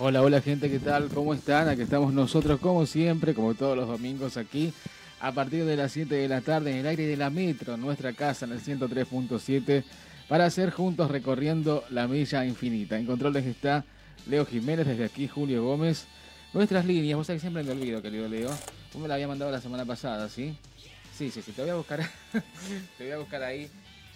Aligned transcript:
Hola, 0.00 0.22
hola 0.22 0.40
gente, 0.40 0.70
¿qué 0.70 0.78
tal? 0.78 1.08
¿Cómo 1.08 1.34
están? 1.34 1.68
Aquí 1.68 1.82
estamos 1.82 2.12
nosotros 2.12 2.60
como 2.60 2.86
siempre, 2.86 3.34
como 3.34 3.54
todos 3.54 3.76
los 3.76 3.88
domingos 3.88 4.36
aquí, 4.36 4.72
a 5.18 5.32
partir 5.32 5.64
de 5.64 5.76
las 5.76 5.90
7 5.90 6.14
de 6.14 6.28
la 6.28 6.40
tarde 6.40 6.70
en 6.70 6.76
el 6.76 6.86
aire 6.86 7.04
de 7.04 7.16
la 7.16 7.30
Metro, 7.30 7.76
nuestra 7.76 8.12
casa 8.12 8.46
en 8.46 8.52
el 8.52 8.60
103.7, 8.60 9.82
para 10.28 10.44
hacer 10.44 10.70
juntos 10.70 11.10
recorriendo 11.10 11.82
la 11.90 12.06
milla 12.06 12.46
infinita. 12.46 12.96
En 12.96 13.06
controles 13.06 13.44
está 13.44 13.84
Leo 14.28 14.46
Jiménez, 14.46 14.86
desde 14.86 15.04
aquí 15.04 15.26
Julio 15.26 15.64
Gómez. 15.64 16.06
Nuestras 16.52 16.84
líneas, 16.84 17.16
vos 17.16 17.26
sabés 17.26 17.42
que 17.42 17.48
siempre 17.48 17.64
me 17.64 17.72
olvido, 17.72 18.00
querido 18.00 18.28
Leo. 18.28 18.50
Vos 18.92 19.02
me 19.02 19.08
la 19.08 19.14
había 19.14 19.26
mandado 19.26 19.50
la 19.50 19.60
semana 19.60 19.84
pasada, 19.84 20.28
¿sí? 20.28 20.56
Sí, 21.12 21.28
sí, 21.32 21.42
sí, 21.42 21.50
te 21.50 21.62
voy 21.62 21.72
a 21.72 21.74
buscar, 21.74 22.08
te 22.98 23.04
voy 23.04 23.12
a 23.14 23.18
buscar 23.18 23.42
ahí. 23.42 23.68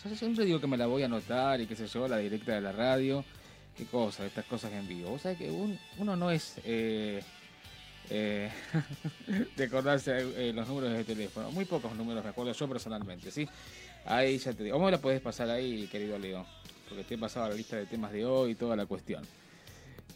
Yo 0.05 0.15
siempre 0.15 0.45
digo 0.45 0.61
que 0.61 0.69
me 0.69 0.77
la 0.77 0.87
voy 0.87 1.03
a 1.03 1.07
anotar 1.07 1.61
y 1.61 1.67
qué 1.67 1.75
sé 1.75 1.89
yo, 1.89 2.07
la 2.07 2.19
directa 2.19 2.53
de 2.53 2.61
la 2.61 2.71
radio 2.71 3.25
qué 3.77 3.85
cosas, 3.87 4.27
estas 4.27 4.45
cosas 4.47 4.73
en 4.73 4.87
vivo. 4.87 5.11
Vos 5.11 5.23
sabés 5.23 5.39
que 5.39 5.51
uno 5.99 6.17
no 6.17 6.31
es 6.31 6.57
eh, 6.65 7.23
eh, 8.11 8.51
acordarse 9.65 10.19
eh, 10.37 10.53
los 10.53 10.69
números 10.69 10.93
de 10.93 11.05
teléfono. 11.05 11.51
Muy 11.51 11.65
pocos 11.65 11.95
números 11.95 12.25
recuerdo 12.25 12.53
yo 12.53 12.69
personalmente, 12.69 13.31
¿sí? 13.31 13.49
Ahí 14.05 14.39
ya 14.39 14.53
te 14.53 14.65
digo. 14.65 14.77
¿Cómo 14.77 14.91
la 14.91 14.99
podés 14.99 15.21
pasar 15.21 15.51
ahí, 15.51 15.87
querido 15.89 16.19
Leo? 16.19 16.45
Porque 16.89 17.05
te 17.05 17.15
he 17.15 17.19
pasado 17.19 17.49
la 17.49 17.55
lista 17.55 17.77
de 17.77 17.87
temas 17.87 18.13
de 18.13 18.25
hoy 18.25 18.53
y 18.53 18.55
toda 18.55 18.77
la 18.77 18.87
cuestión. 18.87 19.25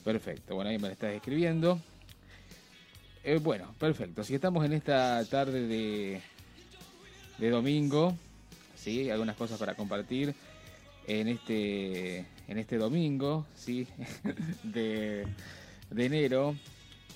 Perfecto, 0.05 0.55
bueno, 0.55 0.71
ahí 0.71 0.79
me 0.79 0.89
la 0.89 0.93
estás 0.93 1.15
escribiendo. 1.15 1.81
bueno, 3.43 3.75
perfecto. 3.79 4.23
Si 4.23 4.35
estamos 4.35 4.65
en 4.65 4.73
esta 4.73 5.25
tarde 5.25 5.67
de, 5.67 6.21
de 7.39 7.51
domingo, 7.51 8.17
¿sí? 8.77 9.11
Algunas 9.11 9.37
cosas 9.37 9.59
para 9.59 9.75
compartir 9.75 10.35
en 11.07 11.29
este 11.29 12.27
en 12.49 12.59
este 12.59 12.79
domingo, 12.79 13.47
¿sí? 13.55 13.87
de, 14.63 15.27
enero. 15.97 16.57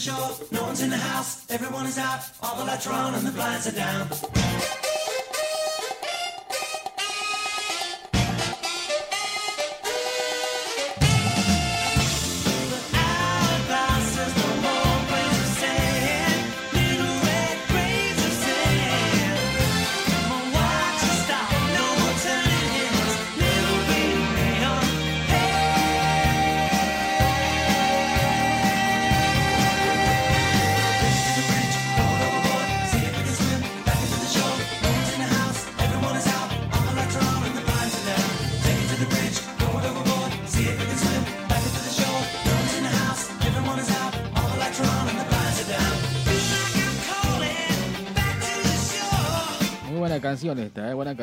Shore. 0.00 0.30
No 0.50 0.62
one's 0.62 0.82
in 0.82 0.88
the 0.88 0.96
house, 0.96 1.44
everyone 1.50 1.84
is 1.84 1.98
out. 1.98 2.22
All 2.42 2.56
the 2.56 2.64
lights 2.64 2.86
are 2.86 2.94
on 2.94 3.14
and 3.14 3.26
the 3.26 3.32
blinds 3.32 3.66
are 3.66 3.72
down. 3.72 4.08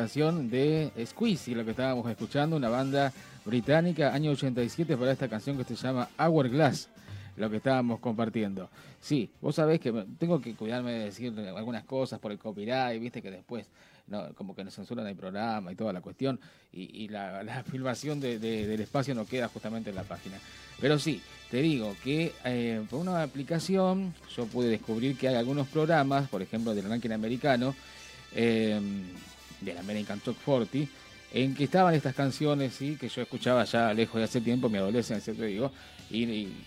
Canción 0.08 0.48
de 0.48 0.90
Squeezy, 1.04 1.54
lo 1.54 1.66
que 1.66 1.72
estábamos 1.72 2.10
escuchando, 2.10 2.56
una 2.56 2.70
banda 2.70 3.12
británica, 3.44 4.14
año 4.14 4.30
87, 4.30 4.96
para 4.96 5.12
esta 5.12 5.28
canción 5.28 5.58
que 5.58 5.64
se 5.64 5.74
llama 5.74 6.08
Hourglass, 6.18 6.88
lo 7.36 7.50
que 7.50 7.58
estábamos 7.58 8.00
compartiendo. 8.00 8.70
Sí, 9.02 9.28
vos 9.42 9.56
sabés 9.56 9.80
que 9.80 9.92
tengo 10.18 10.40
que 10.40 10.54
cuidarme 10.54 10.92
de 10.92 11.04
decir 11.04 11.34
algunas 11.54 11.84
cosas 11.84 12.18
por 12.20 12.32
el 12.32 12.38
copyright, 12.38 12.98
viste 12.98 13.20
que 13.20 13.30
después 13.30 13.66
no, 14.06 14.32
como 14.34 14.54
que 14.56 14.64
nos 14.64 14.74
censuran 14.74 15.06
el 15.06 15.14
programa 15.14 15.72
y 15.72 15.74
toda 15.74 15.92
la 15.92 16.00
cuestión, 16.00 16.40
y, 16.72 17.06
la, 17.10 17.62
filmación 17.70 18.18
del 18.18 18.80
espacio 18.80 19.14
no 19.14 19.26
queda 19.26 19.48
justamente 19.48 19.90
en 19.90 19.96
la 19.96 20.04
página. 20.04 20.38
Pero 20.80 20.98
sí, 20.98 21.20
te 21.50 21.60
digo 21.60 21.94
que 22.02 22.32
eh, 22.46 22.82
por 22.88 22.98
una 22.98 23.22
aplicación 23.22 24.14
yo 24.34 24.46
pude 24.46 24.70
descubrir 24.70 25.18
que 25.18 25.28
hay 25.28 25.34
algunos 25.34 25.68
programas, 25.68 26.30
por 26.30 26.40
ejemplo 26.40 26.74
del 26.74 26.88
ranking 26.88 27.10
americano, 27.10 27.74
eh, 28.34 28.80
del 29.60 29.78
American 29.78 30.20
Talk 30.20 30.36
40, 30.44 30.90
en 31.32 31.54
que 31.54 31.64
estaban 31.64 31.94
estas 31.94 32.14
canciones 32.14 32.74
¿sí? 32.74 32.96
que 32.96 33.08
yo 33.08 33.22
escuchaba 33.22 33.64
ya 33.64 33.92
lejos 33.92 34.16
de 34.16 34.24
hace 34.24 34.40
tiempo, 34.40 34.68
mi 34.68 34.78
adolescencia, 34.78 35.34
te 35.34 35.46
digo, 35.46 35.72
y, 36.10 36.24
y, 36.24 36.64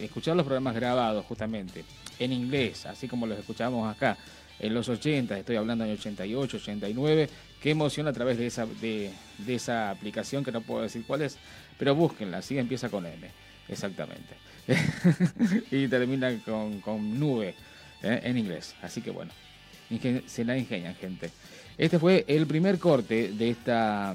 escuchar 0.00 0.34
los 0.34 0.44
programas 0.44 0.74
grabados 0.74 1.24
justamente 1.26 1.84
en 2.18 2.32
inglés, 2.32 2.84
así 2.86 3.06
como 3.06 3.26
los 3.26 3.38
escuchábamos 3.38 3.94
acá 3.94 4.16
en 4.58 4.74
los 4.74 4.88
80, 4.88 5.38
estoy 5.38 5.56
hablando 5.56 5.84
de 5.84 5.92
88, 5.92 6.56
89, 6.56 7.28
qué 7.60 7.70
emoción 7.70 8.08
a 8.08 8.12
través 8.12 8.38
de 8.38 8.46
esa, 8.46 8.66
de, 8.66 9.12
esa 9.46 9.90
aplicación 9.90 10.42
que 10.42 10.50
no 10.50 10.62
puedo 10.62 10.82
decir 10.82 11.04
cuál 11.06 11.22
es, 11.22 11.38
pero 11.78 11.94
búsquenla, 11.94 12.42
sí 12.42 12.58
empieza 12.58 12.88
con 12.88 13.06
M, 13.06 13.30
exactamente, 13.68 14.34
y 15.70 15.86
termina 15.86 16.36
con, 16.44 17.18
nube 17.20 17.54
¿eh? 18.02 18.20
en 18.24 18.38
inglés, 18.38 18.74
así 18.82 19.00
que 19.00 19.10
bueno 19.10 19.30
se 20.26 20.44
la 20.44 20.56
ingenian, 20.56 20.94
gente. 20.94 21.30
Este 21.76 21.98
fue 21.98 22.24
el 22.28 22.46
primer 22.46 22.78
corte 22.78 23.32
de 23.32 23.50
esta, 23.50 24.14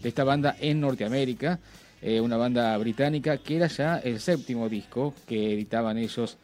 de 0.00 0.08
esta 0.08 0.24
banda 0.24 0.56
en 0.58 0.80
Norteamérica, 0.80 1.58
eh, 2.00 2.20
una 2.20 2.36
banda 2.36 2.76
británica 2.78 3.36
que 3.38 3.56
era 3.56 3.66
ya 3.66 3.98
el 3.98 4.20
séptimo 4.20 4.68
disco 4.68 5.14
que 5.26 5.52
editaban 5.52 5.98
ellos 5.98 6.38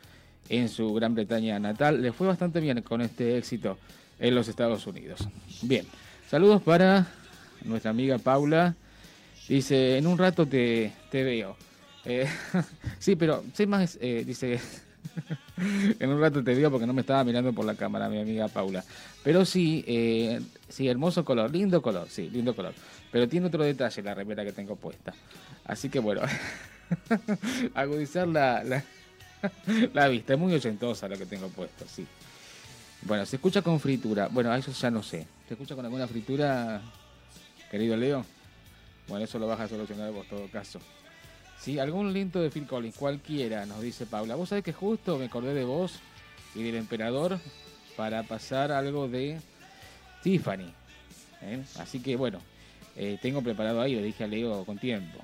en 0.49 0.69
su 0.69 0.93
Gran 0.93 1.15
Bretaña 1.15 1.59
natal. 1.59 2.03
Les 2.03 2.15
fue 2.15 2.27
bastante 2.27 2.61
bien 2.61 2.83
con 2.83 3.01
este 3.01 3.39
éxito 3.39 3.79
en 4.19 4.35
los 4.35 4.49
Estados 4.49 4.87
Unidos. 4.87 5.27
Bien, 5.63 5.87
saludos 6.29 6.61
para 6.63 7.07
nuestra 7.65 7.91
amiga 7.91 8.19
Paula. 8.19 8.75
Dice, 9.49 9.97
en 9.99 10.07
un 10.07 10.19
rato 10.19 10.47
te, 10.47 10.93
veo. 11.11 11.57
Eh, 12.05 12.27
sí, 12.99 13.17
pero 13.17 13.45
sé 13.55 13.67
más, 13.67 13.99
eh, 14.01 14.25
dice, 14.27 14.61
en 15.99 16.11
un 16.11 16.21
rato 16.21 16.43
te 16.43 16.55
digo 16.55 16.71
porque 16.71 16.87
no 16.87 16.93
me 16.93 17.03
estaba 17.03 17.25
mirando 17.25 17.53
por 17.53 17.65
la 17.65 17.75
cámara 17.75 18.09
mi 18.09 18.21
amiga 18.21 18.49
Paula. 18.49 18.85
Pero 19.23 19.45
sí, 19.45 19.85
eh, 19.87 20.41
sí, 20.69 20.89
hermoso 20.89 21.25
color, 21.25 21.51
lindo 21.51 21.81
color, 21.83 22.09
sí, 22.09 22.29
lindo 22.31 22.55
color. 22.55 22.75
Pero 23.11 23.29
tiene 23.29 23.47
otro 23.47 23.65
detalle 23.65 24.03
la 24.03 24.15
remera 24.15 24.45
que 24.45 24.53
tengo 24.53 24.77
puesta. 24.77 25.15
Así 25.65 25.89
que 25.89 25.99
bueno, 25.99 26.23
agudizar 27.75 28.29
la, 28.29 28.63
la, 29.93 30.09
vista. 30.09 30.35
Es 30.35 30.39
muy 30.39 30.53
ochentosa 30.55 31.09
lo 31.09 31.17
que 31.17 31.27
tengo 31.27 31.49
puesto, 31.49 31.85
sí. 31.87 32.07
Bueno, 33.03 33.27
se 33.27 33.37
escucha 33.37 33.63
con 33.63 33.81
fritura. 33.81 34.29
Bueno, 34.31 34.55
eso 34.55 34.73
ya 34.73 34.91
no 34.91 35.03
sé. 35.03 35.27
¿Se 35.47 35.55
escucha 35.55 35.75
con 35.75 35.85
alguna 35.85 36.07
fritura, 36.07 36.81
querido 37.71 37.97
Leo? 37.97 38.25
Bueno, 39.09 39.25
eso 39.25 39.39
lo 39.39 39.47
vas 39.47 39.61
a 39.61 39.69
solucionar 39.69 40.11
por 40.13 40.25
todo 40.27 40.49
caso. 40.51 40.81
Sí, 41.65 41.79
algún 41.79 42.13
lindo 42.13 42.43
de 42.43 42.51
Phil 42.51 42.67
Collins, 42.67 42.95
cualquiera, 42.95 43.65
nos 43.65 43.81
dice 43.81 44.05
Paula. 44.05 44.35
Vos 44.35 44.51
sabés 44.51 44.63
que 44.63 44.75
justo 44.75 45.17
me 45.17 45.25
acordé 45.25 45.55
de 45.55 45.65
vos 45.65 45.99
y 46.55 46.63
del 46.63 46.75
emperador 46.75 47.41
para 47.97 48.23
pasar 48.23 48.71
algo 48.71 49.09
de 49.09 49.41
Tiffany. 50.23 50.71
¿eh? 51.41 51.65
Así 51.79 52.01
que 52.01 52.17
bueno, 52.17 52.41
eh, 52.97 53.19
tengo 53.23 53.41
preparado 53.41 53.81
ahí, 53.81 53.95
le 53.95 54.03
dije 54.03 54.25
a 54.25 54.27
Leo 54.27 54.63
con 54.67 54.77
tiempo. 54.77 55.21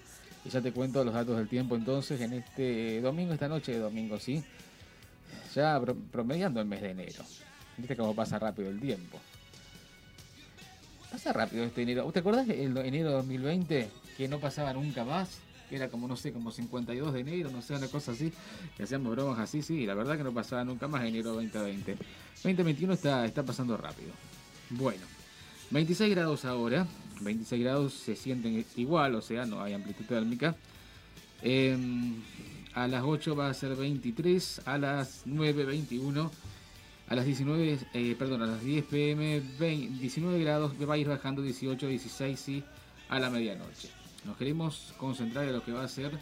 y 0.44 0.48
ya 0.48 0.60
te 0.60 0.72
cuento 0.72 1.04
los 1.04 1.14
datos 1.14 1.36
del 1.36 1.48
tiempo 1.48 1.76
entonces 1.76 2.20
en 2.20 2.32
este 2.32 3.00
domingo, 3.00 3.32
esta 3.32 3.46
noche 3.46 3.70
de 3.72 3.78
domingo, 3.78 4.18
¿sí? 4.18 4.42
Ya 5.54 5.80
promediando 6.10 6.60
el 6.60 6.66
mes 6.66 6.82
de 6.82 6.90
enero. 6.90 7.22
Viste 7.76 7.96
cómo 7.96 8.12
pasa 8.12 8.40
rápido 8.40 8.70
el 8.70 8.80
tiempo. 8.80 9.20
Pasa 11.10 11.32
rápido 11.32 11.64
este 11.64 11.82
enero. 11.82 12.10
¿Te 12.12 12.20
acordás 12.20 12.48
el 12.48 12.76
enero 12.76 13.10
de 13.10 13.16
2020 13.16 13.90
que 14.16 14.28
no 14.28 14.38
pasaba 14.40 14.72
nunca 14.72 15.04
más? 15.04 15.38
Era 15.70 15.88
como, 15.88 16.06
no 16.06 16.16
sé, 16.16 16.32
como 16.32 16.52
52 16.52 17.12
de 17.12 17.20
enero, 17.20 17.50
no 17.50 17.62
sé, 17.62 17.74
una 17.74 17.88
cosa 17.88 18.12
así. 18.12 18.32
Que 18.76 18.84
hacíamos 18.84 19.12
bromas 19.12 19.38
así, 19.38 19.62
sí. 19.62 19.86
La 19.86 19.94
verdad 19.94 20.16
que 20.16 20.24
no 20.24 20.32
pasaba 20.32 20.64
nunca 20.64 20.88
más 20.88 21.04
enero 21.04 21.32
2020. 21.34 21.96
2021 22.34 22.92
está, 22.92 23.24
está 23.24 23.42
pasando 23.42 23.76
rápido. 23.76 24.10
Bueno, 24.70 25.02
26 25.70 26.14
grados 26.14 26.44
ahora. 26.44 26.86
26 27.20 27.62
grados 27.64 27.94
se 27.94 28.14
sienten 28.14 28.64
igual, 28.76 29.14
o 29.14 29.22
sea, 29.22 29.46
no 29.46 29.62
hay 29.62 29.72
amplitud 29.72 30.04
térmica. 30.04 30.54
Em, 31.42 32.22
a 32.74 32.86
las 32.86 33.02
8 33.04 33.34
va 33.34 33.48
a 33.48 33.54
ser 33.54 33.74
23, 33.74 34.62
a 34.66 34.78
las 34.78 35.22
9, 35.24 35.64
21 35.64 36.30
a 37.08 37.14
las 37.14 37.24
19, 37.24 37.78
eh, 37.94 38.16
perdón, 38.18 38.42
a 38.42 38.46
las 38.46 38.62
10 38.62 38.84
pm, 38.86 39.40
19 39.40 40.40
grados, 40.40 40.72
va 40.88 40.94
a 40.94 40.98
ir 40.98 41.08
bajando 41.08 41.40
18, 41.40 41.86
16 41.86 42.48
y 42.48 42.64
a 43.08 43.20
la 43.20 43.30
medianoche. 43.30 43.90
Nos 44.24 44.36
queremos 44.36 44.92
concentrar 44.98 45.44
en 45.44 45.52
lo 45.52 45.64
que 45.64 45.72
va 45.72 45.84
a 45.84 45.88
ser 45.88 46.18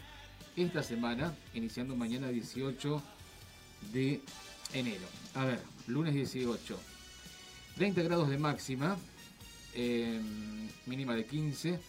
esta 0.56 0.82
semana, 0.82 1.34
iniciando 1.54 1.96
mañana 1.96 2.28
18 2.28 3.02
de 3.92 4.20
enero. 4.74 5.06
A 5.34 5.46
ver, 5.46 5.60
lunes 5.86 6.12
18, 6.12 6.78
30 7.76 8.02
grados 8.02 8.28
de 8.28 8.36
máxima, 8.36 8.98
em, 9.72 10.68
mínima 10.86 11.14
de 11.14 11.24
15. 11.24 11.80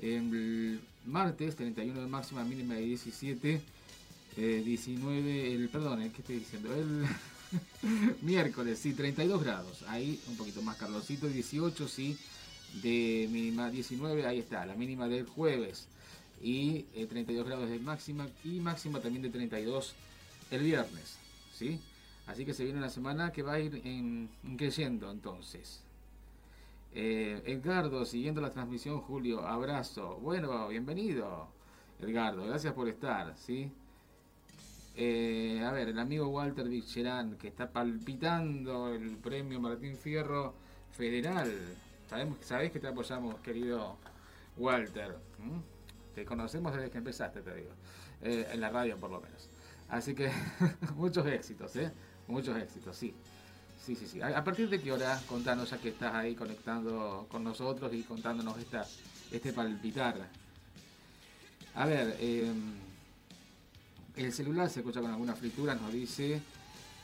El 0.00 0.80
martes 1.04 1.56
31 1.56 2.00
de 2.00 2.06
máxima, 2.06 2.42
mínima 2.42 2.74
de 2.74 2.80
17. 2.80 3.60
19, 4.36 5.30
eh, 5.30 5.54
el, 5.54 5.68
perdón, 5.68 6.00
¿qué 6.10 6.20
estoy 6.20 6.38
diciendo? 6.38 6.74
El 6.74 7.06
Miércoles, 8.22 8.78
sí, 8.78 8.94
32 8.94 9.42
grados. 9.42 9.84
Ahí 9.88 10.20
un 10.28 10.36
poquito 10.36 10.62
más 10.62 10.76
Carlosito, 10.76 11.28
18, 11.28 11.88
sí. 11.88 12.18
De 12.82 13.28
mínima 13.30 13.70
19, 13.70 14.26
ahí 14.26 14.40
está, 14.40 14.66
la 14.66 14.74
mínima 14.74 15.08
del 15.08 15.26
jueves. 15.26 15.86
Y 16.42 16.82
32 17.08 17.44
eh, 17.44 17.48
grados 17.48 17.70
de 17.70 17.78
máxima 17.78 18.28
y 18.42 18.60
máxima 18.60 19.00
también 19.00 19.22
de 19.22 19.30
32 19.30 19.94
el 20.50 20.62
viernes, 20.62 21.18
¿sí? 21.52 21.80
Así 22.26 22.44
que 22.44 22.52
se 22.52 22.64
viene 22.64 22.78
una 22.78 22.90
semana 22.90 23.32
que 23.32 23.42
va 23.42 23.54
a 23.54 23.60
ir 23.60 23.80
en, 23.84 24.28
creciendo 24.56 25.10
entonces. 25.10 25.80
Eh, 26.94 27.42
Edgardo, 27.46 28.04
siguiendo 28.04 28.40
la 28.40 28.50
transmisión, 28.50 29.00
Julio, 29.00 29.46
abrazo. 29.46 30.18
Bueno, 30.22 30.68
bienvenido, 30.68 31.48
Edgardo, 32.00 32.44
gracias 32.46 32.72
por 32.74 32.88
estar, 32.88 33.34
¿sí? 33.36 33.70
Eh, 34.96 35.60
a 35.64 35.72
ver, 35.72 35.88
el 35.88 35.98
amigo 35.98 36.28
Walter 36.28 36.68
Vicherán, 36.68 37.36
que 37.36 37.48
está 37.48 37.70
palpitando 37.70 38.94
el 38.94 39.16
premio 39.16 39.60
Martín 39.60 39.96
Fierro 39.96 40.54
Federal. 40.92 41.52
Sabemos, 42.08 42.38
sabés 42.42 42.70
que 42.70 42.78
te 42.78 42.86
apoyamos, 42.86 43.40
querido 43.40 43.96
Walter. 44.56 45.16
Te 46.14 46.24
conocemos 46.24 46.74
desde 46.74 46.90
que 46.90 46.98
empezaste, 46.98 47.42
te 47.42 47.54
digo. 47.54 47.70
Eh, 48.22 48.48
en 48.52 48.60
la 48.60 48.70
radio, 48.70 48.96
por 48.96 49.10
lo 49.10 49.20
menos. 49.20 49.48
Así 49.88 50.14
que 50.14 50.30
muchos 50.96 51.26
éxitos, 51.26 51.74
¿eh? 51.76 51.90
Muchos 52.28 52.56
éxitos, 52.56 52.96
sí. 52.96 53.14
Sí, 53.84 53.94
sí, 53.96 54.06
sí. 54.06 54.22
¿A, 54.22 54.42
partir 54.42 54.70
de 54.70 54.80
qué 54.80 54.92
hora? 54.92 55.20
Contanos, 55.28 55.70
ya 55.70 55.78
que 55.78 55.90
estás 55.90 56.14
ahí 56.14 56.34
conectando 56.34 57.26
con 57.30 57.44
nosotros 57.44 57.92
y 57.92 58.02
contándonos 58.02 58.56
esta, 58.58 58.86
este 59.30 59.52
palpitar. 59.52 60.26
A 61.74 61.84
ver, 61.84 62.16
em, 62.20 62.83
el 64.16 64.32
celular 64.32 64.70
se 64.70 64.80
escucha 64.80 65.00
con 65.00 65.10
alguna 65.10 65.34
fritura, 65.34 65.74
nos 65.74 65.92
dice 65.92 66.40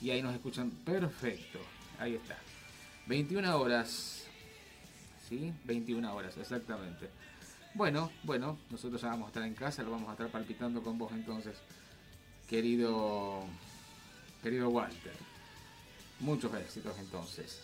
y 0.00 0.10
ahí 0.10 0.22
nos 0.22 0.34
escuchan 0.34 0.70
perfecto. 0.70 1.58
Ahí 1.98 2.14
está. 2.14 2.36
21 3.06 3.58
horas. 3.58 4.26
¿Sí? 5.28 5.52
21 5.64 6.14
horas, 6.14 6.36
exactamente. 6.36 7.08
Bueno, 7.74 8.10
bueno, 8.24 8.58
nosotros 8.70 9.00
ya 9.00 9.08
vamos 9.08 9.26
a 9.26 9.28
estar 9.28 9.42
en 9.44 9.54
casa, 9.54 9.82
lo 9.82 9.92
vamos 9.92 10.08
a 10.08 10.12
estar 10.12 10.28
palpitando 10.28 10.82
con 10.82 10.98
vos 10.98 11.12
entonces, 11.12 11.56
querido, 12.48 13.44
querido 14.42 14.68
Walter. 14.68 15.14
Muchos 16.20 16.52
éxitos 16.54 16.98
entonces. 16.98 17.60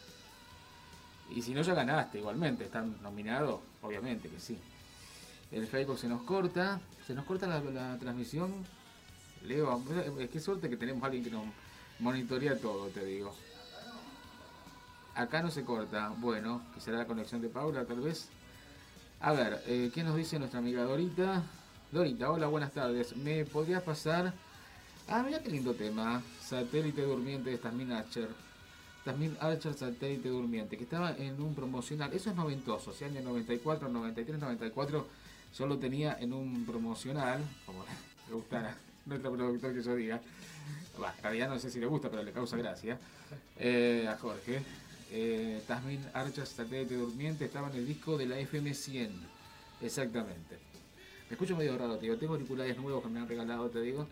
Y 1.31 1.43
si 1.43 1.53
no, 1.53 1.63
ya 1.63 1.75
ganaste 1.75 2.19
igualmente, 2.19 2.65
están 2.65 2.97
nominados, 3.03 3.61
obviamente 3.83 4.29
que 4.29 4.39
sí. 4.39 4.59
El 5.51 5.67
Facebook 5.67 5.99
se 5.99 6.09
nos 6.09 6.23
corta, 6.23 6.81
se 7.07 7.15
nos 7.15 7.25
corta 7.25 7.47
la, 7.47 7.99
transmisión. 7.99 8.53
Leo, 9.43 9.83
qué 10.33 10.41
suerte 10.41 10.69
que 10.69 10.77
tenemos 10.77 11.03
a 11.03 11.07
alguien 11.07 11.25
que 11.25 11.31
nos 11.31 11.45
monitorea 12.01 12.59
todo, 12.59 12.89
te 12.89 13.05
digo. 13.05 13.35
Acá 15.15 15.43
no 15.43 15.51
se 15.51 15.65
corta. 15.65 16.13
Bueno, 16.19 16.63
que 16.75 16.81
será 16.81 16.99
la 16.99 17.07
conexión 17.07 17.41
de 17.41 17.49
Paula, 17.49 17.85
tal 17.85 18.01
vez. 18.01 18.29
A 19.21 19.33
ver, 19.33 19.63
eh, 19.67 19.91
¿qué 19.95 20.03
nos 20.03 20.17
dice 20.17 20.39
nuestra 20.39 20.59
amiga 20.59 20.83
Dorita? 20.83 21.43
Dorita, 21.91 22.31
hola, 22.31 22.49
buenas 22.49 22.73
tardes. 22.73 23.17
¿Me 23.17 23.45
podrías 23.45 23.83
pasar? 23.83 24.35
Ah, 25.09 25.23
mira 25.23 25.41
qué 25.41 25.51
lindo 25.51 25.75
tema. 25.75 26.23
Satélite 26.43 27.03
durmiente 27.03 27.51
de 27.51 27.59
Tasmin 27.59 27.93
Archer. 27.93 28.29
Tasmin 29.05 29.37
Archer 29.41 29.73
Satélite 29.73 30.29
durmiente, 30.29 30.77
que 30.77 30.85
estaba 30.85 31.17
en 31.17 31.41
un 31.41 31.55
promocional. 31.55 32.13
Eso 32.13 32.31
es 32.31 32.37
noventoso, 32.37 32.91
o 32.91 33.05
año 33.05 33.21
94, 33.23 33.89
93, 33.89 34.41
94. 34.41 35.07
Yo 35.57 35.67
lo 35.67 35.79
tenía 35.79 36.17
en 36.21 36.33
un 36.33 36.67
promocional, 36.67 37.41
como 37.65 37.85
le 38.29 38.35
gustara 38.35 38.77
nuestro 39.07 39.33
productor 39.33 39.75
que 39.75 39.83
yo 39.83 39.95
diga. 39.95 40.21
Bah, 40.99 41.15
todavía 41.19 41.47
no 41.47 41.59
sé 41.59 41.71
si 41.71 41.79
le 41.79 41.87
gusta, 41.87 42.11
pero 42.11 42.25
le 42.25 42.33
causa 42.33 42.57
gracia. 42.57 42.99
Eh, 43.59 44.09
a 44.09 44.17
Jorge 44.19 44.63
eh, 45.13 45.63
Tasmin 45.67 46.01
Archas 46.13 46.49
Satélite 46.49 46.97
Durmiente 46.97 47.45
estaba 47.45 47.71
en 47.71 47.77
el 47.77 47.87
disco 47.87 48.17
de 48.17 48.27
la 48.27 48.41
FM100. 48.41 49.11
Exactamente. 49.83 50.59
Me 51.29 51.35
escucho 51.35 51.57
medio 51.57 51.77
raro, 51.79 51.97
digo. 51.97 52.17
Tengo 52.17 52.35
auriculares 52.35 52.77
nuevos 52.77 53.03
que 53.03 53.09
me 53.09 53.21
han 53.21 53.29
regalado, 53.29 53.69
te 53.69 53.81
digo. 53.81 54.07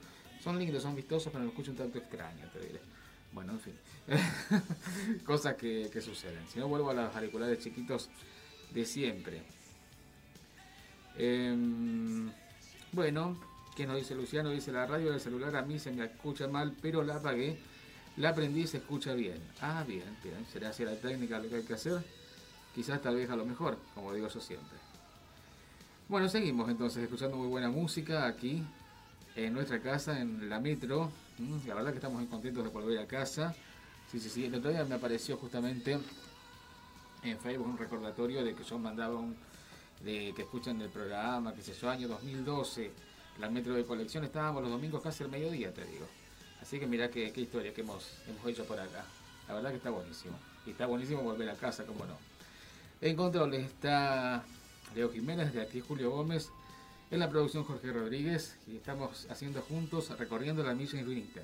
Son 0.45 0.59
lindos, 0.59 0.83
son 0.83 0.95
vistosos, 0.95 1.33
pero 1.33 1.43
me 1.43 1.51
escucho 1.51 1.71
un 1.71 1.79
tanto 1.79 1.97
extraño, 1.97 2.47
te 2.53 2.61
diré. 2.61 2.81
Bueno, 3.33 3.53
en 3.53 3.61
fin. 3.61 3.75
Cosas 5.25 5.55
que, 5.55 5.89
suceden. 6.03 6.47
Si 6.53 6.59
no, 6.59 6.69
vuelvo 6.69 6.91
a 6.91 6.95
los 6.95 7.17
auriculares 7.17 7.61
chiquitos 7.61 8.11
de 8.71 8.85
siempre. 8.85 9.43
Em, 11.17 12.31
bueno, 12.93 13.41
¿qué 13.75 13.87
nos 13.87 13.97
dice 13.97 14.15
Luciano? 14.15 14.51
Dice 14.51 14.71
la 14.71 14.85
radio 14.85 15.13
del 15.13 15.21
celular 15.21 15.57
a 15.57 15.63
mí 15.63 15.79
se 15.79 15.91
me 15.91 16.05
escucha 16.05 16.47
mal, 16.47 16.77
pero 16.83 17.03
la 17.03 17.17
apagué 17.17 17.57
la 18.17 18.29
aprendí 18.29 18.67
se 18.67 18.77
escucha 18.77 19.15
bien. 19.15 19.41
Ah, 19.61 19.83
bien, 19.87 20.17
bien. 20.23 20.47
¿Será 20.53 20.69
así 20.69 20.85
la 20.85 20.95
técnica 20.95 21.39
lo 21.39 21.49
que 21.49 21.57
hay 21.57 21.65
que 21.65 21.75
hacer? 21.75 22.05
Quizás 22.75 23.01
tal 23.03 23.17
vez 23.17 23.29
a 23.31 23.37
lo 23.37 23.45
mejor, 23.45 23.79
como 23.95 24.13
digo 24.13 24.29
yo 24.29 24.41
siempre. 24.41 24.79
Bueno, 26.09 26.29
seguimos 26.29 26.69
entonces 26.69 27.03
escuchando 27.03 27.37
muy 27.37 27.49
buena 27.49 27.71
música 27.71 28.27
aquí 28.27 28.63
en 29.37 29.53
nuestra 29.53 29.81
casa, 29.81 30.21
en 30.21 30.49
la 30.49 30.61
metro. 30.61 31.11
La 31.67 31.75
verdad 31.75 31.91
que 31.91 31.97
estamos 31.97 32.25
contentos 32.29 32.65
de 32.65 32.71
volver 32.71 32.99
a 32.99 33.07
casa. 33.07 33.55
Sí, 34.11 34.21
sí, 34.21 34.29
sí. 34.29 34.45
El 34.45 34.55
otro 34.55 34.71
día 34.71 34.85
me 34.85 34.95
apareció 34.95 35.37
justamente 35.37 35.99
en 37.23 37.39
Facebook 37.39 37.67
un 37.67 37.79
recordatorio 37.79 38.45
de 38.45 38.55
que 38.55 38.63
yo 38.63 38.79
mandaba 38.79 39.17
un, 39.17 39.35
de 40.05 40.33
que 40.37 40.43
escuchan 40.43 40.81
el 40.81 40.91
programa, 40.91 41.55
que 41.55 41.63
se 41.63 41.73
yo, 41.73 41.91
año 41.91 42.07
2012, 42.09 42.91
la 43.39 43.49
metro 43.49 43.75
de 43.75 43.85
colección, 43.85 44.25
estábamos 44.25 44.63
los 44.63 44.71
domingos 44.71 45.03
casi 45.03 45.25
al 45.25 45.31
mediodía, 45.31 45.73
te 45.73 45.85
digo. 45.85 46.07
Así 46.61 46.79
que 46.79 46.87
mirá 46.87 47.11
qué, 47.11 47.33
historia 47.35 47.75
que 47.75 47.81
hemos, 47.81 48.19
hemos 48.29 48.47
hecho 48.47 48.65
por 48.65 48.79
acá. 48.79 49.05
La 49.49 49.55
verdad 49.55 49.71
que 49.71 49.77
está 49.77 49.91
buenísimo. 49.91 50.39
Y 50.67 50.71
está 50.71 50.87
buenísimo 50.87 51.23
volver 51.23 51.51
a 51.51 51.55
casa, 51.55 51.85
como 51.85 52.07
no. 52.07 52.17
En 53.01 53.17
control 53.17 53.53
está 53.55 54.45
Leo 54.95 55.13
Jiménez, 55.13 55.53
de 55.53 55.63
aquí 55.63 55.81
Julio 55.81 56.11
Gómez. 56.11 56.51
En 57.15 57.21
la 57.21 57.31
producción 57.31 57.63
Jorge 57.63 57.93
Rodríguez. 57.93 58.57
Y 58.67 58.79
estamos 58.79 59.29
haciendo 59.31 59.63
juntos, 59.63 60.11
recorriendo 60.19 60.65
la 60.65 60.75
milla 60.75 60.99
infinita. 60.99 61.43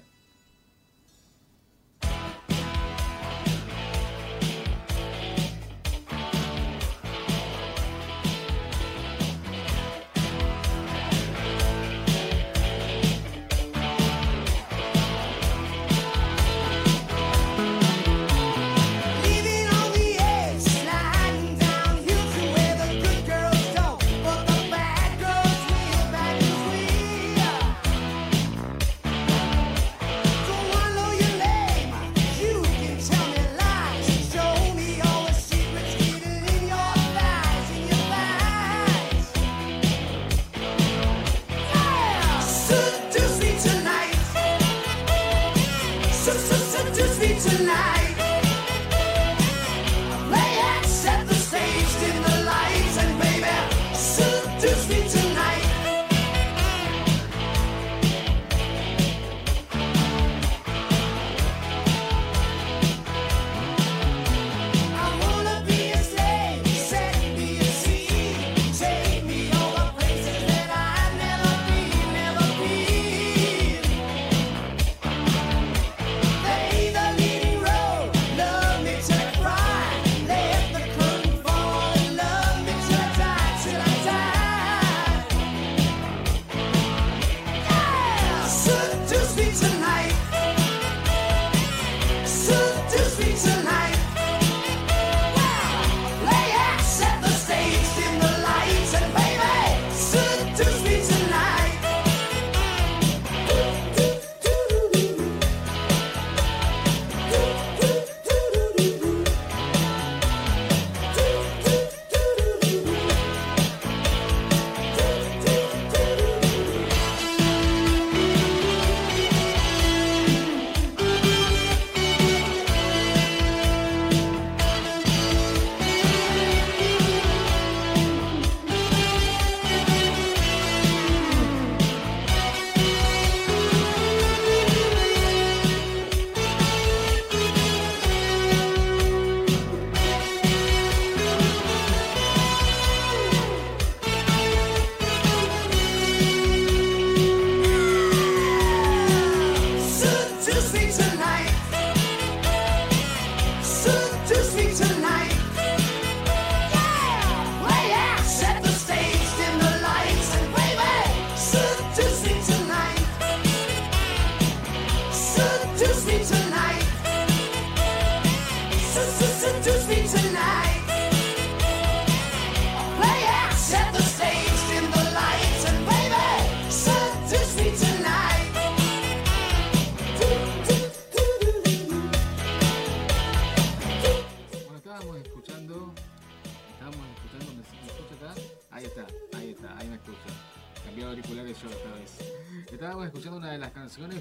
me 47.20 47.38
tonight. 47.38 48.19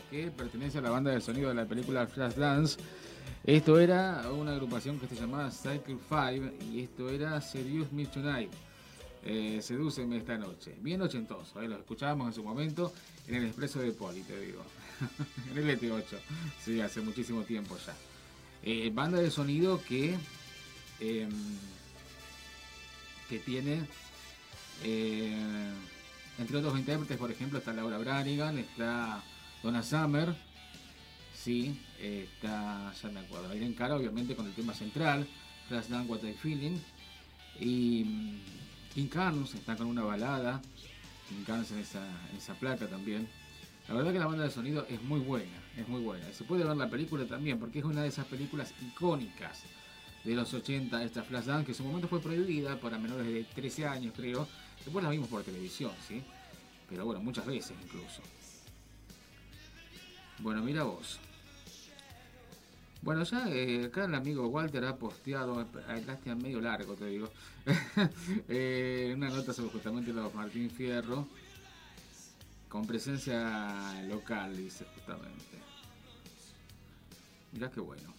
Que 0.10 0.30
pertenece 0.30 0.80
a 0.80 0.82
la 0.82 0.90
banda 0.90 1.12
de 1.12 1.22
sonido 1.22 1.50
de 1.50 1.56
la 1.56 1.66
película 1.66 2.06
Flashdance. 2.06 2.78
Esto 3.46 3.80
era 3.80 4.30
una 4.32 4.52
agrupación 4.52 5.00
que 5.00 5.08
se 5.08 5.16
llamaba 5.16 5.50
Cycle 5.52 5.98
5 6.10 6.66
y 6.72 6.82
esto 6.82 7.10
era 7.10 7.40
Serious 7.40 7.92
Me 7.94 8.06
Tonight. 8.06 8.52
Eh, 9.24 9.62
esta 9.62 10.38
noche. 10.38 10.76
Bien 10.82 11.02
ochentoso, 11.02 11.62
¿eh? 11.62 11.68
lo 11.68 11.78
escuchábamos 11.78 12.28
en 12.28 12.34
su 12.34 12.44
momento 12.44 12.94
en 13.28 13.36
el 13.36 13.46
expreso 13.46 13.80
de 13.80 13.92
Poli, 13.92 14.22
te 14.24 14.38
digo. 14.40 14.64
en 15.52 15.58
el 15.58 15.80
ET8. 15.80 16.04
Sí, 16.64 16.82
hace 16.82 17.00
muchísimo 17.00 17.44
tiempo 17.44 17.78
ya. 17.86 17.96
Eh, 18.64 18.92
banda 18.94 19.20
de 19.20 19.32
sonido 19.32 19.82
que, 19.82 20.16
em, 21.00 21.30
que 23.30 23.40
tiene, 23.40 23.86
eh, 24.84 25.72
entre 26.38 26.58
otros 26.58 26.78
intérpretes, 26.78 27.18
por 27.18 27.32
ejemplo, 27.32 27.60
está 27.60 27.72
Laura 27.72 27.98
Branigan, 27.98 28.58
está 28.58 29.24
Donna 29.62 29.84
Summer, 29.84 30.34
sí, 31.34 31.80
está, 32.00 32.94
ya 32.94 33.10
me 33.10 33.20
acuerdo, 33.20 33.52
en 33.52 33.74
Cara, 33.74 33.96
obviamente, 33.96 34.36
con 34.36 34.48
el 34.48 34.54
tema 34.54 34.74
central, 34.74 35.28
Flashdance 35.68 36.10
What 36.10 36.24
I 36.24 36.34
Feeling, 36.34 36.78
y 37.60 38.04
mm, 38.06 38.40
King 38.94 39.08
Carnes 39.08 39.54
está 39.54 39.76
con 39.76 39.88
una 39.88 40.04
balada, 40.04 40.62
King 41.28 41.44
Carnes 41.46 41.72
en 41.72 41.80
esa, 41.80 42.06
en 42.32 42.38
esa 42.38 42.54
placa 42.54 42.88
también. 42.88 43.28
La 43.88 43.96
verdad 43.96 44.14
que 44.14 44.20
la 44.20 44.28
banda 44.28 44.44
de 44.44 44.52
sonido 44.52 44.86
es 44.90 45.02
muy 45.02 45.20
buena, 45.20 45.58
es 45.76 45.88
muy 45.88 46.02
buena. 46.02 46.32
Se 46.32 46.44
puede 46.44 46.64
ver 46.64 46.78
la 46.78 46.90
película 46.90 47.26
también, 47.26 47.60
porque 47.60 47.80
es 47.80 47.86
una 47.86 48.04
de 48.04 48.10
esas 48.10 48.26
películas 48.26 48.74
icónicas 48.82 49.64
de 50.24 50.36
los 50.36 50.54
80, 50.54 51.04
esta 51.04 51.24
Flashdance, 51.24 51.66
que 51.66 51.72
en 51.72 51.78
su 51.78 51.84
momento 51.84 52.08
fue 52.08 52.22
prohibida 52.22 52.80
para 52.80 52.98
menores 52.98 53.26
de 53.26 53.44
13 53.44 53.88
años, 53.88 54.14
creo. 54.16 54.48
Después 54.86 55.04
la 55.04 55.10
vimos 55.10 55.28
por 55.28 55.44
televisión, 55.44 55.92
¿sí? 56.08 56.22
Pero 56.90 57.06
bueno, 57.06 57.22
muchas 57.22 57.46
veces 57.46 57.76
incluso. 57.84 58.22
Bueno, 60.40 60.62
mira 60.64 60.84
vos. 60.84 61.20
Bueno, 63.02 63.24
ya 63.24 63.50
eh, 63.50 63.86
acá 63.86 64.06
el 64.06 64.16
amigo 64.16 64.48
Walter 64.48 64.84
ha 64.86 64.96
posteado, 64.98 65.62
eh, 65.62 66.04
lástima 66.06 66.36
medio 66.36 66.60
largo 66.60 66.96
te 66.96 67.06
digo, 67.06 67.30
eh, 68.50 69.14
una 69.16 69.30
nota 69.30 69.54
sobre 69.54 69.72
justamente 69.72 70.12
los 70.12 70.34
Martín 70.34 70.70
Fierro, 70.70 71.28
con 72.68 72.86
presencia 72.86 74.02
local, 74.04 74.56
dice 74.56 74.86
justamente. 74.96 75.60
Mirá 77.54 77.72
qué 77.72 77.80
bueno. 77.80 78.14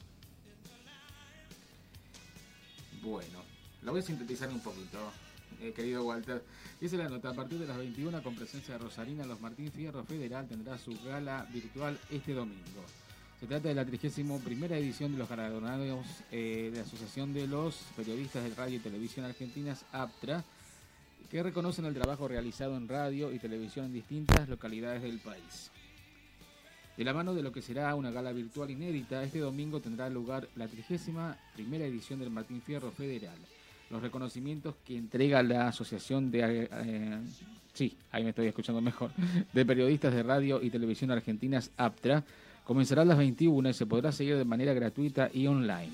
Bueno, 3.03 3.43
lo 3.83 3.93
voy 3.93 4.01
a 4.01 4.05
sintetizar 4.05 4.49
un 4.49 4.61
poquito, 4.61 4.99
eh, 5.61 5.73
querido 5.73 6.05
Walter. 6.05 6.43
Dice 6.81 6.97
la 6.97 7.09
nota, 7.09 7.31
a 7.31 7.35
partir 7.35 7.59
de 7.59 7.67
las 7.67 7.77
21 7.77 8.23
con 8.23 8.35
presencia 8.35 8.75
de 8.75 8.79
Rosarina, 8.79 9.25
los 9.27 9.41
Martín 9.41 9.71
Fierro 9.71 10.05
Federal 10.05 10.47
tendrá 10.49 10.79
su 10.79 10.99
gala 11.05 11.47
virtual 11.53 11.99
este 12.11 12.33
domingo. 12.33 12.85
Se 13.41 13.47
trata 13.47 13.69
de 13.69 13.75
la 13.75 13.85
31 13.85 14.41
edición 14.75 15.13
de 15.13 15.19
los 15.19 15.29
galardonados 15.29 16.07
eh, 16.31 16.69
de 16.71 16.79
la 16.79 16.85
Asociación 16.85 17.33
de 17.33 17.47
los 17.47 17.77
Periodistas 17.97 18.45
de 18.45 18.55
Radio 18.55 18.77
y 18.77 18.81
Televisión 18.81 19.25
Argentinas, 19.25 19.85
APTRA, 19.93 20.45
que 21.31 21.43
reconocen 21.43 21.85
el 21.85 21.95
trabajo 21.95 22.29
realizado 22.29 22.77
en 22.77 22.89
radio 22.89 23.33
y 23.33 23.39
televisión 23.39 23.87
en 23.87 23.93
distintas 23.93 24.49
localidades 24.49 25.03
del 25.03 25.21
país. 25.21 25.71
De 26.97 27.05
la 27.05 27.15
mano 27.15 27.35
de 27.35 27.43
lo 27.43 27.51
que 27.51 27.63
será 27.63 27.95
una 27.95 28.11
gala 28.11 28.33
virtual 28.33 28.71
inédita, 28.71 29.23
este 29.23 29.39
domingo 29.39 29.81
tendrá 29.81 30.11
lugar 30.11 30.49
la 30.57 30.69
31 30.69 31.37
edición 31.85 32.19
del 32.19 32.29
Martín 32.29 32.61
Fierro 32.61 32.91
Federal. 32.91 33.39
Los 33.91 34.03
reconocimientos 34.03 34.77
que 34.85 34.97
entrega 34.97 35.43
la 35.43 35.69
Asociación 35.69 36.31
de... 36.31 36.69
eh, 36.71 37.19
sí, 37.75 37.97
ahí 38.13 38.23
me 38.23 38.31
estoy 38.31 38.47
escuchando 38.47 38.81
mejor. 38.81 39.11
De 39.53 39.67
Periodistas 39.67 40.15
de 40.15 40.23
Radio 40.23 40.63
y 40.63 40.71
Televisión 40.71 41.11
Argentinas, 41.11 41.73
APTRA, 41.77 42.23
comenzará 42.65 43.03
a 43.03 43.05
las 43.05 43.19
21 43.19 43.69
y 43.69 43.75
se 43.75 43.87
podrá 43.87 44.13
seguir 44.13 44.37
de 44.37 44.45
manera 44.45 44.73
gratuita 44.75 45.29
y 45.35 45.49
online. 45.49 45.91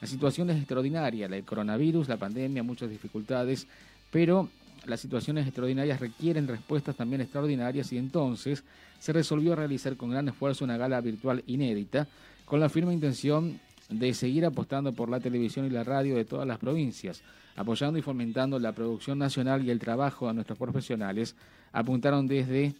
La 0.00 0.08
situación 0.08 0.48
es 0.48 0.56
extraordinaria, 0.56 1.26
el 1.26 1.44
coronavirus, 1.44 2.08
la 2.08 2.16
pandemia, 2.16 2.62
muchas 2.62 2.88
dificultades, 2.88 3.66
pero 4.10 4.48
las 4.86 5.00
situaciones 5.00 5.46
extraordinarias 5.46 6.00
requieren 6.00 6.48
respuestas 6.48 6.96
también 6.96 7.20
extraordinarias 7.20 7.92
y 7.92 7.98
entonces 7.98 8.64
se 9.00 9.12
resolvió 9.12 9.54
realizar 9.54 9.96
con 9.96 10.10
gran 10.10 10.28
esfuerzo 10.28 10.64
una 10.64 10.78
gala 10.78 11.00
virtual 11.02 11.44
inédita 11.46 12.06
con 12.46 12.58
la 12.58 12.70
firme 12.70 12.94
intención 12.94 13.60
de 13.88 14.14
seguir 14.14 14.44
apostando 14.44 14.92
por 14.92 15.08
la 15.08 15.20
televisión 15.20 15.66
y 15.66 15.70
la 15.70 15.84
radio 15.84 16.16
de 16.16 16.24
todas 16.24 16.46
las 16.46 16.58
provincias, 16.58 17.22
apoyando 17.56 17.98
y 17.98 18.02
fomentando 18.02 18.58
la 18.58 18.72
producción 18.72 19.18
nacional 19.18 19.64
y 19.64 19.70
el 19.70 19.78
trabajo 19.78 20.28
de 20.28 20.34
nuestros 20.34 20.58
profesionales, 20.58 21.34
apuntaron 21.72 22.26
desde 22.26 22.74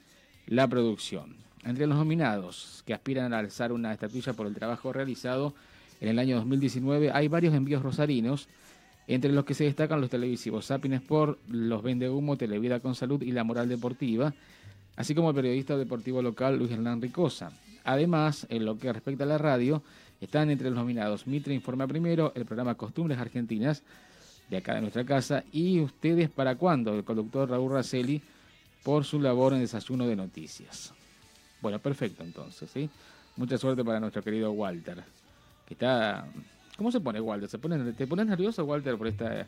la 0.47 0.69
producción. 0.69 1.37
Entre 1.65 1.87
los 1.87 1.99
nominados 1.99 2.83
que 2.87 2.95
aspiran 2.95 3.33
a 3.33 3.39
alzar 3.39 3.73
una 3.73 3.93
estatuilla 3.93 4.33
por 4.33 4.47
el 4.47 4.55
trabajo 4.55 4.93
realizado 4.93 5.55
en 6.01 6.09
el 6.09 6.19
año 6.19 6.37
2019 6.37 7.11
hay 7.11 7.29
varios 7.29 7.55
envíos 7.55 7.83
rosarinos, 7.83 8.49
entre 9.07 9.33
los 9.33 9.45
que 9.45 9.55
se 9.55 9.65
destacan 9.65 10.01
los 10.01 10.11
televisivos 10.11 10.67
Sapin 10.67 10.93
Sport, 10.95 11.39
los 11.49 11.83
Vende 11.83 12.09
Humo, 12.09 12.37
Televida 12.37 12.81
con 12.81 12.95
Salud 12.95 13.23
y 13.23 13.33
La 13.33 13.43
Moral 13.43 13.69
Deportiva, 13.69 14.35
así 14.97 15.15
como 15.15 15.31
el 15.31 15.35
periodista 15.35 15.77
deportivo 15.77 16.23
local 16.23 16.59
Luis 16.59 16.71
Hernán 16.71 17.01
Ricosa. 17.01 17.51
Además, 17.85 18.47
en 18.51 18.65
lo 18.65 18.79
que 18.79 18.93
respecta 18.93 19.25
a 19.25 19.27
la 19.27 19.39
radio, 19.39 19.83
están 20.21 20.51
entre 20.51 20.71
los 20.71 20.79
nominados 20.79 21.27
Mitre 21.27 21.55
Informa 21.55 21.87
Primero, 21.87 22.33
el 22.35 22.45
programa 22.45 22.75
Costumbres 22.75 23.19
Argentinas, 23.19 23.83
de 24.51 24.57
acá 24.57 24.75
de 24.75 24.81
nuestra 24.81 25.05
casa, 25.05 25.45
y 25.53 25.81
Ustedes 25.81 26.31
para 26.31 26.57
cuándo, 26.57 26.95
el 26.95 27.05
conductor 27.05 27.49
Raúl 27.49 27.73
Racelli, 27.73 28.23
por 28.83 29.05
su 29.05 29.21
labor 29.21 29.53
en 29.53 29.61
Desayuno 29.61 30.07
de 30.07 30.17
Noticias. 30.17 30.93
Bueno, 31.61 31.79
perfecto 31.79 32.23
entonces, 32.23 32.71
¿sí? 32.71 32.89
Mucha 33.37 33.59
suerte 33.59 33.85
para 33.85 34.01
nuestro 34.01 34.23
querido 34.23 34.53
Walter, 34.53 35.05
que 35.67 35.75
está... 35.75 36.27
¿Cómo 36.77 36.93
se 36.93 37.01
pone 37.01 37.21
Walter? 37.21 37.49
¿Se 37.49 37.59
pone, 37.59 37.93
¿Te 37.93 38.07
pones 38.07 38.27
nervioso, 38.27 38.65
Walter, 38.65 38.97
por 38.97 39.09
esta, 39.09 39.47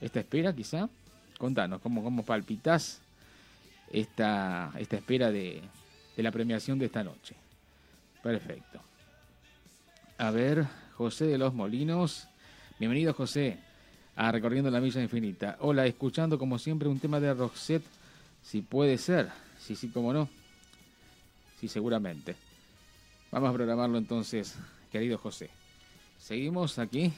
esta 0.00 0.20
espera, 0.20 0.52
quizá? 0.54 0.88
Contanos, 1.36 1.80
¿cómo, 1.80 2.02
cómo 2.02 2.24
palpitas 2.24 3.00
esta, 3.92 4.72
esta 4.78 4.96
espera 4.96 5.30
de, 5.30 5.60
de 6.16 6.22
la 6.22 6.30
premiación 6.30 6.78
de 6.78 6.86
esta 6.86 7.02
noche? 7.02 7.34
Perfecto. 8.22 8.80
A 10.20 10.32
ver, 10.32 10.66
José 10.96 11.26
de 11.26 11.38
los 11.38 11.54
Molinos. 11.54 12.26
Bienvenido, 12.80 13.14
José, 13.14 13.56
a 14.16 14.32
Recorriendo 14.32 14.68
la 14.68 14.80
Milla 14.80 15.00
Infinita. 15.00 15.56
Hola, 15.60 15.86
escuchando 15.86 16.40
como 16.40 16.58
siempre 16.58 16.88
un 16.88 16.98
tema 16.98 17.20
de 17.20 17.32
Roxette, 17.32 17.84
si 18.42 18.60
puede 18.60 18.98
ser. 18.98 19.28
Sí, 19.60 19.76
sí, 19.76 19.90
cómo 19.90 20.12
no. 20.12 20.28
Sí, 21.60 21.68
seguramente. 21.68 22.34
Vamos 23.30 23.50
a 23.50 23.52
programarlo 23.52 23.96
entonces, 23.96 24.56
querido 24.90 25.18
José. 25.18 25.50
Seguimos 26.18 26.80
aquí. 26.80 27.12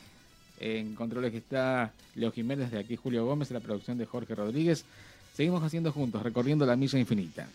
En 0.58 0.94
controles 0.94 1.32
que 1.32 1.38
está 1.38 1.94
Leo 2.16 2.30
Jiménez, 2.30 2.70
de 2.70 2.80
aquí 2.80 2.96
Julio 2.96 3.24
Gómez, 3.24 3.50
en 3.50 3.54
la 3.54 3.60
producción 3.60 3.96
de 3.96 4.04
Jorge 4.04 4.34
Rodríguez. 4.34 4.84
Seguimos 5.32 5.62
haciendo 5.62 5.90
juntos, 5.90 6.22
recorriendo 6.22 6.66
la 6.66 6.76
milla 6.76 6.98
infinita. 6.98 7.48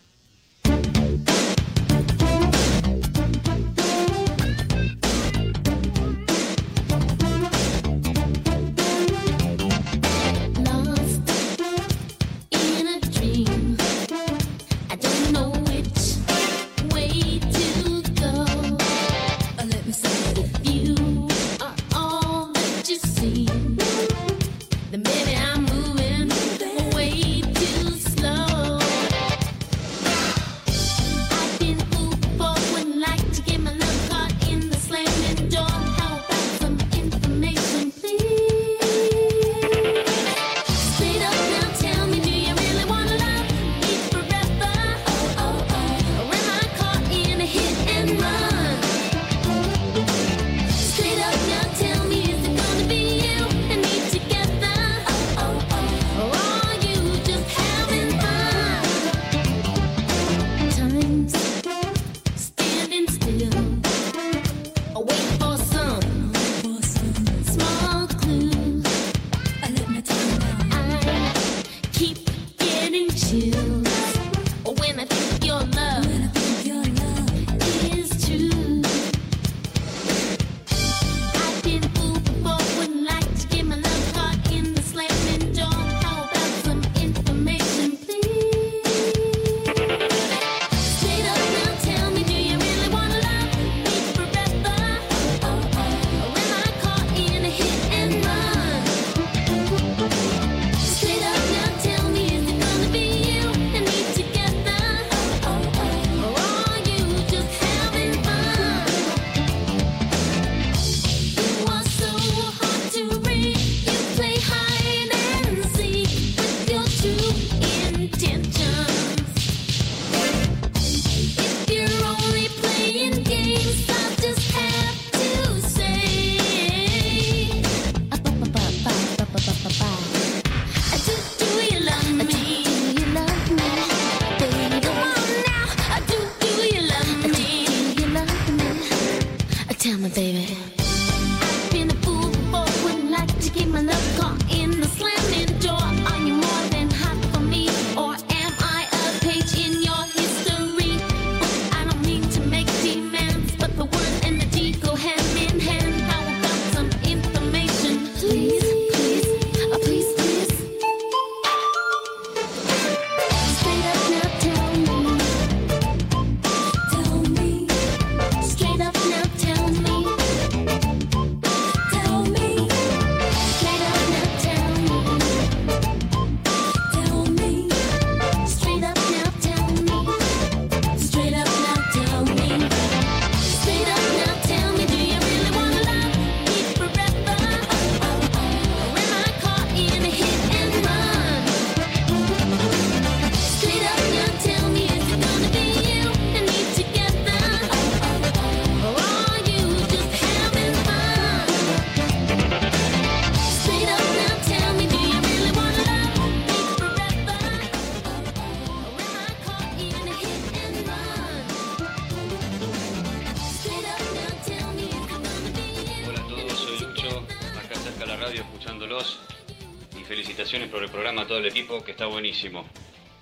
Todo 221.36 221.44
el 221.44 221.52
equipo 221.52 221.84
que 221.84 221.90
está 221.90 222.06
buenísimo. 222.06 222.64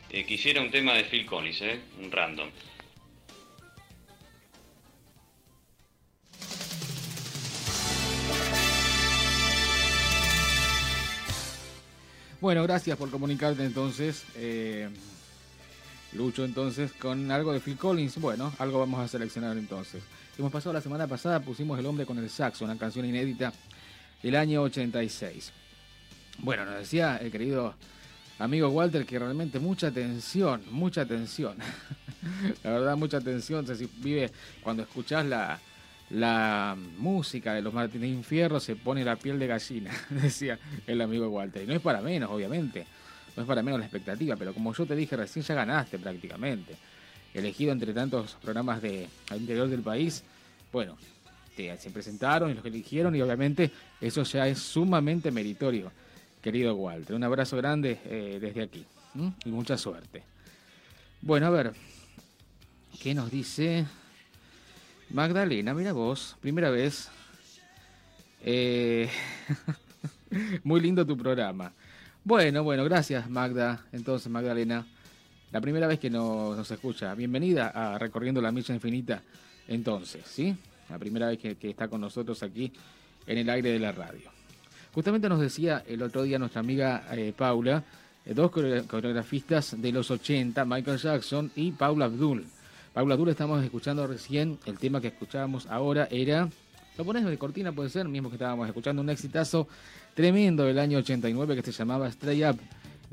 Eh, 0.08 0.24
quisiera 0.24 0.60
un 0.62 0.70
tema 0.70 0.92
de 0.92 1.02
Phil 1.02 1.26
Collins, 1.26 1.60
¿eh? 1.62 1.80
un 2.00 2.12
random. 2.12 2.48
Bueno, 12.40 12.62
gracias 12.62 12.96
por 12.96 13.10
comunicarte 13.10 13.64
entonces, 13.64 14.24
eh, 14.36 14.88
Lucho, 16.12 16.44
entonces, 16.44 16.92
con 16.92 17.32
algo 17.32 17.52
de 17.52 17.58
Phil 17.58 17.76
Collins. 17.76 18.20
Bueno, 18.20 18.54
algo 18.60 18.78
vamos 18.78 19.00
a 19.00 19.08
seleccionar 19.08 19.56
entonces. 19.56 20.04
Hemos 20.38 20.52
pasado 20.52 20.72
la 20.72 20.80
semana 20.80 21.08
pasada, 21.08 21.40
pusimos 21.40 21.80
El 21.80 21.86
hombre 21.86 22.06
con 22.06 22.18
el 22.18 22.30
saxo, 22.30 22.64
una 22.64 22.78
canción 22.78 23.06
inédita 23.06 23.52
del 24.22 24.36
año 24.36 24.62
86. 24.62 25.52
Bueno, 26.38 26.64
nos 26.64 26.76
decía 26.76 27.16
el 27.16 27.32
querido 27.32 27.74
amigo 28.38 28.68
Walter 28.68 29.06
que 29.06 29.18
realmente 29.18 29.58
mucha 29.58 29.90
tensión, 29.90 30.62
mucha 30.70 31.04
tensión. 31.04 31.56
la 32.64 32.70
verdad, 32.70 32.96
mucha 32.96 33.20
tensión. 33.20 33.66
Se 33.66 33.88
vive 33.98 34.30
cuando 34.62 34.82
escuchás 34.82 35.24
la, 35.26 35.58
la 36.10 36.76
música 36.98 37.54
de 37.54 37.62
los 37.62 37.72
Martín 37.72 38.22
Fierro, 38.24 38.60
se 38.60 38.76
pone 38.76 39.04
la 39.04 39.16
piel 39.16 39.38
de 39.38 39.46
gallina, 39.46 39.90
decía 40.10 40.58
el 40.86 41.00
amigo 41.00 41.28
Walter. 41.28 41.62
Y 41.62 41.66
no 41.66 41.74
es 41.74 41.80
para 41.80 42.00
menos, 42.00 42.30
obviamente. 42.30 42.86
No 43.36 43.42
es 43.42 43.48
para 43.48 43.62
menos 43.62 43.80
la 43.80 43.86
expectativa, 43.86 44.36
pero 44.36 44.54
como 44.54 44.72
yo 44.72 44.86
te 44.86 44.94
dije 44.94 45.16
recién, 45.16 45.44
ya 45.44 45.54
ganaste 45.54 45.98
prácticamente. 45.98 46.76
Elegido 47.32 47.72
entre 47.72 47.92
tantos 47.92 48.36
programas 48.40 48.80
de 48.80 49.08
al 49.30 49.40
interior 49.40 49.68
del 49.68 49.80
país, 49.80 50.22
bueno, 50.72 50.96
te, 51.56 51.76
se 51.78 51.90
presentaron 51.90 52.50
y 52.50 52.54
los 52.54 52.64
eligieron, 52.64 53.14
y 53.16 53.22
obviamente 53.22 53.72
eso 54.00 54.22
ya 54.22 54.46
es 54.46 54.60
sumamente 54.60 55.32
meritorio, 55.32 55.90
querido 56.44 56.74
Walter. 56.74 57.16
Un 57.16 57.24
abrazo 57.24 57.56
grande 57.56 57.98
eh, 58.04 58.38
desde 58.38 58.62
aquí 58.62 58.84
y 59.46 59.48
mucha 59.48 59.78
suerte. 59.78 60.22
Bueno, 61.22 61.46
a 61.46 61.50
ver, 61.50 61.72
¿qué 63.02 63.14
nos 63.14 63.30
dice 63.30 63.86
Magdalena? 65.08 65.72
Mira 65.72 65.94
vos, 65.94 66.36
primera 66.42 66.68
vez. 66.68 67.08
Eh, 68.42 69.08
muy 70.64 70.82
lindo 70.82 71.06
tu 71.06 71.16
programa. 71.16 71.72
Bueno, 72.22 72.62
bueno, 72.62 72.84
gracias 72.84 73.30
Magda. 73.30 73.86
Entonces, 73.90 74.30
Magdalena, 74.30 74.86
la 75.50 75.62
primera 75.62 75.86
vez 75.86 75.98
que 75.98 76.10
nos, 76.10 76.70
escucha. 76.70 77.14
Bienvenida 77.14 77.68
a 77.68 77.98
Recorriendo 77.98 78.42
la 78.42 78.52
Milla 78.52 78.74
Infinita. 78.74 79.22
Entonces, 79.66 80.26
¿sí? 80.26 80.54
La 80.90 80.98
primera 80.98 81.28
vez 81.28 81.38
que 81.38 81.70
está 81.70 81.88
con 81.88 82.02
nosotros 82.02 82.42
aquí 82.42 82.70
en 83.26 83.38
el 83.38 83.48
aire 83.48 83.70
de 83.70 83.78
la 83.78 83.92
radio. 83.92 84.33
Justamente 84.94 85.28
nos 85.28 85.40
decía 85.40 85.82
el 85.88 86.02
otro 86.02 86.22
día 86.22 86.38
nuestra 86.38 86.60
amiga 86.60 87.04
eh, 87.12 87.32
Paula, 87.36 87.82
eh, 88.24 88.32
dos 88.34 88.50
coreo- 88.50 88.86
coreografistas 88.86 89.74
de 89.80 89.92
los 89.92 90.10
80, 90.10 90.64
Michael 90.64 90.98
Jackson 90.98 91.50
y 91.56 91.72
Paula 91.72 92.04
Abdul. 92.06 92.44
Paula 92.92 93.14
Abdul 93.14 93.30
estamos 93.30 93.62
escuchando 93.64 94.06
recién, 94.06 94.58
el 94.66 94.78
tema 94.78 95.00
que 95.00 95.08
escuchábamos 95.08 95.66
ahora 95.66 96.06
era, 96.12 96.48
lo 96.96 97.04
pones 97.04 97.24
de 97.24 97.36
cortina 97.38 97.72
puede 97.72 97.90
ser, 97.90 98.06
mismo 98.06 98.28
que 98.30 98.36
estábamos 98.36 98.68
escuchando 98.68 99.02
un 99.02 99.10
exitazo 99.10 99.66
tremendo 100.14 100.62
del 100.64 100.78
año 100.78 100.98
89 100.98 101.56
que 101.56 101.62
se 101.62 101.72
llamaba 101.72 102.08
Stray 102.12 102.44
Up, 102.44 102.58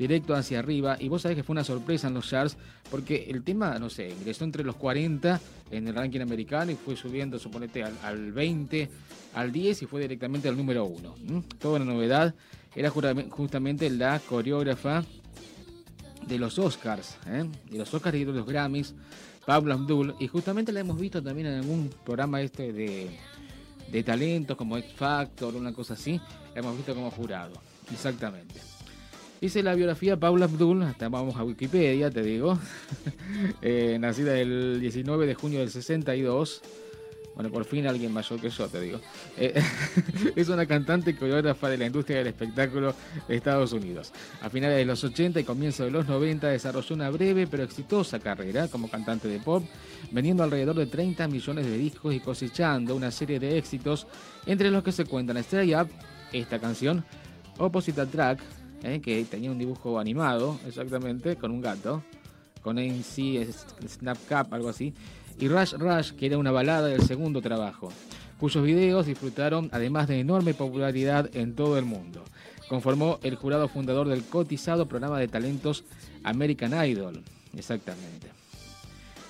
directo 0.02 0.34
hacia 0.34 0.58
arriba, 0.58 0.98
y 1.00 1.10
vos 1.10 1.22
sabés 1.22 1.38
que 1.38 1.44
fue 1.44 1.54
una 1.54 1.64
sorpresa 1.64 2.08
en 2.08 2.16
los 2.16 2.28
charts, 2.28 2.58
porque 2.90 3.28
el 3.30 3.44
tema, 3.44 3.78
no 3.78 3.88
sé, 3.88 4.10
ingresó 4.10 4.44
entre 4.44 4.64
los 4.64 4.76
40 4.76 5.40
en 5.70 5.88
el 5.88 5.94
ranking 5.94 6.22
americano 6.22 6.72
y 6.72 6.76
fue 6.76 6.96
subiendo, 6.96 7.38
suponete, 7.38 7.84
al, 7.84 7.94
al 8.02 8.32
20, 8.32 8.90
al 9.36 9.52
10 9.52 9.84
y 9.84 9.86
fue 9.86 10.02
directamente 10.02 10.50
al 10.50 10.58
número 10.58 10.86
1. 10.86 11.44
Toda 11.60 11.76
una 11.80 11.94
novedad, 11.94 12.34
era 12.76 12.90
justamente 12.90 13.92
la 13.92 14.20
coreógrafa 14.20 15.04
de 16.26 16.40
los 16.40 16.58
Oscars, 16.58 17.18
¿eh? 17.28 17.48
de 17.70 17.78
los 17.78 17.94
Oscars 17.94 18.18
y 18.18 18.26
de 18.26 18.34
los 18.34 18.48
Grammys, 18.48 18.96
Pablo 19.46 19.76
Abdul, 19.76 20.16
y 20.20 20.28
justamente 20.28 20.72
la 20.72 20.80
hemos 20.80 21.00
visto 21.00 21.22
también 21.22 21.48
en 21.48 21.60
algún 21.60 21.92
programa 22.04 22.42
este 22.42 22.74
de, 22.74 23.20
de 23.92 24.04
talentos 24.04 24.58
como 24.58 24.80
X 24.80 24.94
Factor, 24.96 25.56
una 25.56 25.74
cosa 25.74 25.94
así, 25.94 26.20
la 26.56 26.62
hemos 26.62 26.76
visto 26.76 26.96
como 26.96 27.12
jurado, 27.12 27.54
exactamente. 27.92 28.81
Dice 29.42 29.64
la 29.64 29.74
biografía 29.74 30.18
Paula 30.18 30.46
Abdul, 30.46 30.84
hasta 30.84 31.10
vamos 31.10 31.36
a 31.36 31.44
Wikipedia, 31.44 32.12
te 32.12 32.22
digo, 32.22 32.60
eh, 33.64 33.98
nacida 34.00 34.40
el 34.40 34.80
19 34.80 35.26
de 35.26 35.34
junio 35.34 35.62
del 35.62 35.72
62, 35.72 36.62
bueno, 37.34 37.50
por 37.50 37.66
fin 37.66 37.88
alguien 37.88 38.14
mayor 38.14 38.40
que 38.40 38.52
yo, 38.52 38.68
te 38.68 38.80
digo. 38.80 39.00
Eh, 39.38 39.60
es 40.36 40.48
una 40.48 40.68
cantante 40.68 41.10
y 41.10 41.14
coreógrafa 41.16 41.70
de 41.70 41.80
la 41.80 41.88
industria 41.88 42.20
del 42.20 42.28
espectáculo 42.28 42.94
de 43.28 43.36
Estados 43.36 43.74
Unidos. 43.74 44.14
A 44.44 44.52
finales 44.52 44.78
de 44.78 44.86
los 44.86 45.04
80 45.04 45.40
y 45.40 45.44
comienzos 45.44 45.88
de 45.88 45.92
los 45.92 46.08
90 46.08 46.48
desarrolló 46.50 46.94
una 46.94 47.10
breve 47.10 47.48
pero 47.48 47.64
exitosa 47.64 48.20
carrera 48.20 48.68
como 48.68 48.92
cantante 48.92 49.28
de 49.28 49.40
pop, 49.40 49.64
vendiendo 50.12 50.44
alrededor 50.44 50.76
de 50.76 50.86
30 50.86 51.28
millones 51.28 51.66
de 51.66 51.80
discos 51.80 52.14
y 52.14 52.20
cosechando 52.20 52.96
una 52.96 53.10
serie 53.10 53.40
de 53.40 53.58
éxitos, 53.58 54.06
entre 54.46 54.70
los 54.70 54.84
que 54.84 54.92
se 54.92 55.06
cuentan 55.06 55.44
Stray 55.44 55.74
Up, 55.74 55.90
esta 56.32 56.60
canción, 56.60 57.04
Opposite 57.58 58.06
Track, 58.06 58.40
eh, 58.84 59.02
que 59.02 59.24
tenía 59.26 59.52
un 59.52 59.58
dibujo 59.58 60.00
animado, 60.00 60.60
exactamente, 60.68 61.36
con 61.36 61.52
un 61.52 61.62
gato, 61.62 62.04
con 62.62 62.78
MC 62.78 63.48
Snap 63.88 64.18
Cap, 64.28 64.54
algo 64.54 64.70
así, 64.70 64.94
y 65.40 65.48
Rush 65.48 65.74
Rush, 65.74 66.12
que 66.12 66.28
era 66.28 66.38
una 66.38 66.52
balada 66.52 66.88
del 66.88 67.02
segundo 67.02 67.42
trabajo, 67.42 67.92
cuyos 68.40 68.64
videos 68.64 69.06
disfrutaron 69.06 69.70
además 69.72 70.08
de 70.08 70.20
enorme 70.20 70.54
popularidad 70.54 71.30
en 71.36 71.56
todo 71.56 71.78
el 71.78 71.86
mundo. 71.86 72.24
Conformó 72.70 73.20
el 73.24 73.36
jurado 73.36 73.68
fundador 73.68 74.08
del 74.08 74.24
cotizado 74.24 74.88
programa 74.88 75.20
de 75.20 75.28
talentos 75.28 75.84
American 76.24 76.74
Idol, 76.88 77.24
exactamente. 77.56 78.28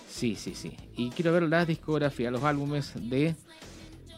Sí, 0.07 0.35
sí, 0.35 0.53
sí. 0.53 0.73
Y 0.95 1.09
quiero 1.09 1.31
ver 1.33 1.43
la 1.43 1.65
discografía, 1.65 2.29
los 2.29 2.43
álbumes 2.43 2.93
de 2.95 3.35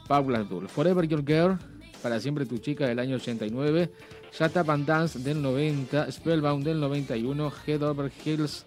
Paula 0.08 0.40
Abdul. 0.40 0.68
Forever 0.68 1.08
Your 1.08 1.26
Girl, 1.26 1.58
Para 2.02 2.20
Siempre 2.20 2.46
Tu 2.46 2.58
Chica 2.58 2.86
del 2.88 3.00
año 3.00 3.16
89, 3.16 3.90
Shut 4.38 4.56
Up 4.58 4.86
Dance 4.86 5.20
del 5.20 5.42
90, 5.42 6.12
Spellbound 6.12 6.66
del 6.66 6.80
91, 6.80 7.54
Head 7.68 7.84
Over 7.84 8.12
Heels 8.26 8.66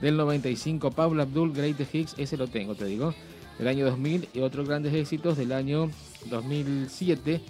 del 0.00 0.16
95, 0.16 0.92
Paula 0.92 1.24
Abdul, 1.24 1.52
Great 1.52 1.80
Hits, 1.92 2.14
ese 2.18 2.36
lo 2.36 2.46
tengo, 2.46 2.76
te 2.76 2.84
digo, 2.84 3.12
del 3.58 3.66
año 3.66 3.84
2000 3.86 4.28
y 4.32 4.40
otros 4.40 4.68
grandes 4.68 4.94
éxitos 4.94 5.36
del 5.36 5.52
año 5.52 5.90
2007 6.26 7.40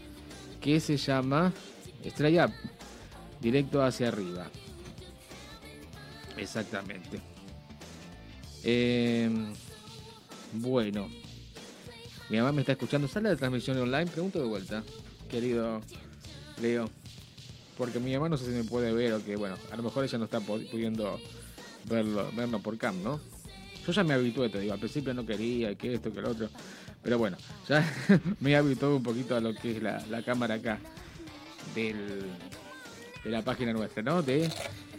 que 0.62 0.80
se 0.80 0.96
llama 0.96 1.52
Stray 2.06 2.40
Up, 2.40 2.52
directo 3.40 3.82
hacia 3.82 4.08
arriba. 4.08 4.46
Exactamente. 6.38 7.20
Eh, 8.64 9.30
bueno, 10.54 11.08
Mi 12.30 12.36
mamá 12.36 12.52
me 12.52 12.60
está 12.60 12.72
escuchando. 12.72 13.08
¿Sale 13.08 13.30
la 13.30 13.36
transmisión 13.36 13.78
online? 13.78 14.06
Pregunto 14.06 14.38
de 14.38 14.46
vuelta, 14.46 14.82
querido 15.30 15.80
Leo. 16.60 16.97
Porque 17.78 18.00
mi 18.00 18.12
mamá 18.12 18.28
no 18.28 18.36
sé 18.36 18.46
si 18.46 18.50
me 18.50 18.64
puede 18.64 18.92
ver 18.92 19.12
o 19.14 19.24
que, 19.24 19.36
bueno, 19.36 19.56
a 19.72 19.76
lo 19.76 19.82
mejor 19.84 20.04
ella 20.04 20.18
no 20.18 20.24
está 20.24 20.40
pu- 20.40 20.68
pudiendo 20.68 21.18
verlo, 21.88 22.28
verlo 22.36 22.58
por 22.58 22.76
cam, 22.76 23.00
¿no? 23.02 23.20
Yo 23.86 23.92
ya 23.92 24.02
me 24.04 24.12
habitué, 24.14 24.48
te 24.50 24.58
digo, 24.60 24.72
al 24.74 24.80
principio 24.80 25.14
no 25.14 25.24
quería, 25.24 25.74
que 25.76 25.94
esto, 25.94 26.12
que 26.12 26.20
lo 26.20 26.30
otro. 26.30 26.48
Pero 27.02 27.16
bueno, 27.18 27.36
ya 27.68 27.88
me 28.40 28.56
habitué 28.56 28.88
un 28.88 29.02
poquito 29.02 29.36
a 29.36 29.40
lo 29.40 29.54
que 29.54 29.76
es 29.76 29.82
la, 29.82 30.04
la 30.10 30.22
cámara 30.22 30.54
acá 30.56 30.78
del, 31.74 31.96
de 33.24 33.30
la 33.30 33.42
página 33.42 33.72
nuestra, 33.72 34.02
¿no? 34.02 34.22
De 34.22 34.50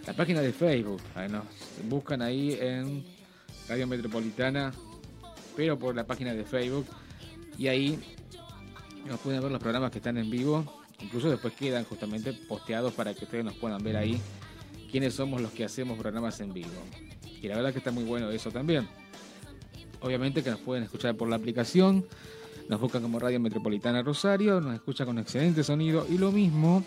la 0.08 0.14
página 0.14 0.40
de 0.42 0.54
Facebook. 0.54 1.02
Nos 1.30 1.44
buscan 1.90 2.22
ahí 2.22 2.58
en 2.60 3.04
Radio 3.68 3.86
Metropolitana, 3.88 4.72
pero 5.56 5.78
por 5.78 5.94
la 5.96 6.08
página 6.08 6.34
de 6.34 6.46
Facebook. 6.46 6.88
Y 7.58 7.68
ahí 7.68 8.00
nos 9.06 9.20
pueden 9.20 9.42
ver 9.42 9.52
los 9.52 9.62
programas 9.62 9.92
que 9.92 9.98
están 9.98 10.18
en 10.18 10.30
vivo. 10.30 10.79
Incluso 11.02 11.30
después 11.30 11.54
quedan 11.54 11.86
justamente 11.86 12.34
posteados 12.34 12.94
para 12.94 13.14
que 13.14 13.26
ustedes 13.26 13.46
nos 13.46 13.56
puedan 13.56 13.84
ver 13.84 13.98
ahí 13.98 14.20
quiénes 14.92 15.14
somos 15.14 15.42
los 15.42 15.52
que 15.52 15.64
hacemos 15.64 15.98
programas 15.98 16.40
en 16.42 16.54
vivo. 16.54 16.70
Y 17.42 17.48
la 17.48 17.56
verdad 17.56 17.72
que 17.72 17.80
está 17.80 17.92
muy 17.92 18.04
bueno 18.04 18.30
eso 18.32 18.52
también. 18.52 18.88
Obviamente 20.02 20.44
que 20.44 20.52
nos 20.52 20.60
pueden 20.60 20.84
escuchar 20.84 21.16
por 21.16 21.30
la 21.30 21.38
aplicación. 21.38 22.06
Nos 22.68 22.80
buscan 22.80 23.02
como 23.02 23.20
Radio 23.20 23.40
Metropolitana 23.40 24.04
Rosario, 24.04 24.62
nos 24.62 24.76
escucha 24.76 25.06
con 25.06 25.18
excelente 25.18 25.64
sonido 25.64 26.06
y 26.08 26.20
lo 26.20 26.32
mismo 26.32 26.84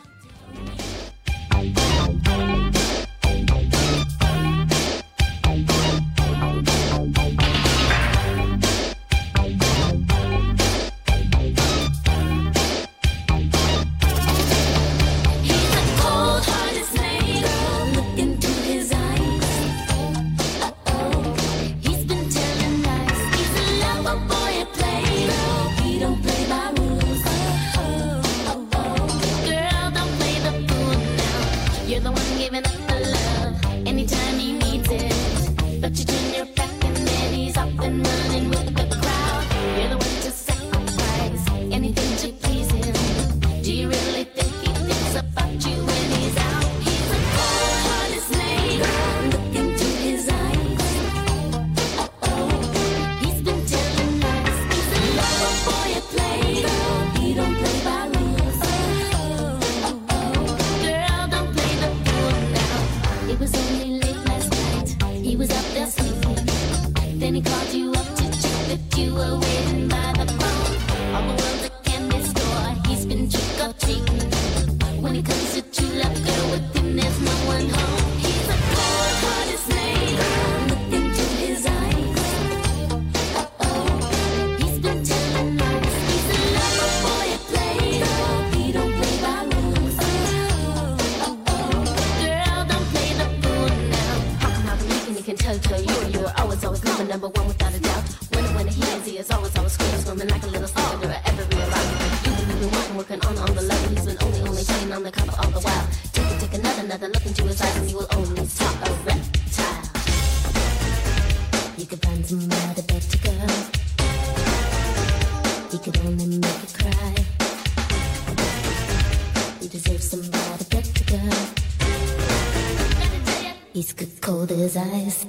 Cold 124.74 125.06
as 125.06 125.27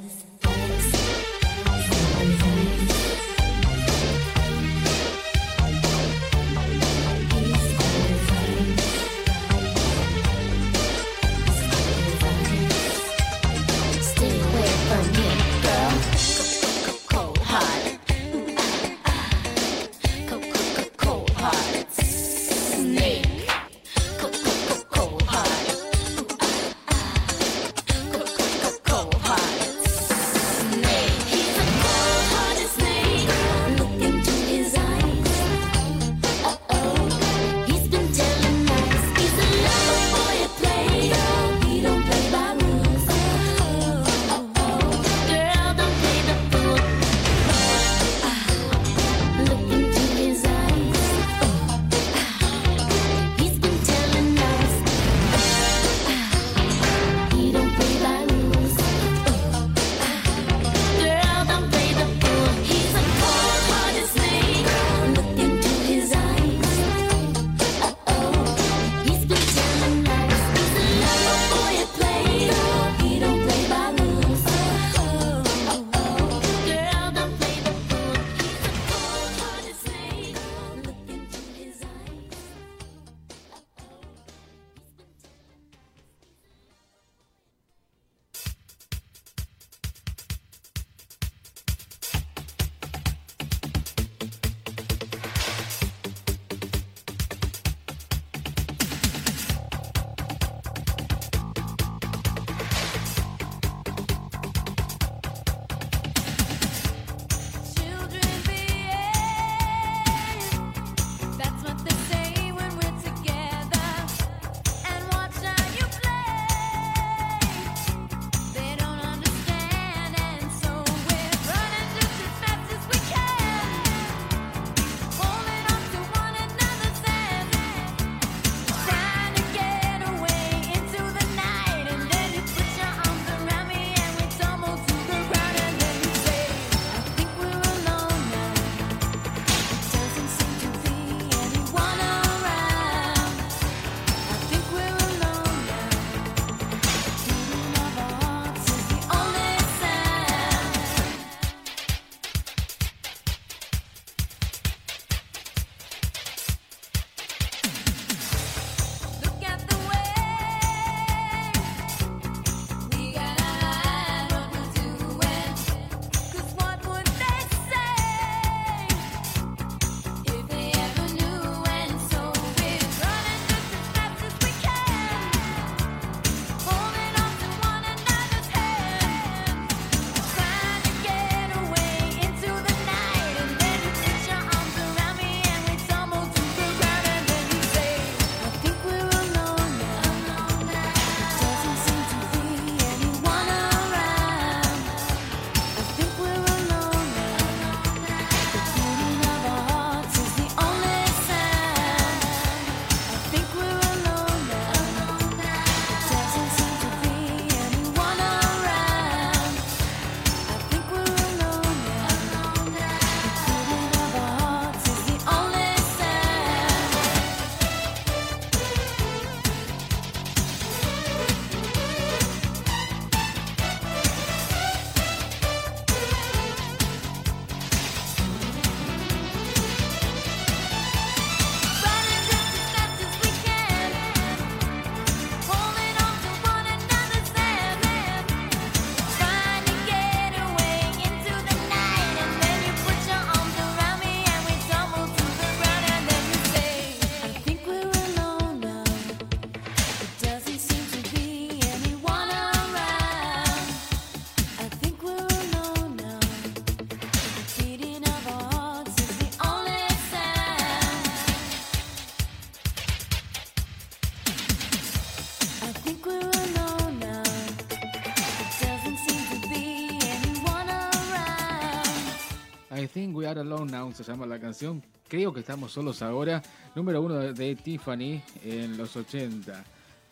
se 274.04 274.12
llama 274.12 274.26
la 274.26 274.40
canción. 274.40 274.82
Creo 275.08 275.34
que 275.34 275.42
estamos 275.42 275.72
solos 275.72 276.02
ahora. 276.02 276.42
Número 276.76 277.02
uno 277.02 277.16
de, 277.16 277.56
Tiffany 277.56 278.22
en 278.44 278.78
los 278.78 278.96
80. 278.96 279.64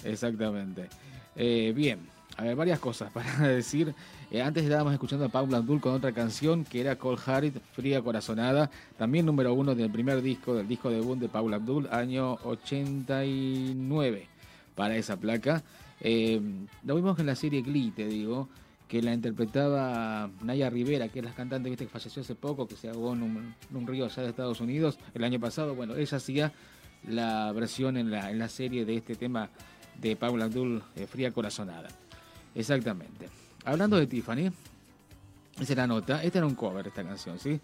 Exactamente. 0.03 0.89
Eh, 1.35 1.71
bien, 1.75 1.99
a 2.35 2.43
ver, 2.43 2.55
varias 2.55 2.79
cosas 2.79 3.11
para 3.13 3.47
decir. 3.47 3.93
Eh, 4.29 4.41
antes 4.41 4.63
estábamos 4.63 4.93
escuchando 4.93 5.25
a 5.25 5.29
Paula 5.29 5.57
Abdul 5.57 5.79
con 5.79 5.93
otra 5.93 6.11
canción 6.11 6.65
que 6.65 6.81
era 6.81 6.97
Cold 6.97 7.19
Hearted, 7.19 7.61
Fría 7.73 8.01
Corazonada. 8.01 8.69
También 8.97 9.25
número 9.25 9.53
uno 9.53 9.73
del 9.73 9.89
primer 9.89 10.21
disco, 10.21 10.55
del 10.55 10.67
disco 10.67 10.89
debut 10.89 11.17
de 11.17 11.29
Paula 11.29 11.57
Abdul, 11.57 11.87
año 11.91 12.33
89 12.43 14.27
para 14.75 14.97
esa 14.97 15.17
placa. 15.17 15.63
Eh, 16.01 16.41
lo 16.83 16.95
vimos 16.95 17.17
en 17.19 17.25
la 17.25 17.35
serie 17.35 17.61
Glee, 17.61 17.91
te 17.91 18.05
digo, 18.05 18.49
que 18.87 19.01
la 19.01 19.13
interpretaba 19.13 20.29
Naya 20.41 20.69
Rivera, 20.69 21.09
que 21.09 21.19
es 21.19 21.25
la 21.25 21.33
cantante 21.33 21.69
¿viste? 21.69 21.85
que 21.85 21.91
falleció 21.91 22.21
hace 22.21 22.35
poco, 22.35 22.67
que 22.67 22.75
se 22.75 22.89
ahogó 22.89 23.13
en 23.13 23.23
un, 23.23 23.87
río 23.87 24.05
allá 24.05 24.23
de 24.23 24.29
Estados 24.29 24.61
Unidos 24.61 24.97
el 25.13 25.23
año 25.23 25.39
pasado. 25.39 25.75
Bueno, 25.75 25.95
ella 25.95 26.17
hacía 26.17 26.53
la 27.07 27.51
versión 27.51 27.97
en 27.97 28.09
la, 28.11 28.31
en 28.31 28.39
la 28.39 28.47
serie 28.47 28.85
de 28.85 28.95
este 28.95 29.15
tema 29.15 29.49
de 29.99 30.15
Paula 30.15 30.45
Abdul, 30.45 30.81
eh, 30.95 31.05
Fría 31.05 31.31
Corazonada. 31.31 31.89
Exactamente. 32.55 33.29
Hablando 33.65 33.97
de 33.97 34.07
Tiffany, 34.07 34.47
esa 35.59 35.73
es 35.73 35.77
la 35.77 35.87
nota. 35.87 36.23
Esta 36.23 36.39
era 36.39 36.47
un 36.47 36.55
cover, 36.55 36.87
esta 36.87 37.03
canción, 37.03 37.37
¿sí? 37.39 37.59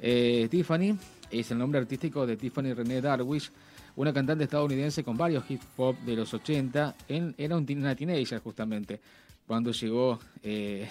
Eh, 0.00 0.48
Tiffany 0.50 0.96
es 1.30 1.50
el 1.50 1.58
nombre 1.58 1.80
artístico 1.80 2.26
de 2.26 2.36
Tiffany 2.36 2.72
Renee 2.72 3.00
Darwish, 3.00 3.50
una 3.96 4.12
cantante 4.12 4.44
estadounidense 4.44 5.04
con 5.04 5.16
varios 5.16 5.44
hip 5.48 5.60
hop 5.76 5.96
de 6.00 6.16
los 6.16 6.32
80. 6.32 6.94
En- 7.08 7.34
era 7.36 7.56
un 7.56 7.66
una 7.70 7.94
teenager, 7.94 8.40
justamente, 8.40 9.00
cuando 9.46 9.72
llegó, 9.72 10.18
eh, 10.42 10.88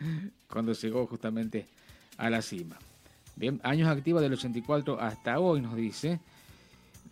cuando 0.48 0.72
llegó 0.72 1.06
justamente 1.06 1.66
a 2.16 2.30
la 2.30 2.42
cima. 2.42 2.76
Bien, 3.36 3.60
años 3.62 3.88
activos 3.88 4.22
del 4.22 4.34
84 4.34 5.00
hasta 5.00 5.38
hoy, 5.38 5.60
nos 5.60 5.74
dice. 5.74 6.20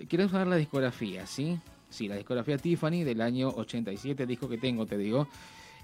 Quiero 0.09 0.29
saber 0.29 0.47
la 0.47 0.57
discografía, 0.57 1.27
¿sí? 1.27 1.59
Sí, 1.91 2.07
la 2.07 2.17
discografía 2.17 2.59
Tiffany 2.59 3.03
del 3.03 3.21
año 3.21 3.49
87, 3.49 4.27
disco 4.27 4.49
que 4.49 4.59
tengo, 4.59 4.87
te 4.87 4.99
digo. 4.99 5.27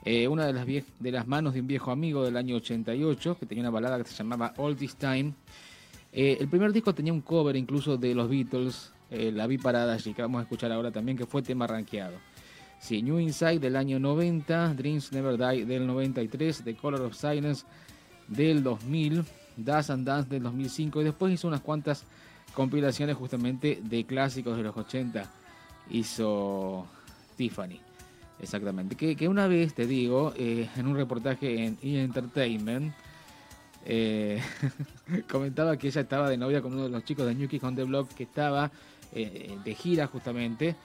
Eh, 0.05 0.29
una 0.29 0.47
de 0.47 0.53
las, 0.53 0.67
de 0.67 1.11
las 1.11 1.27
manos 1.27 1.55
de 1.55 1.61
un 1.61 1.67
viejo 1.67 1.91
amigo 1.91 2.23
del 2.25 2.37
año 2.37 2.57
88, 2.57 3.39
que 3.39 3.47
tenía 3.47 3.63
una 3.63 3.71
balada 3.71 3.97
que 3.99 4.11
se 4.11 4.17
llamaba 4.17 4.53
All 4.59 4.77
This 4.77 4.97
Time. 4.97 5.33
Eh, 6.13 6.37
el 6.39 6.49
primer 6.49 6.73
disco 6.73 6.95
tenía 6.95 7.13
un 7.13 7.23
cover 7.23 7.57
incluso 7.57 7.97
de 7.97 8.15
los 8.15 8.29
Beatles, 8.29 8.93
eh, 9.11 9.33
La 9.33 9.47
Vi 9.47 9.57
Parada 9.57 9.95
allí, 9.95 10.13
que 10.13 10.21
vamos 10.21 10.41
a 10.41 10.43
escuchar 10.43 10.71
ahora 10.73 10.91
también, 10.91 11.17
que 11.17 11.25
fue 11.25 11.43
tema 11.43 11.67
rankeado. 11.67 12.17
Sí, 12.85 13.01
New 13.01 13.19
Inside 13.19 13.61
del 13.61 13.77
año 13.77 13.99
90, 13.99 14.75
Dreams 14.75 15.11
Never 15.11 15.39
Die 15.39 15.65
del 15.65 15.87
93, 15.87 16.65
The 16.65 16.75
Color 16.75 17.01
of 17.01 17.15
Silence 17.15 17.65
del 18.29 18.63
2000, 18.63 19.25
Dance 19.57 19.91
and 19.91 20.07
Dance 20.07 20.29
del 20.29 20.43
2005 20.43 21.01
y 21.01 21.05
después 21.05 21.33
hizo 21.33 21.49
unas 21.49 21.63
cuantas 21.63 22.05
compilaciones 22.53 23.17
justamente 23.17 23.81
de 23.83 24.05
clásicos 24.05 24.59
de 24.59 24.65
los 24.65 24.77
80. 24.77 25.25
Hizo 25.93 26.87
Tiffany, 27.39 27.81
exactamente. 28.39 28.97
Que, 28.97 29.17
que 29.17 29.29
una 29.29 29.47
vez, 29.47 29.73
te 29.73 29.87
digo, 29.87 30.35
eh, 30.37 30.69
en 30.77 30.87
un 30.87 30.95
reportaje 30.95 31.65
en 31.65 31.79
E! 31.83 32.03
Entertainment, 32.03 32.95
eh, 33.87 34.43
comentaba 35.31 35.79
que 35.79 35.87
ella 35.87 36.03
estaba 36.03 36.29
de 36.29 36.37
novia 36.37 36.61
con 36.61 36.75
uno 36.75 36.83
de 36.83 36.91
los 36.91 37.03
chicos 37.03 37.25
de 37.25 37.35
New 37.35 37.49
Kids 37.49 37.65
on 37.65 37.77
the 37.77 37.85
Block 37.85 38.11
que 38.11 38.25
estaba 38.25 38.71
eh, 39.15 39.57
de 39.65 39.75
gira 39.75 40.07
justamente 40.07 40.77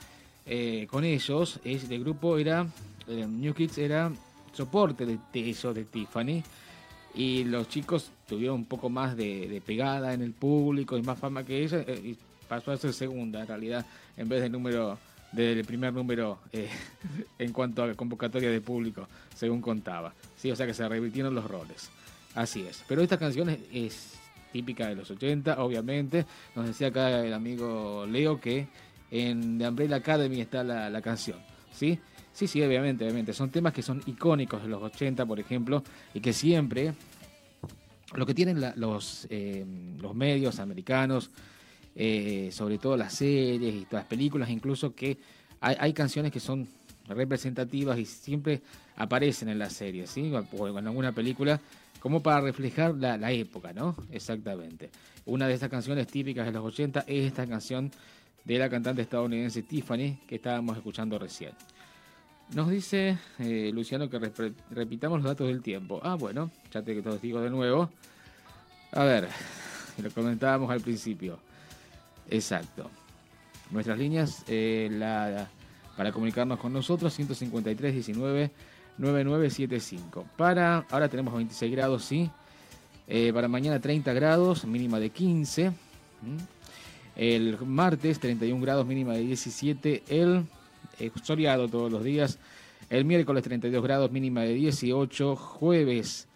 eh, 0.46 0.88
con 0.90 1.04
ellos. 1.04 1.60
Es, 1.64 1.90
el 1.90 2.02
grupo 2.02 2.38
era, 2.38 2.68
eh, 3.08 3.26
New 3.28 3.54
Kids 3.54 3.78
era 3.78 4.12
soporte 4.54 5.06
de, 5.06 5.18
de 5.34 5.40
ellos, 5.40 5.76
de 5.76 5.86
Tiffany. 5.86 6.44
Y 7.16 7.44
los 7.44 7.68
chicos 7.70 8.12
tuvieron 8.28 8.58
un 8.58 8.66
poco 8.66 8.90
más 8.90 9.18
de, 9.18 9.48
de 9.48 9.62
pegada 9.62 10.14
en 10.14 10.22
el 10.22 10.34
público 10.34 10.98
y 10.98 11.02
más 11.02 11.18
fama 11.18 11.44
que 11.44 11.64
ella. 11.64 11.84
eh, 11.88 12.02
y 12.04 12.18
pasó 12.48 12.72
a 12.72 12.78
ser 12.78 12.94
segunda 12.94 13.42
en 13.42 13.48
realidad, 13.48 13.86
en 14.18 14.28
vez 14.28 14.42
del 14.42 14.52
número 14.52 14.98
del 15.32 15.64
primer 15.64 15.94
número 15.94 16.40
eh, 16.52 16.70
en 17.40 17.54
cuanto 17.54 17.84
a 17.84 17.94
convocatoria 17.94 18.50
de 18.50 18.62
público, 18.62 19.08
según 19.36 19.62
contaba. 19.62 20.14
Sí, 20.36 20.52
o 20.52 20.56
sea 20.56 20.66
que 20.66 20.74
se 20.74 20.88
revirtieron 20.88 21.36
los 21.36 21.46
roles. 21.46 21.90
Así 22.36 22.62
es. 22.62 22.84
Pero 22.88 23.02
esta 23.02 23.18
canción 23.18 23.50
es, 23.50 23.60
es 23.72 24.14
típica 24.52 24.88
de 24.88 24.96
los 24.96 25.10
80, 25.12 25.64
obviamente. 25.64 26.26
Nos 26.56 26.66
decía 26.66 26.88
acá 26.88 27.24
el 27.24 27.34
amigo 27.34 28.06
Leo 28.08 28.40
que 28.40 28.68
en 29.12 29.58
The 29.58 29.68
Umbrella 29.68 29.98
Academy 29.98 30.42
está 30.42 30.64
la, 30.64 30.90
la 30.90 31.02
canción. 31.02 31.38
¿Sí? 31.72 32.00
Sí, 32.34 32.48
sí, 32.48 32.62
obviamente, 32.62 33.04
obviamente. 33.04 33.34
Son 33.34 33.50
temas 33.50 33.74
que 33.74 33.82
son 33.82 34.02
icónicos 34.06 34.62
de 34.62 34.70
los 34.70 34.82
80, 34.82 35.26
por 35.26 35.40
ejemplo, 35.40 35.84
y 36.14 36.20
que 36.22 36.34
siempre 36.34 36.94
lo 38.16 38.26
que 38.26 38.34
tienen 38.34 38.60
la- 38.62 38.74
los, 38.76 39.28
eh, 39.30 39.66
los 40.00 40.16
medios 40.16 40.60
americanos, 40.60 41.30
eh, 41.96 42.50
sobre 42.52 42.78
todo 42.78 42.98
las 42.98 43.14
series 43.14 43.74
y 43.74 43.88
las 43.92 44.06
películas, 44.06 44.50
incluso 44.50 44.96
que 44.96 45.18
hay, 45.60 45.76
hay 45.80 45.94
canciones 45.94 46.32
que 46.32 46.40
son 46.40 46.68
representativas 47.08 47.98
y 48.00 48.06
siempre 48.06 48.62
aparecen 48.96 49.50
en 49.50 49.60
las 49.60 49.74
series, 49.74 50.10
¿sí? 50.10 50.32
o 50.58 50.68
en 50.68 50.88
alguna 50.88 51.12
película, 51.12 51.60
como 52.00 52.22
para 52.24 52.42
reflejar 52.42 52.96
la, 52.96 53.18
la 53.18 53.32
época, 53.32 53.74
¿no? 53.74 53.96
Exactamente. 54.12 54.90
Una 55.26 55.48
de 55.48 55.54
estas 55.56 55.70
canciones 55.70 56.08
típicas 56.08 56.46
de 56.46 56.52
los 56.54 56.64
80 56.66 57.02
es 57.08 57.26
esta 57.26 57.46
canción 57.46 57.92
de 58.44 58.58
la 58.58 58.70
cantante 58.70 59.02
estadounidense 59.02 59.64
Tiffany 59.64 60.20
que 60.28 60.36
estábamos 60.36 60.78
escuchando 60.78 61.20
recién. 61.20 61.52
Nos 62.54 62.70
dice 62.70 63.18
eh, 63.38 63.70
Luciano 63.74 64.10
que 64.10 64.20
repitamos 64.72 65.20
los 65.20 65.28
datos 65.28 65.48
del 65.48 65.62
tiempo. 65.62 66.00
Ah, 66.04 66.16
bueno, 66.16 66.50
ya 66.72 66.82
te 66.82 66.96
los 66.96 67.22
digo 67.22 67.42
de 67.42 67.50
nuevo. 67.50 67.92
A 68.92 69.04
ver, 69.04 69.28
lo 70.02 70.10
comentábamos 70.12 70.72
al 70.72 70.82
principio. 70.82 71.40
Exacto. 72.30 72.90
Nuestras 73.70 74.00
líneas 74.00 74.44
eh, 74.48 74.90
la, 74.92 75.48
para 75.96 76.12
comunicarnos 76.12 76.60
con 76.60 76.74
nosotros, 76.74 77.14
153 77.14 77.94
19 77.94 78.52
9975. 78.98 80.26
Para, 80.36 80.86
ahora 80.90 81.08
tenemos 81.08 81.34
26 81.34 81.72
grados, 81.72 82.04
sí. 82.04 82.30
Eh, 83.08 83.32
para 83.34 83.48
mañana 83.48 83.80
30 83.80 84.12
grados, 84.14 84.66
mínima 84.66 85.00
de 85.00 85.10
15. 85.10 85.70
¿Mm? 85.70 85.74
El 87.20 87.58
martes 87.66 88.18
31 88.22 88.62
grados, 88.62 88.88
mínima 88.88 89.12
de 89.12 89.20
17. 89.20 90.04
El 90.08 90.46
eh, 91.02 91.12
soleado 91.22 91.68
todos 91.68 91.92
los 91.92 92.02
días. 92.02 92.40
El 92.90 93.04
miércoles 93.04 93.44
32 93.44 93.84
grados, 93.84 94.10
mínima 94.10 94.44
de 94.44 94.54
18. 94.54 95.36
Jueves 95.36 96.30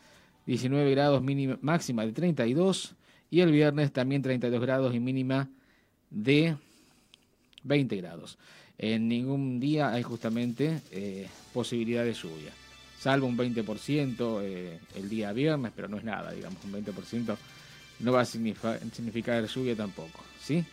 19 0.46 0.92
grados, 0.92 1.24
mínima, 1.24 1.58
máxima 1.62 2.06
de 2.06 2.12
32. 2.12 2.96
Y 3.32 3.40
el 3.40 3.54
viernes 3.54 3.94
también 3.94 4.22
32 4.22 4.60
grados 4.60 4.94
y 4.94 5.00
mínima 5.00 5.48
de 6.10 6.58
20 7.64 7.96
grados. 7.96 8.38
En 8.78 9.08
ningún 9.08 9.62
día 9.62 9.94
hay 9.94 10.04
justamente 10.04 10.82
eh, 10.92 11.30
posibilidad 11.54 12.04
de 12.04 12.12
lluvia. 12.12 12.52
Salvo 13.00 13.26
un 13.26 13.38
20% 13.38 14.42
eh, 14.42 14.80
el 14.96 15.08
día 15.08 15.32
viernes, 15.32 15.72
pero 15.74 15.88
no 15.88 15.96
es 15.96 16.04
nada, 16.04 16.34
digamos, 16.34 16.62
un 16.66 16.74
20% 16.74 17.38
no 18.00 18.12
va 18.12 18.22
a 18.22 18.26
significar, 18.26 18.80
significar 18.92 19.46
lluvia 19.46 19.76
tampoco, 19.76 20.24
¿sí? 20.44 20.66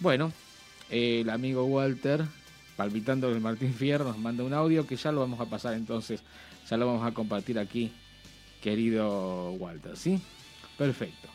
Bueno, 0.00 0.32
el 0.90 1.28
amigo 1.30 1.64
Walter, 1.64 2.24
palpitando 2.76 3.28
el 3.30 3.40
Martín 3.40 3.74
Fierro, 3.74 4.04
nos 4.04 4.18
manda 4.18 4.44
un 4.44 4.52
audio 4.52 4.86
que 4.86 4.96
ya 4.96 5.12
lo 5.12 5.20
vamos 5.20 5.40
a 5.40 5.46
pasar 5.46 5.74
entonces, 5.74 6.22
ya 6.68 6.76
lo 6.76 6.86
vamos 6.86 7.06
a 7.06 7.12
compartir 7.12 7.58
aquí, 7.58 7.92
querido 8.62 9.52
Walter, 9.52 9.96
¿sí? 9.96 10.20
Perfecto. 10.76 11.28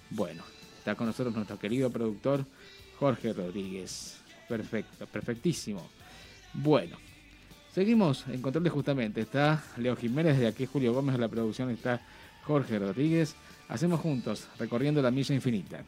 Bueno, 0.10 0.44
está 0.78 0.96
con 0.96 1.08
nosotros 1.08 1.34
nuestro 1.36 1.58
querido 1.58 1.90
productor 1.90 2.46
Jorge 3.00 3.34
Rodríguez. 3.34 4.18
Perfecto, 4.48 5.06
perfectísimo. 5.06 5.88
Bueno, 6.54 6.98
seguimos 7.74 8.26
en 8.28 8.42
justamente. 8.70 9.22
Está 9.22 9.64
Leo 9.78 9.96
Jiménez, 9.96 10.38
de 10.38 10.48
aquí 10.48 10.66
Julio 10.66 10.94
Gómez 10.94 11.16
de 11.16 11.22
la 11.22 11.28
producción, 11.28 11.70
está 11.70 12.02
Jorge 12.44 12.80
Rodríguez. 12.80 13.36
Hacemos 13.70 14.00
juntos, 14.00 14.48
recorriendo 14.58 15.02
la 15.02 15.12
milla 15.12 15.34
infinita. 15.34 15.84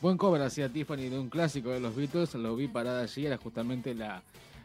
Buen 0.00 0.16
cover 0.16 0.40
hacía 0.40 0.70
Tiffany 0.70 1.10
de 1.10 1.18
un 1.18 1.28
clásico 1.28 1.68
de 1.68 1.78
los 1.78 1.94
Beatles, 1.94 2.34
lo 2.34 2.56
vi 2.56 2.68
parada 2.68 3.02
allí, 3.02 3.26
era 3.26 3.36
justamente 3.36 3.94
la, 3.94 4.22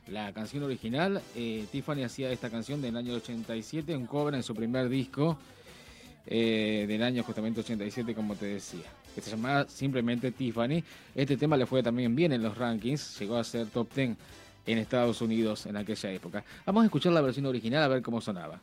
la 0.07 0.31
canción 0.31 0.63
original. 0.63 1.21
Eh, 1.35 1.65
Tiffany 1.69 2.03
hacía 2.03 2.31
esta 2.31 2.49
canción 2.49 2.81
del 2.81 2.95
año 2.95 3.13
87, 3.15 3.97
un 3.97 4.05
cover 4.05 4.35
en 4.35 4.43
su 4.43 4.55
primer 4.55 4.87
disco 4.87 5.37
eh, 6.25 6.85
del 6.87 7.03
año 7.03 7.21
justamente 7.23 7.59
87, 7.59 8.15
como 8.15 8.35
te 8.35 8.45
decía, 8.45 8.85
que 9.13 9.19
se 9.19 9.31
llamaba 9.31 9.67
simplemente 9.67 10.31
Tiffany. 10.31 10.81
Este 11.13 11.35
tema 11.35 11.57
le 11.57 11.65
fue 11.65 11.83
también 11.83 12.15
bien 12.15 12.31
en 12.31 12.41
los 12.41 12.57
rankings, 12.57 13.19
llegó 13.19 13.35
a 13.35 13.43
ser 13.43 13.67
top 13.67 13.93
10 13.93 14.15
en 14.67 14.77
Estados 14.77 15.19
Unidos 15.19 15.65
en 15.65 15.75
aquella 15.75 16.11
época. 16.13 16.45
Vamos 16.65 16.83
a 16.83 16.85
escuchar 16.85 17.11
la 17.11 17.19
versión 17.19 17.45
original 17.45 17.83
a 17.83 17.89
ver 17.89 18.01
cómo 18.01 18.21
sonaba. 18.21 18.61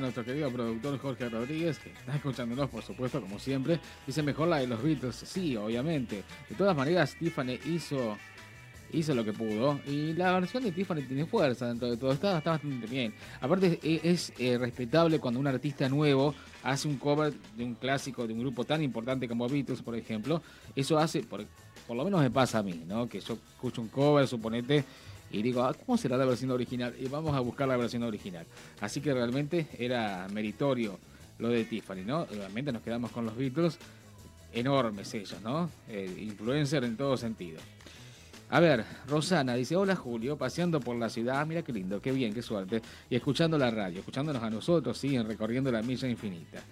Nuestro 0.00 0.24
querido 0.24 0.50
productor 0.50 0.98
Jorge 0.98 1.28
Rodríguez, 1.28 1.78
que 1.78 1.90
está 1.90 2.16
escuchándonos, 2.16 2.68
por 2.70 2.82
supuesto, 2.82 3.20
como 3.20 3.38
siempre, 3.38 3.80
dice 4.06 4.22
mejor 4.22 4.48
la 4.48 4.58
de 4.58 4.66
los 4.66 4.82
Beatles. 4.82 5.16
Sí, 5.16 5.56
obviamente. 5.56 6.22
De 6.48 6.54
todas 6.56 6.76
maneras, 6.76 7.16
Tiffany 7.18 7.58
hizo 7.66 8.16
hizo 8.92 9.14
lo 9.14 9.24
que 9.24 9.32
pudo 9.32 9.80
y 9.86 10.12
la 10.12 10.32
versión 10.38 10.62
de 10.62 10.72
Tiffany 10.72 11.02
tiene 11.02 11.26
fuerza 11.26 11.66
dentro 11.66 11.90
de 11.90 11.96
todo, 11.96 12.12
está, 12.12 12.38
está 12.38 12.50
bastante 12.52 12.86
bien. 12.86 13.12
Aparte 13.40 13.78
es, 13.82 14.04
es, 14.04 14.32
eh, 14.38 14.58
respetable 14.58 15.18
cuando 15.18 15.40
un 15.40 15.46
artista 15.46 15.88
nuevo 15.88 16.34
hace 16.62 16.88
un 16.88 16.96
cover 16.96 17.32
de 17.56 17.64
un 17.64 17.74
clásico 17.74 18.26
de 18.26 18.32
un 18.32 18.40
grupo 18.40 18.64
tan 18.64 18.82
importante 18.82 19.28
como 19.28 19.48
Beatles, 19.48 19.82
por 19.82 19.96
ejemplo, 19.96 20.42
eso 20.74 20.98
hace, 20.98 21.22
por, 21.22 21.44
por 21.86 21.96
lo 21.96 22.04
menos 22.04 22.20
me 22.20 22.30
pasa 22.30 22.58
a 22.58 22.62
mí, 22.62 22.84
¿no? 22.86 23.08
Que 23.08 23.20
yo 23.20 23.34
escucho 23.34 23.80
un 23.80 23.88
cover, 23.88 24.26
suponete, 24.26 24.84
y 25.30 25.42
digo, 25.42 25.62
ah, 25.62 25.74
¿cómo 25.74 25.98
será 25.98 26.16
la 26.16 26.24
versión 26.24 26.50
original? 26.50 26.94
Y 26.98 27.08
vamos 27.08 27.34
a 27.34 27.40
buscar 27.40 27.68
la 27.68 27.76
versión 27.76 28.02
original. 28.02 28.46
Así 28.80 29.00
que 29.00 29.12
realmente 29.12 29.68
era 29.78 30.26
meritorio 30.32 30.98
lo 31.38 31.48
de 31.48 31.64
Tiffany, 31.64 32.04
¿no? 32.04 32.24
Realmente 32.26 32.72
nos 32.72 32.82
quedamos 32.82 33.10
con 33.10 33.26
los 33.26 33.36
Beatles, 33.36 33.78
enormes 34.52 35.12
ellos, 35.14 35.40
¿no? 35.42 35.70
Eh, 35.88 36.22
influencer 36.22 36.84
en 36.84 36.96
todo 36.96 37.16
sentido. 37.16 37.58
A 38.48 38.60
ver, 38.60 38.84
Rosana 39.08 39.54
dice, 39.56 39.74
hola 39.74 39.96
Julio, 39.96 40.36
paseando 40.36 40.78
por 40.78 40.96
la 40.96 41.08
ciudad, 41.08 41.40
Ah, 41.40 41.44
mira 41.44 41.62
qué 41.62 41.72
lindo, 41.72 42.00
qué 42.00 42.12
bien, 42.12 42.32
qué 42.32 42.42
suerte, 42.42 42.80
y 43.10 43.16
escuchando 43.16 43.58
la 43.58 43.70
radio, 43.72 43.98
escuchándonos 43.98 44.42
a 44.42 44.48
nosotros, 44.48 44.96
siguen 44.96 45.26
recorriendo 45.26 45.72
la 45.72 45.82
milla 45.82 46.08
infinita. 46.08 46.62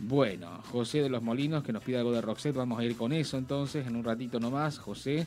Bueno, 0.00 0.60
José 0.72 1.02
de 1.02 1.08
los 1.08 1.22
Molinos, 1.22 1.62
que 1.62 1.72
nos 1.72 1.82
pide 1.82 1.98
algo 1.98 2.12
de 2.12 2.20
Roxette, 2.20 2.56
vamos 2.56 2.80
a 2.80 2.84
ir 2.84 2.96
con 2.96 3.12
eso 3.12 3.38
entonces, 3.38 3.86
en 3.86 3.94
un 3.96 4.04
ratito 4.04 4.40
nomás, 4.40 4.78
José. 4.78 5.26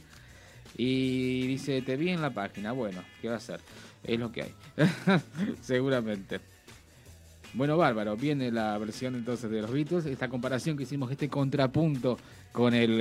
Y 0.77 1.47
dice, 1.47 1.81
te 1.81 1.97
vi 1.97 2.09
en 2.09 2.21
la 2.21 2.29
página, 2.29 2.71
bueno, 2.71 3.01
¿qué 3.21 3.29
va 3.29 3.35
a 3.35 3.39
ser? 3.39 3.59
Es 4.03 4.17
lo 4.19 4.31
que 4.31 4.43
hay, 4.43 4.53
seguramente. 5.61 6.39
Bueno, 7.53 7.77
bárbaro, 7.77 8.15
viene 8.15 8.51
la 8.51 8.77
versión 8.77 9.15
entonces 9.15 9.49
de 9.49 9.61
los 9.61 9.71
Beatles, 9.71 10.05
esta 10.05 10.29
comparación 10.29 10.77
que 10.77 10.83
hicimos, 10.83 11.11
este 11.11 11.27
contrapunto 11.29 12.17
con 12.51 12.73
el, 12.73 12.99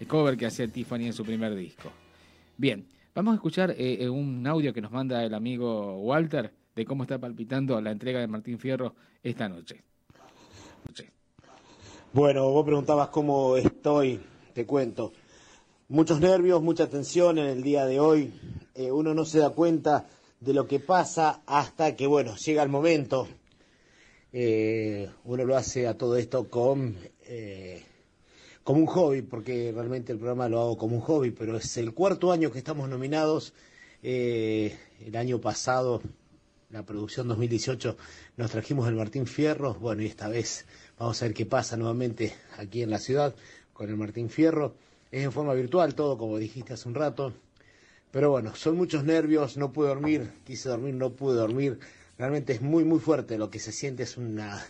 el- 0.00 0.06
cover 0.06 0.36
que 0.36 0.46
hacía 0.46 0.66
Tiffany 0.68 1.06
en 1.06 1.12
su 1.12 1.24
primer 1.24 1.54
disco. 1.54 1.90
Bien, 2.56 2.86
vamos 3.14 3.32
a 3.32 3.34
escuchar 3.34 3.72
eh, 3.72 3.98
eh, 4.00 4.08
un 4.08 4.46
audio 4.46 4.72
que 4.72 4.80
nos 4.80 4.92
manda 4.92 5.22
el 5.24 5.34
amigo 5.34 5.98
Walter 5.98 6.52
de 6.74 6.84
cómo 6.86 7.02
está 7.02 7.18
palpitando 7.18 7.78
la 7.80 7.90
entrega 7.90 8.20
de 8.20 8.26
Martín 8.26 8.58
Fierro 8.58 8.94
esta. 9.22 9.48
Noche. 9.48 9.82
Bueno, 12.12 12.48
vos 12.50 12.64
preguntabas 12.64 13.08
cómo 13.08 13.56
estoy, 13.56 14.20
te 14.54 14.64
cuento. 14.66 15.12
Muchos 15.90 16.20
nervios, 16.20 16.62
mucha 16.62 16.88
tensión 16.88 17.36
en 17.38 17.46
el 17.46 17.64
día 17.64 17.84
de 17.84 17.98
hoy. 17.98 18.32
Eh, 18.76 18.92
uno 18.92 19.12
no 19.12 19.24
se 19.24 19.40
da 19.40 19.50
cuenta 19.50 20.06
de 20.38 20.54
lo 20.54 20.68
que 20.68 20.78
pasa 20.78 21.42
hasta 21.46 21.96
que, 21.96 22.06
bueno, 22.06 22.36
llega 22.36 22.62
el 22.62 22.68
momento. 22.68 23.26
Eh, 24.32 25.10
uno 25.24 25.44
lo 25.44 25.56
hace 25.56 25.88
a 25.88 25.98
todo 25.98 26.16
esto 26.16 26.48
con, 26.48 26.96
eh, 27.26 27.82
como 28.62 28.78
un 28.78 28.86
hobby, 28.86 29.22
porque 29.22 29.72
realmente 29.74 30.12
el 30.12 30.18
programa 30.18 30.48
lo 30.48 30.60
hago 30.60 30.78
como 30.78 30.94
un 30.94 31.02
hobby, 31.02 31.32
pero 31.32 31.56
es 31.56 31.76
el 31.76 31.92
cuarto 31.92 32.30
año 32.30 32.52
que 32.52 32.58
estamos 32.58 32.88
nominados. 32.88 33.52
Eh, 34.00 34.78
el 35.04 35.16
año 35.16 35.40
pasado, 35.40 36.02
la 36.70 36.86
producción 36.86 37.26
2018, 37.26 37.96
nos 38.36 38.52
trajimos 38.52 38.86
el 38.86 38.94
Martín 38.94 39.26
Fierro. 39.26 39.74
Bueno, 39.74 40.02
y 40.02 40.06
esta 40.06 40.28
vez 40.28 40.66
vamos 41.00 41.20
a 41.20 41.24
ver 41.24 41.34
qué 41.34 41.46
pasa 41.46 41.76
nuevamente 41.76 42.32
aquí 42.58 42.80
en 42.80 42.90
la 42.90 43.00
ciudad 43.00 43.34
con 43.72 43.88
el 43.88 43.96
Martín 43.96 44.30
Fierro. 44.30 44.76
Es 45.10 45.24
en 45.24 45.32
forma 45.32 45.54
virtual 45.54 45.94
todo, 45.94 46.16
como 46.18 46.38
dijiste 46.38 46.72
hace 46.74 46.88
un 46.88 46.94
rato. 46.94 47.32
Pero 48.12 48.30
bueno, 48.30 48.54
son 48.56 48.76
muchos 48.76 49.04
nervios, 49.04 49.56
no 49.56 49.72
pude 49.72 49.88
dormir, 49.88 50.30
quise 50.44 50.68
dormir, 50.68 50.94
no 50.94 51.12
pude 51.12 51.36
dormir. 51.36 51.78
Realmente 52.18 52.52
es 52.52 52.60
muy, 52.60 52.84
muy 52.84 52.98
fuerte, 52.98 53.38
lo 53.38 53.50
que 53.50 53.58
se 53.60 53.72
siente 53.72 54.02
es 54.02 54.16
una, 54.16 54.64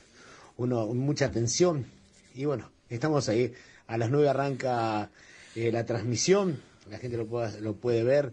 uno- 0.56 0.86
mucha 0.88 1.30
tensión. 1.30 1.86
Y 2.34 2.44
bueno, 2.44 2.70
estamos 2.88 3.28
ahí. 3.28 3.52
A 3.86 3.98
las 3.98 4.10
9 4.10 4.28
arranca 4.28 5.10
eh, 5.56 5.72
la 5.72 5.84
transmisión, 5.84 6.60
la 6.90 6.98
gente 6.98 7.16
lo 7.16 7.26
puede, 7.26 7.60
lo 7.60 7.74
puede 7.76 8.04
ver. 8.04 8.32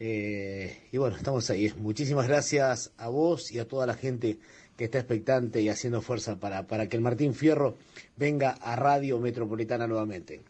Eh, 0.00 0.88
y 0.92 0.98
bueno, 0.98 1.16
estamos 1.16 1.48
ahí. 1.50 1.72
Muchísimas 1.76 2.28
gracias 2.28 2.92
a 2.98 3.08
vos 3.08 3.50
y 3.52 3.58
a 3.58 3.66
toda 3.66 3.86
la 3.86 3.94
gente 3.94 4.38
que 4.76 4.84
está 4.84 4.98
expectante 4.98 5.60
y 5.60 5.68
haciendo 5.70 6.02
fuerza 6.02 6.36
para, 6.38 6.66
para 6.66 6.88
que 6.88 6.96
el 6.96 7.02
Martín 7.02 7.34
Fierro 7.34 7.76
venga 8.16 8.50
a 8.50 8.76
Radio 8.76 9.18
Metropolitana 9.18 9.86
nuevamente. 9.88 10.40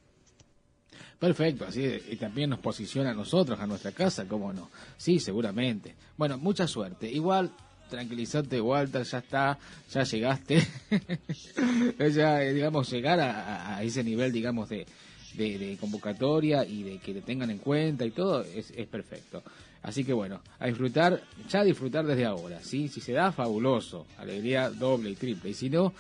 Perfecto, 1.18 1.64
así 1.66 1.84
y 2.10 2.16
también 2.16 2.50
nos 2.50 2.60
posiciona 2.60 3.10
a 3.10 3.14
nosotros, 3.14 3.58
a 3.58 3.66
nuestra 3.66 3.92
casa, 3.92 4.26
¿cómo 4.28 4.52
no? 4.52 4.70
Sí, 4.96 5.18
seguramente. 5.18 5.94
Bueno, 6.16 6.38
mucha 6.38 6.68
suerte. 6.68 7.10
Igual, 7.10 7.50
tranquilízate, 7.90 8.60
Walter, 8.60 9.02
ya 9.02 9.18
está, 9.18 9.58
ya 9.90 10.04
llegaste. 10.04 10.64
ya, 12.14 12.42
eh, 12.42 12.54
digamos, 12.54 12.90
llegar 12.90 13.18
a 13.20 13.82
ese 13.82 14.04
nivel, 14.04 14.32
digamos, 14.32 14.68
de, 14.68 14.86
de, 15.34 15.58
de 15.58 15.76
convocatoria 15.76 16.64
y 16.64 16.82
de 16.82 16.98
que 16.98 17.14
te 17.14 17.22
tengan 17.22 17.50
en 17.50 17.58
cuenta 17.58 18.04
y 18.04 18.10
todo, 18.10 18.42
es, 18.42 18.72
es 18.76 18.86
perfecto. 18.86 19.42
Así 19.82 20.04
que 20.04 20.12
bueno, 20.12 20.40
a 20.58 20.66
disfrutar, 20.66 21.22
ya 21.48 21.60
a 21.60 21.64
disfrutar 21.64 22.04
desde 22.04 22.24
ahora, 22.24 22.60
¿sí? 22.62 22.88
Si 22.88 23.00
se 23.00 23.12
da, 23.12 23.32
fabuloso, 23.32 24.06
alegría 24.18 24.70
doble 24.70 25.10
y 25.10 25.14
triple. 25.14 25.50
Y 25.50 25.54
si 25.54 25.70
no, 25.70 25.94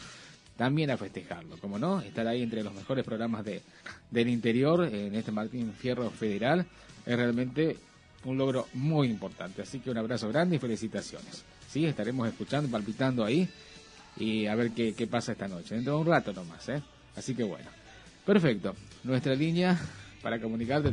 también 0.58 0.90
a 0.90 0.96
festejarlo, 0.96 1.56
como 1.58 1.78
no, 1.78 2.00
estar 2.00 2.26
ahí 2.26 2.42
entre 2.42 2.64
los 2.64 2.74
mejores 2.74 3.04
programas 3.04 3.44
de, 3.44 3.62
del 4.10 4.28
interior 4.28 4.84
en 4.92 5.14
este 5.14 5.30
Martín 5.30 5.72
Fierro 5.72 6.10
Federal 6.10 6.66
es 7.06 7.16
realmente 7.16 7.76
un 8.24 8.36
logro 8.36 8.66
muy 8.74 9.08
importante. 9.08 9.62
Así 9.62 9.78
que 9.78 9.88
un 9.88 9.98
abrazo 9.98 10.28
grande 10.28 10.56
y 10.56 10.58
felicitaciones. 10.58 11.44
Sí, 11.70 11.86
estaremos 11.86 12.26
escuchando, 12.26 12.68
palpitando 12.68 13.24
ahí 13.24 13.48
y 14.16 14.46
a 14.46 14.56
ver 14.56 14.72
qué, 14.72 14.94
qué 14.94 15.06
pasa 15.06 15.30
esta 15.30 15.46
noche. 15.46 15.76
Dentro 15.76 15.94
de 15.94 16.00
un 16.00 16.06
rato 16.08 16.32
nomás, 16.32 16.68
¿eh? 16.68 16.82
Así 17.14 17.36
que 17.36 17.44
bueno. 17.44 17.70
Perfecto. 18.26 18.74
Nuestra 19.04 19.36
línea 19.36 19.78
para 20.22 20.40
comunicarte 20.40 20.92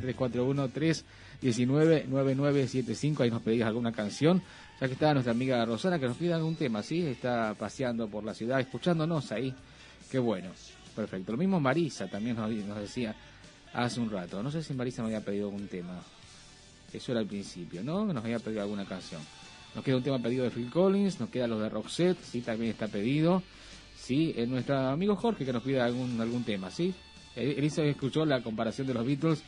341-319-9975. 1.41 3.21
Ahí 3.21 3.31
nos 3.31 3.41
pedís 3.41 3.63
alguna 3.63 3.91
canción. 3.91 4.43
Ya 4.79 4.87
que 4.87 4.93
está 4.93 5.13
nuestra 5.13 5.31
amiga 5.31 5.63
Rosana 5.65 5.99
que 5.99 6.07
nos 6.07 6.17
pida 6.17 6.35
algún 6.35 6.55
tema, 6.55 6.83
¿sí? 6.83 7.05
Está 7.05 7.53
paseando 7.57 8.09
por 8.09 8.23
la 8.23 8.33
ciudad, 8.33 8.59
escuchándonos 8.59 9.31
ahí. 9.31 9.53
Qué 10.11 10.19
bueno. 10.19 10.49
Perfecto. 10.95 11.31
Lo 11.33 11.37
mismo 11.37 11.59
Marisa 11.59 12.07
también 12.07 12.35
nos, 12.35 12.77
decía 12.79 13.15
hace 13.73 13.99
un 13.99 14.09
rato. 14.09 14.41
No 14.41 14.51
sé 14.51 14.63
si 14.63 14.73
Marisa 14.73 15.01
me 15.01 15.07
había 15.07 15.23
pedido 15.23 15.47
algún 15.47 15.67
tema. 15.67 16.01
Eso 16.91 17.11
era 17.11 17.21
al 17.21 17.27
principio, 17.27 17.83
¿no? 17.83 18.05
Nos 18.05 18.23
había 18.23 18.39
pedido 18.39 18.61
alguna 18.61 18.85
canción. 18.85 19.21
Nos 19.73 19.83
queda 19.83 19.97
un 19.97 20.03
tema 20.03 20.19
pedido 20.19 20.45
de 20.45 20.51
Phil 20.51 20.69
Collins, 20.69 21.19
nos 21.19 21.29
queda 21.29 21.47
los 21.47 21.61
de 21.61 21.67
Roxette, 21.67 22.17
sí, 22.23 22.41
también 22.41 22.71
está 22.71 22.87
pedido. 22.87 23.43
Sí, 23.97 24.33
eh, 24.37 24.45
nuestro 24.47 24.77
amigo 24.77 25.17
Jorge 25.17 25.43
que 25.43 25.51
nos 25.51 25.63
pide 25.63 25.81
algún 25.81 26.19
algún 26.21 26.43
tema, 26.45 26.71
¿sí? 26.71 26.93
Él 27.35 27.61
hizo, 27.63 27.81
escuchó 27.83 28.25
la 28.25 28.41
comparación 28.41 28.87
de 28.87 28.93
los 28.93 29.05
Beatles 29.05 29.43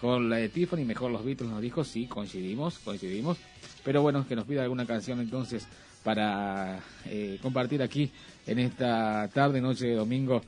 con 0.00 0.30
la 0.30 0.36
de 0.36 0.48
Tiffany, 0.48 0.86
mejor 0.86 1.10
los 1.10 1.22
Beatles 1.22 1.50
nos 1.50 1.60
dijo, 1.60 1.84
sí, 1.84 2.06
coincidimos, 2.06 2.78
coincidimos. 2.78 3.36
Pero 3.84 4.00
bueno, 4.00 4.26
que 4.26 4.34
nos 4.34 4.46
pida 4.46 4.62
alguna 4.62 4.86
canción 4.86 5.20
entonces 5.20 5.66
para 6.02 6.80
eh, 7.04 7.38
compartir 7.42 7.82
aquí 7.82 8.10
en 8.46 8.60
esta 8.60 9.28
tarde, 9.28 9.60
noche 9.60 9.88
de 9.88 9.94
domingo 9.94 10.40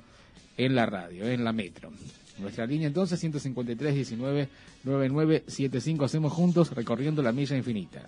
en 0.57 0.75
la 0.75 0.87
radio, 0.87 1.29
en 1.29 1.45
la 1.45 1.53
metro. 1.53 1.91
Nuestra 2.39 2.65
línea 2.65 2.87
entonces 2.87 3.21
153 3.21 3.95
19 3.95 4.49
9975 4.85 6.05
hacemos 6.07 6.33
juntos 6.33 6.71
recorriendo 6.71 7.23
la 7.23 7.33
milla 7.33 7.55
infinita. 7.55 8.07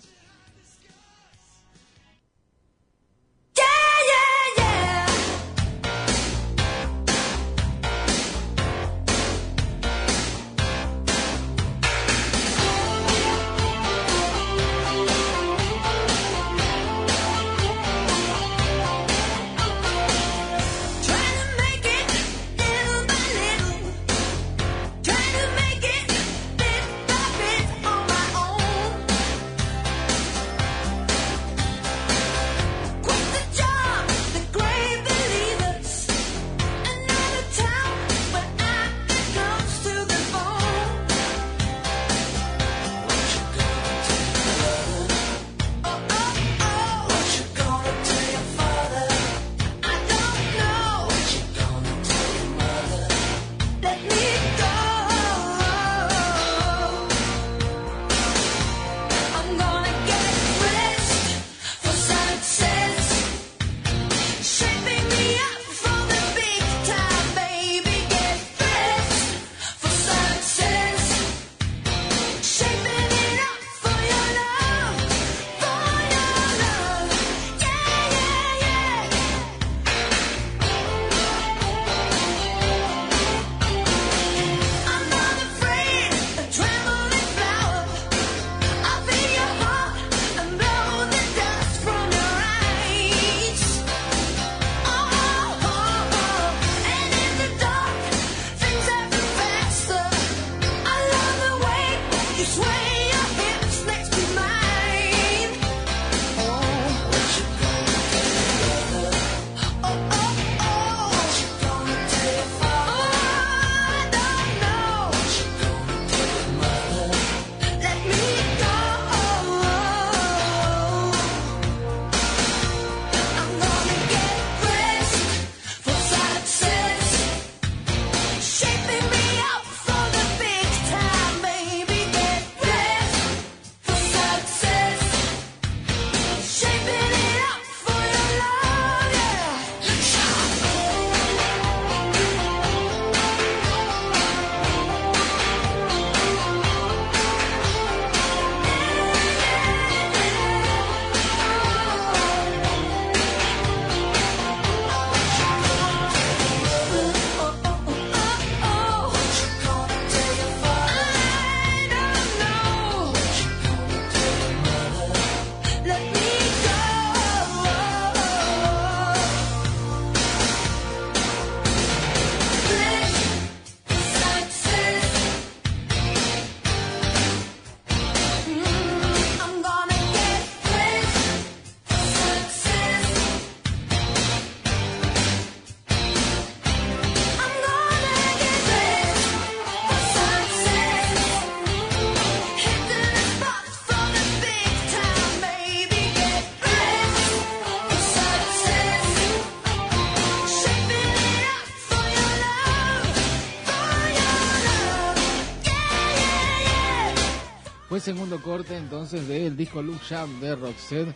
Fue 207.95 208.01
segundo 208.01 208.41
corte 208.41 208.75
entonces 208.75 209.25
del 209.25 209.55
disco 209.55 209.81
Look 209.81 210.01
Jam 210.01 210.41
de 210.41 210.53
Roxette, 210.53 211.15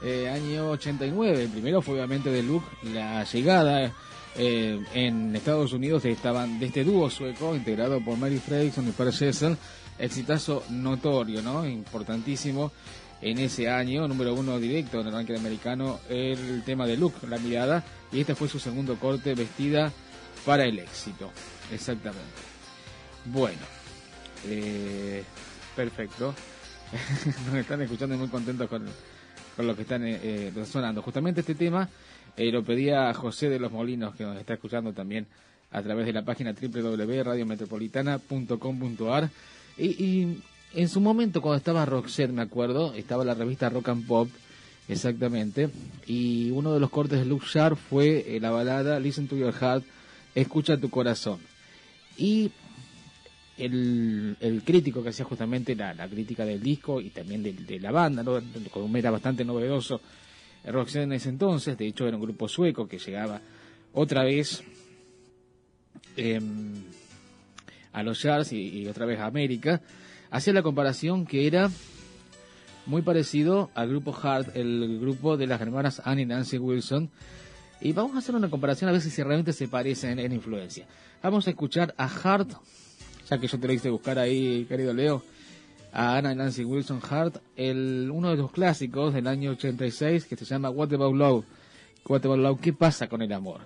eh, 0.00 0.28
año 0.28 0.70
89. 0.70 1.42
El 1.42 1.48
primero 1.48 1.82
fue 1.82 1.94
obviamente 1.94 2.30
de 2.30 2.40
Look, 2.40 2.62
la 2.84 3.24
llegada 3.24 3.92
eh, 4.36 4.80
en 4.94 5.34
Estados 5.34 5.72
Unidos 5.72 6.04
estaban 6.04 6.60
de 6.60 6.66
este 6.66 6.84
dúo 6.84 7.10
sueco 7.10 7.56
integrado 7.56 8.00
por 8.00 8.16
Mary 8.16 8.38
Fredriksson 8.38 8.86
y 8.86 8.92
Per 8.92 9.12
exitazo 9.98 10.62
notorio, 10.70 11.42
¿no? 11.42 11.66
Importantísimo 11.66 12.70
en 13.20 13.40
ese 13.40 13.68
año, 13.68 14.06
número 14.06 14.34
uno 14.34 14.60
directo 14.60 15.00
en 15.00 15.08
el 15.08 15.14
ranking 15.14 15.34
americano, 15.34 15.98
el 16.08 16.62
tema 16.64 16.86
de 16.86 16.96
Look, 16.96 17.14
la 17.28 17.38
mirada, 17.38 17.82
y 18.12 18.20
este 18.20 18.36
fue 18.36 18.46
su 18.46 18.60
segundo 18.60 19.00
corte, 19.00 19.34
vestida 19.34 19.92
para 20.46 20.64
el 20.64 20.78
éxito. 20.78 21.32
Exactamente. 21.72 22.22
Bueno, 23.24 23.62
eh, 24.46 25.24
perfecto. 25.74 26.34
Nos 27.46 27.54
están 27.56 27.82
escuchando 27.82 28.14
y 28.14 28.18
muy 28.18 28.28
contentos 28.28 28.68
con, 28.68 28.84
con 29.56 29.66
lo 29.66 29.76
que 29.76 29.82
están 29.82 30.04
eh, 30.04 30.18
eh, 30.22 30.52
sonando. 30.64 31.02
Justamente 31.02 31.40
este 31.40 31.54
tema 31.54 31.88
eh, 32.36 32.50
lo 32.50 32.64
pedía 32.64 33.12
José 33.14 33.48
de 33.48 33.58
los 33.58 33.72
Molinos, 33.72 34.14
que 34.14 34.24
nos 34.24 34.38
está 34.38 34.54
escuchando 34.54 34.92
también 34.92 35.26
a 35.70 35.82
través 35.82 36.06
de 36.06 36.12
la 36.12 36.24
página 36.24 36.52
www.radiometropolitana.com.ar. 36.52 39.30
Y, 39.76 40.04
y 40.04 40.40
en 40.74 40.88
su 40.88 41.00
momento, 41.00 41.40
cuando 41.40 41.58
estaba 41.58 41.86
Roxette, 41.86 42.32
me 42.32 42.42
acuerdo, 42.42 42.94
estaba 42.94 43.24
la 43.24 43.34
revista 43.34 43.68
Rock 43.68 43.90
and 43.90 44.08
Pop, 44.08 44.28
exactamente, 44.88 45.70
y 46.06 46.50
uno 46.50 46.74
de 46.74 46.80
los 46.80 46.90
cortes 46.90 47.20
de 47.20 47.26
Luke 47.26 47.46
Sharp 47.48 47.76
fue 47.76 48.36
eh, 48.36 48.40
la 48.40 48.50
balada 48.50 48.98
Listen 48.98 49.28
to 49.28 49.36
Your 49.36 49.54
Heart, 49.54 49.84
Escucha 50.34 50.76
tu 50.76 50.90
corazón. 50.90 51.38
Y 52.16 52.50
el, 53.56 54.36
el 54.40 54.62
crítico 54.62 55.02
que 55.02 55.10
hacía 55.10 55.24
justamente 55.24 55.74
la, 55.74 55.94
la 55.94 56.08
crítica 56.08 56.44
del 56.44 56.62
disco 56.62 57.00
y 57.00 57.10
también 57.10 57.42
de, 57.42 57.52
de 57.52 57.80
la 57.80 57.90
banda, 57.90 58.22
¿no? 58.22 58.40
como 58.70 58.96
era 58.96 59.10
bastante 59.10 59.44
novedoso, 59.44 60.00
Roxette 60.64 61.04
en 61.04 61.12
ese 61.12 61.28
entonces, 61.28 61.76
de 61.76 61.86
hecho 61.86 62.06
era 62.06 62.16
un 62.16 62.22
grupo 62.22 62.48
sueco 62.48 62.88
que 62.88 62.98
llegaba 62.98 63.40
otra 63.92 64.24
vez 64.24 64.62
em, 66.16 66.84
a 67.92 68.02
los 68.02 68.18
charts 68.20 68.52
y, 68.52 68.86
otra 68.88 69.06
vez 69.06 69.20
a 69.20 69.26
América, 69.26 69.80
hacía 70.30 70.52
la 70.52 70.62
comparación 70.62 71.26
que 71.26 71.46
era 71.46 71.70
muy 72.86 73.02
parecido 73.02 73.70
al 73.74 73.88
grupo 73.88 74.12
Heart, 74.12 74.56
el 74.56 74.98
grupo 75.00 75.36
de 75.36 75.46
las 75.46 75.60
hermanas 75.60 76.02
Annie 76.04 76.22
y 76.22 76.26
Nancy 76.26 76.58
Wilson. 76.58 77.10
Y 77.80 77.92
vamos 77.92 78.14
a 78.16 78.18
hacer 78.18 78.34
una 78.34 78.50
comparación 78.50 78.88
a 78.88 78.92
ver 78.92 79.00
si 79.00 79.22
realmente 79.22 79.52
se 79.52 79.68
parecen 79.68 80.18
en, 80.18 80.32
influencia. 80.32 80.86
Vamos 81.22 81.46
a 81.46 81.50
escuchar 81.50 81.94
a 81.96 82.08
Heart, 82.08 82.52
ya 83.28 83.38
que 83.38 83.46
yo 83.46 83.58
te 83.58 83.66
lo 83.66 83.72
hice 83.72 83.90
buscar 83.90 84.18
ahí, 84.18 84.64
querido 84.66 84.92
Leo, 84.92 85.22
a 85.92 86.16
Anna 86.16 86.34
Nancy 86.34 86.64
Wilson 86.64 87.00
Hart, 87.08 87.36
el, 87.56 88.10
uno 88.12 88.30
de 88.30 88.36
los 88.36 88.50
clásicos 88.50 89.14
del 89.14 89.26
año 89.26 89.52
86 89.52 90.26
que 90.26 90.36
se 90.36 90.44
llama 90.44 90.70
What 90.70 90.92
About 90.92 91.16
Love. 91.16 91.44
What 92.06 92.26
About 92.26 92.40
Love, 92.40 92.60
¿qué 92.60 92.72
pasa 92.72 93.08
con 93.08 93.22
el 93.22 93.32
amor? 93.32 93.60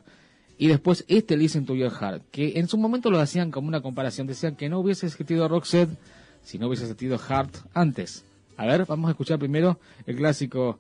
Y 0.59 0.69
después 0.69 1.05
este 1.09 1.37
Listen 1.37 1.65
to 1.65 1.75
Your 1.75 1.93
Heart, 1.93 2.25
que 2.31 2.59
en 2.59 2.69
su 2.69 2.77
momento 2.77 3.11
lo 3.11 3.21
hacían 3.21 3.51
como 3.51 3.69
una 3.69 3.81
comparación, 3.81 4.27
decían 4.27 4.57
que 4.57 4.69
no 4.69 4.81
hubiese 4.81 5.07
existido 5.07 5.49
Roxette 5.49 5.97
si 6.43 6.59
no 6.59 6.67
hubiese 6.67 6.85
existido 6.85 7.19
Heart 7.19 7.57
antes. 7.75 8.25
A 8.57 8.67
ver, 8.67 8.85
vamos 8.87 9.09
a 9.09 9.13
escuchar 9.13 9.39
primero 9.39 9.79
el 10.07 10.17
clásico 10.17 10.79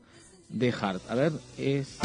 de 0.48 0.72
Heart. 0.72 1.02
A 1.08 1.14
ver, 1.14 1.32
es... 1.56 1.98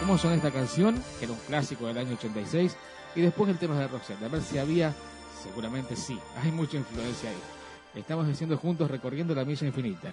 ¿Cómo 0.00 0.18
suena 0.18 0.36
esta 0.36 0.50
canción? 0.50 0.96
Era 1.20 1.32
un 1.32 1.38
clásico 1.46 1.86
del 1.86 1.98
año 1.98 2.14
86. 2.14 2.76
Y 3.14 3.20
después 3.20 3.50
el 3.50 3.58
tema 3.58 3.78
de 3.78 3.88
Roxette. 3.88 4.22
A 4.22 4.28
ver 4.28 4.42
si 4.42 4.58
había... 4.58 4.94
Seguramente 5.42 5.96
sí. 5.96 6.18
Hay 6.40 6.52
mucha 6.52 6.76
influencia 6.76 7.30
ahí. 7.30 8.00
Estamos 8.00 8.28
haciendo 8.28 8.56
juntos 8.56 8.90
recorriendo 8.90 9.34
la 9.34 9.44
milla 9.44 9.66
infinita. 9.66 10.12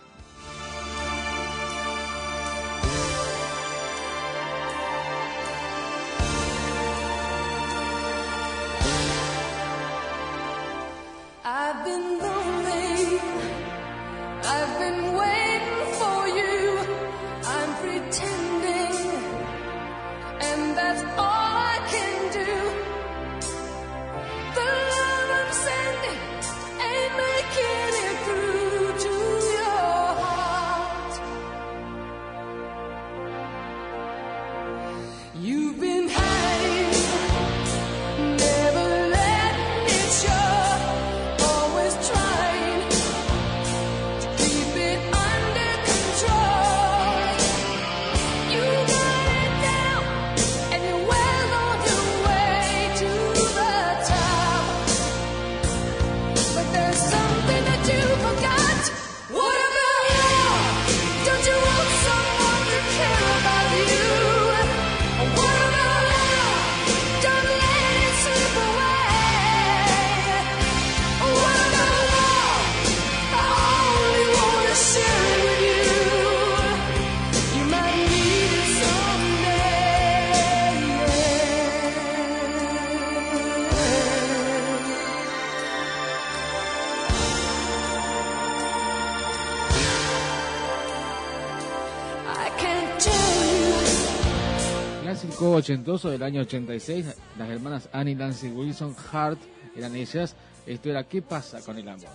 Ochentoso 95.70 96.09
del 96.09 96.24
año 96.24 96.41
86, 96.41 97.05
las 97.38 97.49
hermanas 97.49 97.89
Annie 97.93 98.15
Nancy 98.15 98.47
Wilson 98.47 98.95
Hart 99.11 99.39
eran 99.76 99.95
ellas. 99.95 100.36
Esto 100.65 100.89
era 100.89 101.03
¿Qué 101.03 101.22
pasa 101.22 101.61
con 101.61 101.78
el 101.78 101.88
amor? 101.88 102.09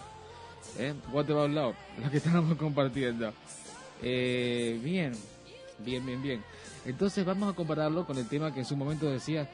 ¿Eh? 0.76 0.92
What 1.12 1.30
about 1.30 1.50
love? 1.50 1.76
Lo 2.02 2.10
que 2.10 2.16
estábamos 2.16 2.58
compartiendo. 2.58 3.32
Eh, 4.02 4.80
bien, 4.82 5.12
bien, 5.78 6.04
bien, 6.04 6.20
bien. 6.20 6.44
Entonces 6.84 7.24
vamos 7.24 7.52
a 7.52 7.54
compararlo 7.54 8.04
con 8.04 8.18
el 8.18 8.26
tema 8.26 8.52
que 8.52 8.60
en 8.60 8.66
su 8.66 8.76
momento 8.76 9.08
decía 9.08 9.48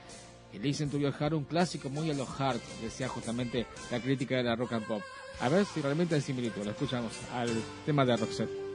Listen 0.55 0.88
to 0.88 0.96
Your 0.96 1.12
Heart, 1.12 1.34
un 1.34 1.44
clásico 1.44 1.90
muy 1.90 2.11
a 2.11 2.14
los 2.14 2.28
Heart, 2.28 2.62
decía 2.80 3.07
justamente 3.07 3.66
la 3.90 4.01
crítica 4.01 4.36
de 4.36 4.44
la 4.44 4.57
rock 4.57 4.72
and 4.72 4.86
pop. 4.86 5.03
A 5.40 5.51
ver 5.51 5.66
si 5.66 5.82
realmente 5.82 6.14
hay 6.14 6.22
similitud. 6.22 6.64
Lo 6.64 6.70
escuchamos 6.70 7.12
al 7.34 7.51
tema 7.84 8.07
de 8.07 8.16
Roxette. 8.16 8.69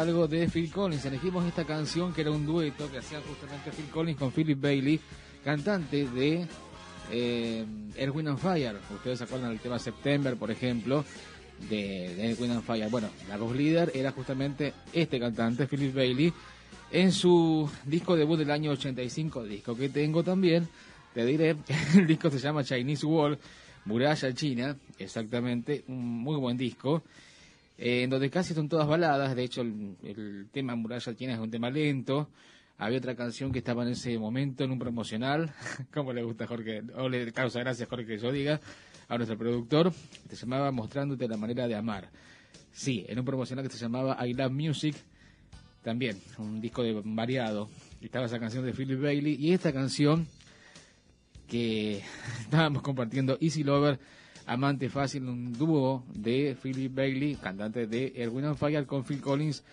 Algo 0.00 0.26
de 0.28 0.48
Phil 0.48 0.70
Collins. 0.70 1.04
Elegimos 1.04 1.44
esta 1.46 1.64
canción 1.64 2.12
que 2.12 2.22
era 2.22 2.30
un 2.30 2.46
dueto 2.46 2.90
que 2.90 2.98
hacían 2.98 3.22
justamente 3.22 3.70
Phil 3.70 3.90
Collins 3.90 4.18
con 4.18 4.32
Philip 4.32 4.60
Bailey, 4.60 5.00
cantante 5.44 6.08
de 6.08 6.46
eh, 7.10 7.64
Erwin 7.96 8.28
and 8.28 8.38
Fire. 8.38 8.76
Ustedes 8.94 9.18
se 9.18 9.24
acuerdan 9.24 9.50
del 9.50 9.60
tema 9.60 9.78
September, 9.78 10.36
por 10.36 10.50
ejemplo, 10.50 11.04
de, 11.68 12.14
de 12.14 12.30
Erwin 12.30 12.52
and 12.52 12.62
Fire. 12.62 12.88
Bueno, 12.88 13.08
la 13.28 13.36
voz 13.36 13.54
líder 13.56 13.92
era 13.94 14.12
justamente 14.12 14.72
este 14.92 15.18
cantante, 15.18 15.66
Philip 15.66 15.94
Bailey, 15.94 16.32
en 16.90 17.12
su 17.12 17.68
disco 17.84 18.16
debut 18.16 18.38
del 18.38 18.50
año 18.50 18.72
85, 18.72 19.44
disco 19.44 19.76
que 19.76 19.88
tengo 19.88 20.22
también. 20.22 20.68
Te 21.12 21.24
diré, 21.24 21.56
el 21.96 22.06
disco 22.06 22.30
se 22.30 22.38
llama 22.38 22.64
Chinese 22.64 23.06
Wall, 23.06 23.38
Muralla 23.84 24.32
China, 24.34 24.76
exactamente, 24.98 25.84
un 25.88 26.22
muy 26.22 26.36
buen 26.36 26.56
disco 26.56 27.02
en 27.76 28.10
donde 28.10 28.30
casi 28.30 28.54
son 28.54 28.68
todas 28.68 28.86
baladas. 28.86 29.34
De 29.34 29.44
hecho, 29.44 29.62
el, 29.62 30.48
tema 30.52 30.74
Muralla 30.76 31.14
China 31.14 31.34
es 31.34 31.38
un 31.38 31.50
tema 31.50 31.70
lento. 31.70 32.30
Había 32.78 32.98
otra 32.98 33.14
canción 33.14 33.52
que 33.52 33.58
estaba 33.58 33.84
en 33.84 33.90
ese 33.90 34.18
momento 34.18 34.64
en 34.64 34.72
un 34.72 34.78
promocional, 34.78 35.52
como 35.92 36.12
le 36.12 36.22
gusta 36.22 36.46
Jorge, 36.46 36.82
o 36.96 37.08
le 37.08 37.32
causa 37.32 37.60
gracia 37.60 37.86
a 37.86 37.88
Jorge 37.88 38.06
que 38.06 38.18
yo 38.18 38.32
diga, 38.32 38.60
a 39.08 39.16
nuestro 39.16 39.38
productor, 39.38 39.92
se 40.28 40.36
llamaba 40.36 40.72
Mostrándote 40.72 41.28
la 41.28 41.36
manera 41.36 41.68
de 41.68 41.74
amar. 41.74 42.10
Sí, 42.72 43.04
en 43.08 43.18
un 43.18 43.24
promocional 43.24 43.64
que 43.64 43.72
se 43.72 43.78
llamaba 43.78 44.26
I 44.26 44.34
Love 44.34 44.52
Music, 44.52 44.96
también, 45.82 46.20
un 46.38 46.60
disco 46.60 46.82
de 46.82 47.00
variado. 47.04 47.68
Estaba 48.00 48.26
esa 48.26 48.40
canción 48.40 48.64
de 48.64 48.72
Philip 48.72 49.00
Bailey 49.00 49.36
y 49.38 49.52
esta 49.52 49.72
canción 49.72 50.26
que 51.46 52.02
estábamos 52.40 52.82
compartiendo, 52.82 53.38
Easy 53.40 53.62
Lover, 53.62 54.00
Amante 54.46 54.90
Fácil, 54.90 55.24
un 55.24 55.52
dúo 55.52 56.04
de 56.12 56.56
Philip 56.60 56.94
Bailey, 56.94 57.36
cantante 57.36 57.86
de 57.86 58.12
Erwin 58.16 58.44
and 58.44 58.56
Fire, 58.56 58.86
con 58.86 59.04
Phil 59.04 59.20
Collins, 59.20 59.64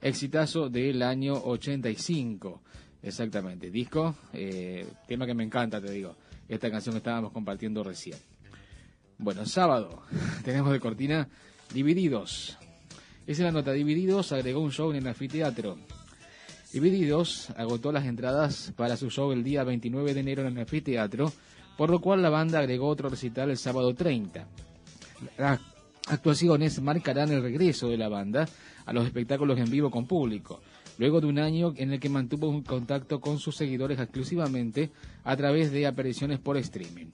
exitazo 0.00 0.68
del 0.68 1.02
año 1.02 1.34
85. 1.34 2.62
Exactamente, 3.02 3.70
disco, 3.70 4.16
eh, 4.32 4.86
tema 5.06 5.26
que 5.26 5.34
me 5.34 5.44
encanta, 5.44 5.80
te 5.80 5.92
digo, 5.92 6.16
esta 6.48 6.70
canción 6.70 6.94
que 6.94 6.98
estábamos 6.98 7.30
compartiendo 7.30 7.84
recién. 7.84 8.18
Bueno, 9.18 9.46
sábado, 9.46 10.02
tenemos 10.44 10.72
de 10.72 10.80
cortina 10.80 11.28
Divididos. 11.72 12.58
Esa 13.26 13.42
es 13.42 13.46
la 13.46 13.52
nota, 13.52 13.72
Divididos 13.72 14.32
agregó 14.32 14.60
un 14.60 14.72
show 14.72 14.90
en 14.90 14.96
el 14.96 15.06
anfiteatro. 15.06 15.78
Divididos 16.72 17.50
agotó 17.56 17.92
las 17.92 18.06
entradas 18.06 18.72
para 18.76 18.96
su 18.96 19.10
show 19.10 19.32
el 19.32 19.42
día 19.42 19.64
29 19.64 20.14
de 20.14 20.20
enero 20.20 20.42
en 20.42 20.48
el 20.48 20.58
anfiteatro, 20.58 21.32
por 21.76 21.90
lo 21.90 22.00
cual 22.00 22.22
la 22.22 22.30
banda 22.30 22.58
agregó 22.58 22.88
otro 22.88 23.08
recital 23.08 23.50
el 23.50 23.58
sábado 23.58 23.94
30. 23.94 24.46
Las 25.38 25.60
actuaciones 26.08 26.80
marcarán 26.80 27.30
el 27.30 27.42
regreso 27.42 27.88
de 27.88 27.96
la 27.96 28.08
banda 28.08 28.48
a 28.84 28.92
los 28.92 29.04
espectáculos 29.04 29.58
en 29.58 29.70
vivo 29.70 29.90
con 29.90 30.06
público, 30.06 30.60
luego 30.98 31.20
de 31.20 31.26
un 31.26 31.38
año 31.38 31.74
en 31.76 31.92
el 31.92 32.00
que 32.00 32.08
mantuvo 32.08 32.48
un 32.48 32.62
contacto 32.62 33.20
con 33.20 33.38
sus 33.38 33.56
seguidores 33.56 33.98
exclusivamente 33.98 34.90
a 35.24 35.36
través 35.36 35.72
de 35.72 35.86
apariciones 35.86 36.38
por 36.38 36.56
streaming. 36.56 37.06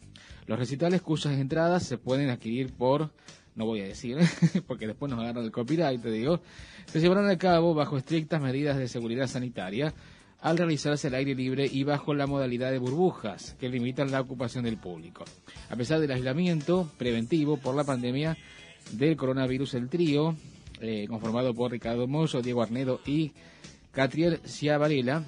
Los 0.47 0.59
recitales 0.59 1.03
cuyas 1.03 1.39
entradas 1.39 1.85
se 1.85 1.99
pueden 1.99 2.29
adquirir 2.29 2.73
por, 2.73 3.11
no 3.55 3.65
voy 3.65 3.81
a 3.81 3.85
decir, 3.85 4.19
porque 4.67 4.87
después 4.87 5.11
nos 5.11 5.21
agarran 5.21 5.45
el 5.45 5.53
copyright, 5.53 6.03
te 6.03 6.11
digo, 6.11 6.41
se 6.87 7.01
llevarán 7.01 7.31
a 7.31 7.39
cabo 7.39 7.75
bajo 7.75 7.97
estrictas 7.97 8.43
medidas 8.43 8.77
de 8.77 8.89
seguridad 8.89 9.27
sanitaria, 9.27 9.95
al 10.43 10.59
realizarse 10.59 11.07
al 11.07 11.15
aire 11.15 11.35
libre 11.35 11.69
y 11.71 11.85
bajo 11.85 12.15
la 12.15 12.27
modalidad 12.27 12.71
de 12.73 12.79
burbujas, 12.79 13.57
que 13.61 13.69
limitan 13.69 14.11
la 14.11 14.21
ocupación 14.21 14.65
del 14.65 14.77
público. 14.77 15.25
A 15.71 15.77
pesar 15.77 16.01
del 16.01 16.11
aislamiento 16.11 16.91
preventivo 16.99 17.57
por 17.57 17.77
la 17.77 17.85
pandemia 17.85 18.37
del 18.91 19.17
coronavirus, 19.17 19.75
el 19.75 19.89
trío, 19.89 20.35
eh, 20.81 21.07
conformado 21.09 21.55
por 21.55 21.71
Ricardo 21.71 22.09
Mozo, 22.09 22.43
Diego 22.43 22.61
Arnedo 22.61 23.01
y 23.07 23.33
Catriel 23.93 24.41
Ciavarela, 24.45 25.25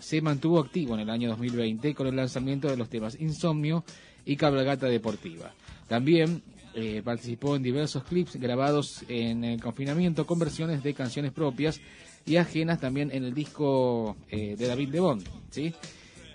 se 0.00 0.20
mantuvo 0.20 0.58
activo 0.58 0.94
en 0.94 1.00
el 1.00 1.10
año 1.10 1.28
2020 1.30 1.94
con 1.94 2.08
el 2.08 2.16
lanzamiento 2.16 2.68
de 2.68 2.76
los 2.76 2.88
temas 2.88 3.16
Insomnio 3.20 3.84
y 4.24 4.36
Cabalgata 4.36 4.86
Deportiva. 4.86 5.54
También 5.86 6.42
eh, 6.74 7.02
participó 7.04 7.54
en 7.54 7.62
diversos 7.62 8.02
clips 8.02 8.36
grabados 8.36 9.04
en 9.08 9.44
el 9.44 9.62
confinamiento 9.62 10.26
con 10.26 10.40
versiones 10.40 10.82
de 10.82 10.92
canciones 10.92 11.32
propias 11.32 11.80
y 12.26 12.36
ajenas 12.36 12.80
también 12.80 13.10
en 13.12 13.24
el 13.24 13.32
disco 13.32 14.16
eh, 14.28 14.56
de 14.58 14.66
David 14.66 14.88
Lebón, 14.90 15.22
¿sí? 15.50 15.72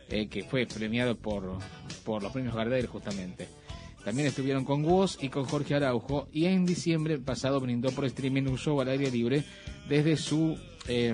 Eh, 0.09 0.27
que 0.27 0.43
fue 0.43 0.65
premiado 0.65 1.15
por, 1.15 1.59
por 2.03 2.23
los 2.23 2.31
premios 2.31 2.55
Gardel 2.55 2.87
justamente. 2.87 3.47
También 4.03 4.27
estuvieron 4.27 4.65
con 4.65 4.83
Woz 4.83 5.21
y 5.21 5.29
con 5.29 5.45
Jorge 5.45 5.75
Araujo 5.75 6.27
y 6.33 6.45
en 6.45 6.65
diciembre 6.65 7.19
pasado 7.19 7.59
brindó 7.59 7.91
por 7.91 8.05
streaming 8.05 8.43
un 8.43 8.57
show 8.57 8.79
al 8.81 8.87
aire 8.87 9.11
libre 9.11 9.43
desde 9.87 10.17
su 10.17 10.57
eh, 10.87 11.13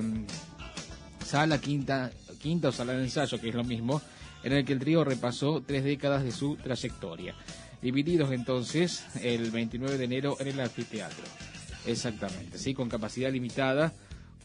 sala 1.25 1.59
quinta, 1.59 2.11
quinta 2.39 2.69
o 2.69 2.71
sala 2.71 2.93
de 2.93 3.03
ensayo, 3.03 3.41
que 3.41 3.49
es 3.49 3.55
lo 3.55 3.63
mismo, 3.63 4.01
en 4.43 4.53
el 4.53 4.63
que 4.63 4.73
el 4.73 4.79
trío 4.79 5.03
repasó 5.03 5.61
tres 5.65 5.83
décadas 5.83 6.23
de 6.23 6.31
su 6.31 6.55
trayectoria. 6.55 7.35
Divididos 7.81 8.31
entonces 8.31 9.05
el 9.21 9.51
29 9.51 9.97
de 9.97 10.05
enero 10.05 10.37
en 10.39 10.47
el 10.47 10.59
anfiteatro. 10.59 11.25
Exactamente, 11.85 12.57
sí, 12.57 12.73
con 12.73 12.89
capacidad 12.89 13.31
limitada, 13.31 13.93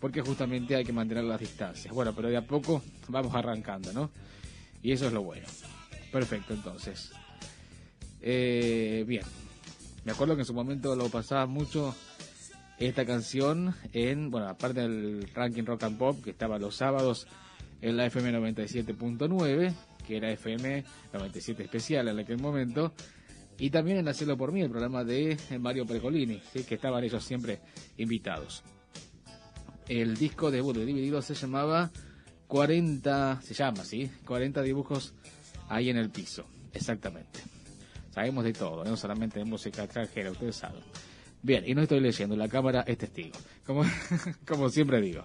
porque 0.02 0.20
justamente 0.20 0.74
hay 0.74 0.84
que 0.84 0.92
mantener 0.92 1.22
las 1.22 1.38
distancias. 1.38 1.94
Bueno, 1.94 2.12
pero 2.12 2.28
de 2.28 2.36
a 2.36 2.42
poco 2.42 2.82
vamos 3.06 3.32
arrancando, 3.36 3.92
¿no? 3.92 4.10
Y 4.82 4.90
eso 4.90 5.06
es 5.06 5.12
lo 5.12 5.22
bueno. 5.22 5.46
Perfecto, 6.10 6.54
entonces. 6.54 7.12
Eh, 8.20 9.04
bien, 9.06 9.22
me 10.04 10.10
acuerdo 10.10 10.34
que 10.34 10.40
en 10.40 10.46
su 10.46 10.54
momento 10.54 10.96
lo 10.96 11.08
pasaba 11.08 11.46
mucho 11.46 11.94
esta 12.78 13.06
canción 13.06 13.76
en, 13.92 14.28
bueno, 14.32 14.48
aparte 14.48 14.80
del 14.80 15.30
ranking 15.32 15.62
rock 15.62 15.84
and 15.84 15.98
pop 15.98 16.24
que 16.24 16.30
estaba 16.30 16.58
los 16.58 16.74
sábados 16.74 17.28
en 17.80 17.96
la 17.96 18.04
FM 18.06 18.32
97.9, 18.32 19.72
que 20.04 20.16
era 20.16 20.32
FM 20.32 20.82
97 21.12 21.62
especial 21.62 22.08
en 22.08 22.18
aquel 22.18 22.40
momento, 22.40 22.92
y 23.56 23.70
también 23.70 23.98
en 23.98 24.08
Hacerlo 24.08 24.36
por 24.36 24.50
mí, 24.50 24.62
el 24.62 24.70
programa 24.70 25.04
de 25.04 25.36
Mario 25.60 25.86
Pergolini, 25.86 26.42
¿sí? 26.52 26.64
que 26.64 26.74
estaban 26.74 27.04
ellos 27.04 27.22
siempre 27.22 27.60
invitados. 27.98 28.64
El 29.88 30.16
disco 30.16 30.50
debut 30.50 30.76
de 30.76 30.86
Dividido 30.86 31.22
se 31.22 31.34
llamaba 31.34 31.90
40, 32.46 33.40
se 33.42 33.54
llama, 33.54 33.84
¿sí? 33.84 34.10
40 34.26 34.62
dibujos 34.62 35.14
ahí 35.68 35.90
en 35.90 35.96
el 35.96 36.10
piso, 36.10 36.44
exactamente. 36.72 37.40
Sabemos 38.10 38.44
de 38.44 38.52
todo, 38.52 38.84
no 38.84 38.96
solamente 38.96 39.38
de 39.38 39.44
música 39.44 39.84
extranjera, 39.84 40.30
ustedes 40.30 40.56
saben. 40.56 40.82
Bien, 41.42 41.64
y 41.66 41.74
no 41.74 41.82
estoy 41.82 42.00
leyendo, 42.00 42.36
la 42.36 42.48
cámara 42.48 42.84
es 42.86 42.98
testigo, 42.98 43.36
como, 43.66 43.84
como 44.46 44.68
siempre 44.68 45.00
digo. 45.00 45.24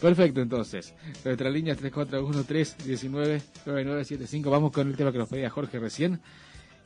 Perfecto, 0.00 0.40
entonces. 0.42 0.92
Nuestra 1.24 1.48
línea 1.48 1.74
es 1.74 1.80
3413-199975. 1.80 4.50
Vamos 4.50 4.72
con 4.72 4.88
el 4.88 4.96
tema 4.96 5.12
que 5.12 5.18
nos 5.18 5.28
pedía 5.28 5.48
Jorge 5.48 5.78
recién, 5.78 6.20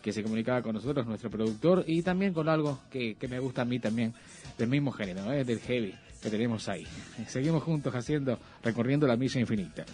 que 0.03 0.13
se 0.13 0.23
comunicaba 0.23 0.61
con 0.63 0.75
nosotros, 0.75 1.07
nuestro 1.07 1.31
productor, 1.31 1.85
y 1.87 2.03
también 2.03 2.35
con 2.35 2.47
algo 2.49 2.83
que, 2.91 3.17
que 3.17 3.27
me 3.27 3.41
gusta 3.41 3.63
a 3.63 3.65
mí 3.65 3.81
también, 3.81 4.13
del 4.57 4.69
mismo 4.69 4.93
género, 4.93 5.33
¿eh? 5.33 5.45
del 5.45 5.59
heavy 5.61 5.95
que 6.21 6.31
tenemos 6.31 6.69
ahí. 6.69 6.87
Seguimos 7.27 7.63
juntos 7.63 7.95
haciendo, 7.95 8.39
recorriendo 8.63 9.07
la 9.07 9.17
milla 9.17 9.41
infinita. 9.41 9.85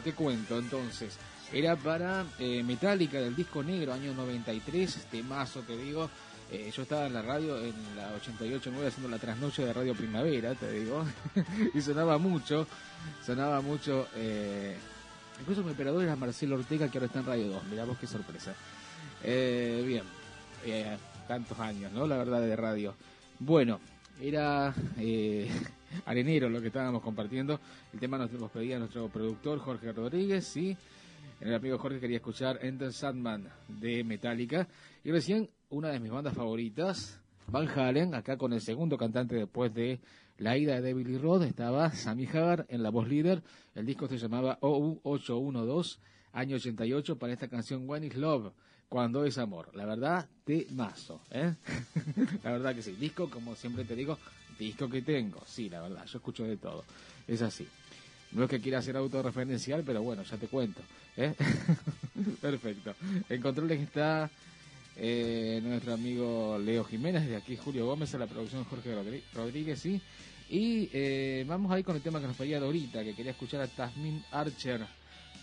Te 0.00 0.12
cuento 0.12 0.58
entonces. 0.58 1.16
Era 1.52 1.76
para 1.76 2.24
eh, 2.38 2.62
Metallica 2.62 3.20
del 3.20 3.34
disco 3.34 3.62
negro, 3.62 3.92
año 3.92 4.14
93, 4.14 5.06
temazo, 5.10 5.60
te 5.60 5.76
digo. 5.76 6.08
Eh, 6.52 6.72
yo 6.74 6.82
estaba 6.82 7.06
en 7.06 7.12
la 7.12 7.22
radio, 7.22 7.58
en 7.58 7.74
la 7.96 8.12
88.9, 8.16 8.86
haciendo 8.86 9.08
la 9.08 9.18
trasnoche 9.18 9.64
de 9.64 9.72
Radio 9.72 9.94
Primavera, 9.94 10.54
te 10.54 10.70
digo. 10.72 11.04
y 11.74 11.80
sonaba 11.80 12.18
mucho, 12.18 12.66
sonaba 13.24 13.60
mucho. 13.60 14.08
Eh, 14.16 14.76
incluso 15.40 15.62
mi 15.62 15.70
operador 15.70 16.02
era 16.02 16.16
Marcelo 16.16 16.56
Ortega, 16.56 16.88
que 16.88 16.98
ahora 16.98 17.06
está 17.06 17.20
en 17.20 17.26
Radio 17.26 17.48
2. 17.48 17.64
Mirá 17.64 17.84
vos 17.84 17.98
qué 17.98 18.08
sorpresa. 18.08 18.52
Eh, 19.22 19.84
bien, 19.86 20.02
tantos 21.28 21.58
años, 21.60 21.92
¿no? 21.92 22.06
La 22.06 22.16
verdad 22.16 22.40
de 22.40 22.56
radio. 22.56 22.96
Bueno, 23.38 23.78
era 24.20 24.74
Arenero 26.06 26.48
lo 26.48 26.60
que 26.60 26.68
estábamos 26.68 27.02
compartiendo. 27.02 27.60
El 27.92 28.00
tema 28.00 28.18
nos, 28.18 28.32
nos 28.32 28.50
pedía 28.50 28.78
nuestro 28.78 29.08
productor 29.08 29.58
Jorge 29.58 29.92
Rodríguez 29.92 30.56
y 30.56 30.76
el 31.40 31.54
amigo 31.54 31.78
Jorge 31.78 32.00
quería 32.00 32.18
escuchar 32.18 32.58
Enter 32.62 32.92
Sandman 32.92 33.48
de 33.66 34.04
Metallica. 34.04 34.68
Y 35.02 35.10
recién 35.10 35.48
una 35.70 35.88
de 35.88 35.98
mis 35.98 36.10
bandas 36.10 36.34
favoritas, 36.34 37.18
Van 37.46 37.66
Halen, 37.66 38.14
acá 38.14 38.36
con 38.36 38.52
el 38.52 38.60
segundo 38.60 38.98
cantante 38.98 39.36
después 39.36 39.72
de 39.72 40.00
la 40.36 40.56
ida 40.56 40.80
de 40.80 40.94
Lee 40.94 41.18
Roth, 41.18 41.42
estaba 41.42 41.92
Sammy 41.92 42.26
Hagar 42.26 42.66
en 42.68 42.82
la 42.82 42.90
voz 42.90 43.08
líder. 43.08 43.42
El 43.74 43.86
disco 43.86 44.06
se 44.06 44.18
llamaba 44.18 44.58
OU812, 44.60 45.98
año 46.32 46.56
88, 46.56 47.18
para 47.18 47.32
esta 47.32 47.48
canción 47.48 47.88
When 47.88 48.04
is 48.04 48.16
Love, 48.16 48.52
cuando 48.88 49.24
es 49.24 49.38
amor. 49.38 49.74
La 49.74 49.86
verdad, 49.86 50.28
temazo, 50.44 51.22
¿eh? 51.30 51.54
la 52.44 52.52
verdad 52.52 52.74
que 52.74 52.82
sí. 52.82 52.92
Disco, 52.92 53.30
como 53.30 53.54
siempre 53.54 53.84
te 53.84 53.96
digo, 53.96 54.18
disco 54.60 54.88
que 54.88 55.02
tengo. 55.02 55.42
Sí, 55.46 55.68
la 55.68 55.80
verdad, 55.80 56.04
yo 56.06 56.18
escucho 56.18 56.44
de 56.44 56.56
todo. 56.56 56.84
Es 57.26 57.42
así. 57.42 57.66
No 58.32 58.44
es 58.44 58.50
que 58.50 58.60
quiera 58.60 58.80
ser 58.80 58.96
autorreferencial, 58.96 59.82
pero 59.84 60.02
bueno, 60.02 60.22
ya 60.22 60.36
te 60.36 60.46
cuento. 60.46 60.80
¿eh? 61.16 61.34
Perfecto. 62.40 62.94
En 63.28 63.40
controles 63.40 63.80
está 63.80 64.30
eh, 64.96 65.60
nuestro 65.62 65.94
amigo 65.94 66.58
Leo 66.58 66.84
Jiménez, 66.84 67.26
de 67.28 67.36
aquí 67.36 67.56
Julio 67.56 67.86
Gómez, 67.86 68.14
a 68.14 68.18
la 68.18 68.26
producción 68.26 68.64
Jorge 68.64 68.94
Rodríguez, 69.34 69.80
sí. 69.80 70.00
Y 70.48 70.88
eh, 70.92 71.44
vamos 71.48 71.72
ahí 71.72 71.82
con 71.82 71.96
el 71.96 72.02
tema 72.02 72.20
que 72.20 72.26
nos 72.26 72.36
pedía 72.36 72.60
Dorita, 72.60 73.02
que 73.02 73.14
quería 73.14 73.32
escuchar 73.32 73.60
a 73.62 73.68
Tasmin 73.68 74.22
Archer, 74.30 74.84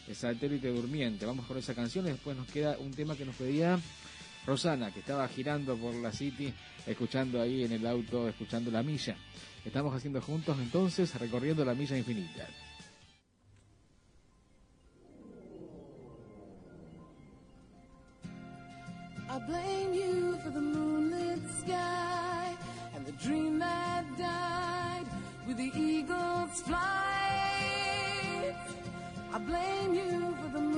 el 0.07 0.15
satélite 0.15 0.69
durmiente. 0.69 1.25
Vamos 1.25 1.45
con 1.45 1.57
esa 1.57 1.73
canción 1.73 2.05
y 2.05 2.11
después 2.11 2.37
nos 2.37 2.47
queda 2.47 2.77
un 2.77 2.91
tema 2.91 3.15
que 3.15 3.25
nos 3.25 3.35
pedía 3.35 3.79
Rosana, 4.47 4.91
que 4.91 5.01
estaba 5.01 5.27
girando 5.27 5.75
por 5.75 5.93
la 5.95 6.13
City, 6.13 6.53
escuchando 6.85 7.41
ahí 7.41 7.65
en 7.65 7.73
el 7.73 7.85
auto, 7.85 8.29
escuchando 8.29 8.71
la 8.71 8.81
milla. 8.81 9.17
Estamos 9.65 9.93
haciendo 9.93 10.21
juntos 10.21 10.57
entonces, 10.59 11.13
recorriendo 11.19 11.65
la 11.65 11.73
milla 11.73 11.97
infinita. 11.97 12.47
I 19.29 19.39
blame 19.45 19.93
you 19.93 20.37
for 20.41 20.51
the 20.51 20.61
moonlit 20.61 21.41
sky 21.59 22.55
and 22.95 23.05
the 23.05 23.11
dream 23.21 23.59
that 23.59 24.05
died 24.17 25.05
with 25.45 25.57
the 25.57 25.69
eagle's 25.75 26.61
flight. 26.61 26.87
I 29.33 29.37
blame 29.39 29.93
you 29.93 30.35
for 30.41 30.49
the 30.53 30.76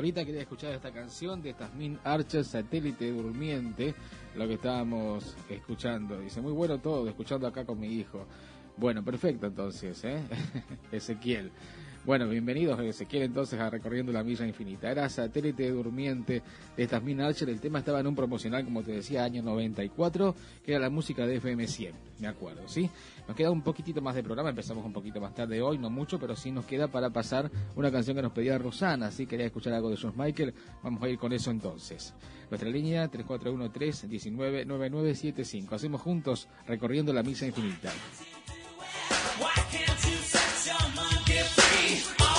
Dorita 0.00 0.24
quería 0.24 0.40
escuchar 0.40 0.72
esta 0.72 0.90
canción 0.90 1.42
de 1.42 1.52
Tasmin 1.52 1.98
Archer, 2.04 2.42
Satélite 2.42 3.12
Durmiente, 3.12 3.94
lo 4.34 4.48
que 4.48 4.54
estábamos 4.54 5.36
escuchando. 5.50 6.18
Dice, 6.18 6.40
muy 6.40 6.52
bueno 6.52 6.78
todo, 6.78 7.06
escuchando 7.06 7.46
acá 7.46 7.66
con 7.66 7.78
mi 7.78 7.88
hijo. 7.88 8.24
Bueno, 8.78 9.04
perfecto 9.04 9.46
entonces, 9.46 10.02
¿eh? 10.04 10.22
Ezequiel. 10.90 11.52
Bueno, 12.10 12.26
bienvenidos 12.28 12.80
Ezequiel 12.80 13.22
entonces 13.22 13.60
a 13.60 13.70
Recorriendo 13.70 14.10
la 14.10 14.24
Milla 14.24 14.44
Infinita. 14.44 14.90
Era 14.90 15.08
satélite 15.08 15.70
durmiente 15.70 16.42
de 16.76 16.86
Tasmin 16.88 17.20
Archer. 17.20 17.48
El 17.48 17.60
tema 17.60 17.78
estaba 17.78 18.00
en 18.00 18.08
un 18.08 18.16
promocional, 18.16 18.64
como 18.64 18.82
te 18.82 18.90
decía, 18.90 19.22
año 19.22 19.44
94, 19.44 20.34
que 20.64 20.72
era 20.72 20.80
la 20.80 20.90
música 20.90 21.24
de 21.24 21.36
FM 21.36 21.68
100, 21.68 21.94
me 22.18 22.26
acuerdo, 22.26 22.66
¿sí? 22.66 22.90
Nos 23.28 23.36
queda 23.36 23.52
un 23.52 23.62
poquitito 23.62 24.02
más 24.02 24.16
de 24.16 24.24
programa, 24.24 24.50
empezamos 24.50 24.84
un 24.84 24.92
poquito 24.92 25.20
más 25.20 25.36
tarde 25.36 25.62
hoy, 25.62 25.78
no 25.78 25.88
mucho, 25.88 26.18
pero 26.18 26.34
sí 26.34 26.50
nos 26.50 26.64
queda 26.64 26.88
para 26.88 27.10
pasar 27.10 27.48
una 27.76 27.92
canción 27.92 28.16
que 28.16 28.22
nos 28.22 28.32
pedía 28.32 28.58
Rosana, 28.58 29.12
¿sí? 29.12 29.24
Quería 29.24 29.46
escuchar 29.46 29.74
algo 29.74 29.88
de 29.88 29.96
George 29.96 30.20
Michael, 30.20 30.52
vamos 30.82 31.00
a 31.04 31.08
ir 31.08 31.16
con 31.16 31.32
eso 31.32 31.52
entonces. 31.52 32.12
Nuestra 32.50 32.70
línea 32.70 33.08
3413-199975. 33.08 35.74
Hacemos 35.74 36.00
juntos 36.00 36.48
Recorriendo 36.66 37.12
la 37.12 37.22
Milla 37.22 37.46
Infinita. 37.46 37.92
Please. 41.90 42.29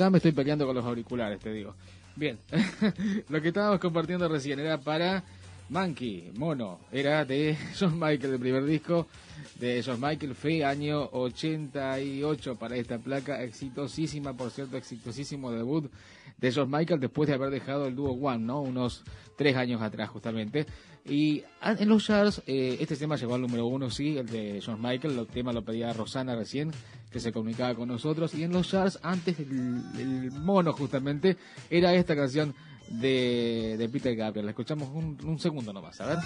Acá 0.00 0.08
me 0.08 0.16
estoy 0.16 0.32
peleando 0.32 0.66
con 0.66 0.74
los 0.74 0.84
auriculares, 0.84 1.38
te 1.40 1.52
digo. 1.52 1.74
Bien, 2.16 2.38
lo 3.28 3.42
que 3.42 3.48
estábamos 3.48 3.80
compartiendo 3.80 4.26
recién 4.28 4.58
era 4.58 4.78
para 4.78 5.22
Monkey, 5.68 6.32
Mono, 6.36 6.80
era 6.90 7.26
de 7.26 7.54
John 7.78 7.98
Michael, 8.00 8.32
el 8.32 8.40
primer 8.40 8.64
disco 8.64 9.06
de 9.58 9.82
John 9.84 10.00
Michael, 10.00 10.34
fue 10.34 10.64
año 10.64 11.10
88 11.12 12.56
para 12.56 12.76
esta 12.76 12.98
placa, 12.98 13.42
exitosísima, 13.42 14.32
por 14.32 14.50
cierto, 14.50 14.78
exitosísimo 14.78 15.52
debut 15.52 15.90
de 16.38 16.50
John 16.50 16.70
Michael 16.70 16.98
después 16.98 17.28
de 17.28 17.34
haber 17.34 17.50
dejado 17.50 17.86
el 17.86 17.94
dúo 17.94 18.12
One, 18.12 18.44
¿no? 18.44 18.62
Unos 18.62 19.04
tres 19.36 19.54
años 19.56 19.82
atrás 19.82 20.08
justamente. 20.08 20.64
Y 21.04 21.42
ah, 21.60 21.76
en 21.78 21.88
los 21.88 22.06
charts, 22.06 22.42
eh, 22.46 22.78
este 22.80 22.96
tema 22.96 23.16
llegó 23.16 23.34
al 23.34 23.42
número 23.42 23.66
uno, 23.66 23.90
sí, 23.90 24.16
el 24.16 24.26
de 24.26 24.62
John 24.64 24.80
Michael, 24.80 25.18
el 25.18 25.26
tema 25.26 25.52
lo 25.52 25.62
pedía 25.62 25.92
Rosana 25.92 26.34
recién, 26.34 26.72
que 27.10 27.20
se 27.20 27.32
comunicaba 27.32 27.74
con 27.74 27.88
nosotros. 27.88 28.34
Y 28.34 28.44
en 28.44 28.52
los 28.52 28.68
charts, 28.68 28.98
antes 29.02 29.36
del 29.38 30.30
mono 30.32 30.72
justamente, 30.72 31.36
era 31.68 31.94
esta 31.94 32.14
canción 32.14 32.54
de, 32.88 33.76
de 33.78 33.88
Peter 33.88 34.14
Gabriel. 34.14 34.46
La 34.46 34.50
escuchamos 34.50 34.88
un, 34.88 35.18
un 35.24 35.38
segundo 35.38 35.72
nomás, 35.72 36.00
a 36.00 36.06
ver. 36.06 36.18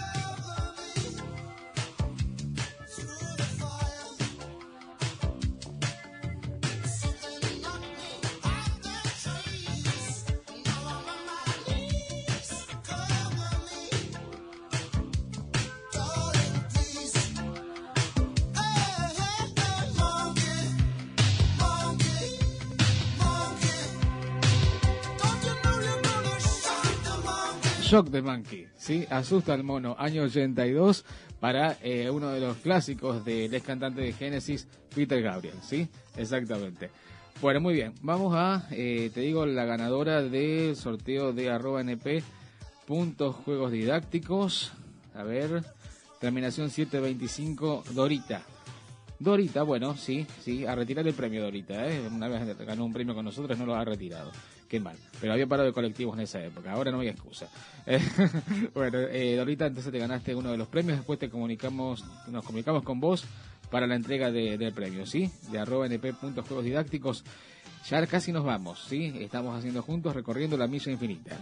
Shock 27.95 28.11
the 28.11 28.23
Monkey, 28.23 28.67
¿sí? 28.77 29.07
Asusta 29.09 29.55
al 29.55 29.63
mono, 29.63 29.95
año 29.97 30.25
82, 30.25 31.05
para 31.39 31.79
eh, 31.81 32.11
uno 32.11 32.31
de 32.31 32.41
los 32.41 32.57
clásicos 32.57 33.25
del 33.25 33.55
ex 33.55 33.65
cantante 33.65 34.01
de 34.01 34.13
Genesis, 34.13 34.67
Peter 34.93 35.23
Gabriel, 35.23 35.55
¿sí? 35.63 35.89
Exactamente. 36.17 36.91
Bueno, 37.41 37.61
muy 37.61 37.75
bien, 37.75 37.95
vamos 38.03 38.35
a, 38.35 38.67
eh, 38.73 39.13
te 39.15 39.21
digo, 39.21 39.47
la 39.47 39.65
ganadora 39.65 40.23
del 40.23 40.75
sorteo 40.75 41.33
de 41.33 41.51
arroba 41.53 41.85
np 41.85 42.21
puntos 42.85 43.37
juegos 43.37 43.71
didácticos. 43.71 44.73
A 45.15 45.23
ver, 45.23 45.63
terminación 46.21 46.71
725, 46.71 47.85
Dorita. 47.93 48.43
Dorita, 49.21 49.63
bueno, 49.63 49.97
sí, 49.97 50.27
sí, 50.41 50.67
a 50.67 50.75
retirar 50.75 51.07
el 51.07 51.15
premio 51.15 51.45
Dorita, 51.45 51.89
¿eh? 51.89 52.03
Una 52.13 52.27
vez 52.27 52.59
ganó 52.59 52.87
un 52.87 52.93
premio 52.93 53.15
con 53.15 53.25
nosotros, 53.25 53.57
no 53.57 53.67
lo 53.67 53.77
ha 53.77 53.85
retirado. 53.85 54.33
Qué 54.69 54.81
mal. 54.81 54.97
Pero 55.21 55.33
había 55.33 55.47
parado 55.47 55.67
de 55.69 55.73
colectivos 55.73 56.15
en 56.17 56.23
esa 56.25 56.43
época, 56.43 56.73
ahora 56.73 56.91
no 56.91 57.01
hay 57.01 57.09
excusa. 57.09 57.49
Eh, 57.87 58.01
bueno, 58.75 58.99
eh, 58.99 59.37
Dorita, 59.37 59.67
entonces 59.67 59.93
te 59.93 59.99
ganaste 59.99 60.35
uno 60.35 60.51
de 60.51 60.57
los 60.57 60.69
premios, 60.69 60.97
después 60.99 61.19
te 61.19 61.29
comunicamos, 61.31 62.05
nos 62.29 62.45
comunicamos 62.45 62.83
con 62.83 62.99
vos 63.01 63.25
para 63.71 63.87
la 63.87 63.95
entrega 63.97 64.31
de- 64.31 64.57
del 64.59 64.73
premio, 64.73 65.07
¿sí? 65.07 65.31
De 65.51 65.59
arroba 65.59 65.87
np.juegos 65.89 66.65
didácticos. 66.65 67.25
Ya 67.91 68.07
casi 68.07 68.33
nos 68.33 68.45
vamos, 68.45 68.83
¿sí? 68.89 69.13
Estamos 69.21 69.57
haciendo 69.59 69.83
juntos, 69.83 70.15
recorriendo 70.15 70.57
la 70.57 70.67
milla 70.67 70.91
infinita. 70.91 71.37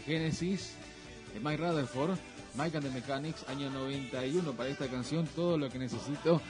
Genesis, 0.00 0.74
de 1.32 1.40
Mike 1.40 1.58
Rutherford, 1.58 2.18
Mike 2.54 2.76
and 2.76 2.86
the 2.86 2.92
Mechanics, 2.92 3.48
año 3.48 3.70
91 3.70 4.52
para 4.52 4.68
esta 4.68 4.88
canción, 4.88 5.26
todo 5.34 5.56
lo 5.56 5.68
que 5.68 5.78
necesito 5.78 6.40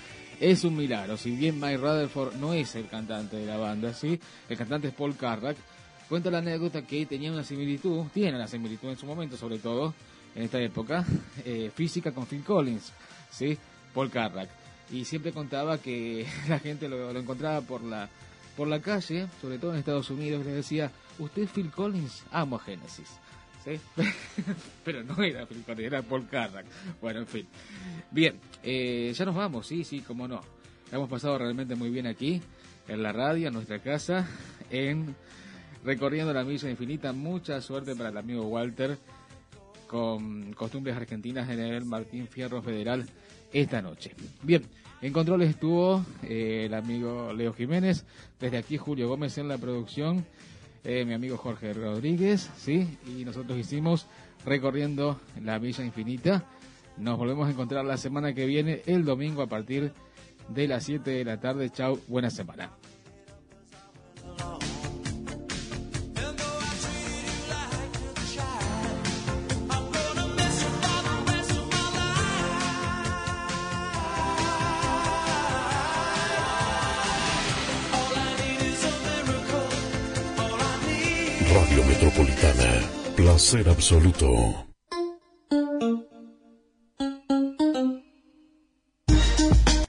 es 0.41 0.65
un 0.65 0.77
milagro. 0.77 1.17
Si 1.17 1.31
bien 1.33 1.61
Mike 1.61 1.77
Rutherford 1.77 2.37
no 2.37 2.55
es 2.55 2.75
el 2.75 2.89
cantante 2.89 3.37
de 3.37 3.47
la 3.47 3.59
banda, 3.59 3.93
¿sí? 3.93 4.19
el 4.49 4.57
cantante 4.57 4.89
es 4.89 4.95
Paul 4.95 5.17
Carrack, 5.17 5.57
cuenta 6.09 6.31
la 6.31 6.39
anécdota 6.39 6.83
que 6.83 7.05
tenía 7.07 7.31
una 7.31 7.45
similitud, 7.45 8.07
tiene 8.15 8.37
una 8.37 8.49
similitud 8.49 8.89
en 8.89 8.97
su 8.97 9.07
momento, 9.07 9.37
sobre 9.37 9.59
todo 9.59 9.95
en 10.35 10.43
esta 10.45 10.61
época, 10.61 11.05
eh, 11.45 11.71
física 11.75 12.13
con 12.13 12.27
Phil 12.27 12.43
Collins, 12.43 12.93
¿sí? 13.31 13.59
Paul 13.95 14.11
Carrack. 14.11 14.49
Y 14.91 15.05
siempre 15.05 15.33
contaba 15.33 15.79
que 15.79 16.27
la 16.49 16.59
gente 16.59 16.89
lo, 16.89 17.11
encontraba 17.11 17.61
por 17.61 17.83
la, 17.85 18.09
por 18.57 18.69
la 18.69 18.81
calle, 18.81 19.27
sobre 19.41 19.59
todo 19.59 19.73
en 19.73 19.79
Estados 19.79 20.11
Unidos, 20.11 20.43
y 20.43 20.49
le 20.49 20.55
decía, 20.55 20.91
¿usted 21.19 21.47
Phil 21.47 21.71
Collins? 21.71 22.25
Amo 22.33 22.57
a 22.57 22.61
Genesis. 22.61 23.09
Pero 24.85 25.03
no 25.05 25.23
era 25.23 25.47
Phil 25.47 25.63
Collins, 25.65 25.87
era 25.87 26.03
Paul 26.03 26.27
Carrack. 26.29 26.67
Bueno, 27.01 27.21
en 27.21 27.27
fin. 27.27 27.47
Bien, 28.11 28.39
eh, 28.63 29.13
ya 29.15 29.25
nos 29.25 29.35
vamos, 29.35 29.67
sí, 29.67 29.85
sí, 29.85 30.01
cómo 30.01 30.27
no. 30.27 30.41
Hemos 30.93 31.09
pasado 31.09 31.39
realmente 31.39 31.75
muy 31.75 31.91
bien 31.91 32.07
aquí, 32.07 32.41
en 32.89 33.03
la 33.03 33.13
radio, 33.13 33.49
en 33.49 33.55
nuestra 33.55 33.79
casa, 33.79 34.29
en 34.71 35.15
recorriendo 35.85 36.33
la 36.33 36.45
milla 36.45 36.71
infinita. 36.71 37.13
Mucha 37.13 37.61
suerte 37.61 37.95
para 37.95 38.09
el 38.11 38.17
amigo 38.17 38.47
Walter 38.47 38.99
con 39.87 40.53
costumbres 40.53 40.97
argentinas 40.97 41.49
en 41.49 41.61
el 41.61 41.85
Martín 41.85 42.29
Fierro 42.29 42.63
Federal 42.63 43.05
esta 43.53 43.83
noche. 43.83 44.15
Bien, 44.43 44.63
en 45.03 45.13
controles 45.13 45.51
estuvo 45.51 46.05
eh, 46.23 46.65
el 46.67 46.75
amigo 46.75 47.33
Leo 47.33 47.53
Jiménez, 47.53 48.05
desde 48.39 48.59
aquí 48.59 48.77
Julio 48.77 49.09
Gómez 49.09 49.39
en 49.39 49.49
la 49.49 49.59
producción, 49.59 50.25
eh, 50.85 51.05
mi 51.05 51.15
amigo 51.15 51.37
Jorge 51.37 51.73
Rodríguez, 51.73 52.51
¿sí? 52.57 52.99
Y 53.07 53.25
nosotros 53.25 53.59
hicimos 53.59 54.07
recorriendo 54.45 55.21
la 55.43 55.59
Villa 55.59 55.85
Infinita. 55.85 56.45
Nos 56.97 57.19
volvemos 57.19 57.49
a 57.49 57.51
encontrar 57.51 57.85
la 57.85 57.97
semana 57.97 58.35
que 58.35 58.47
viene, 58.47 58.83
el 58.87 59.05
domingo 59.05 59.43
a 59.43 59.47
partir 59.47 59.93
de 60.49 60.69
las 60.69 60.85
7 60.85 61.11
de 61.11 61.25
la 61.25 61.41
tarde. 61.41 61.71
Chau, 61.71 62.01
buena 62.09 62.31
semana. 62.31 62.71
Placer 83.17 83.69
absoluto. 83.69 84.70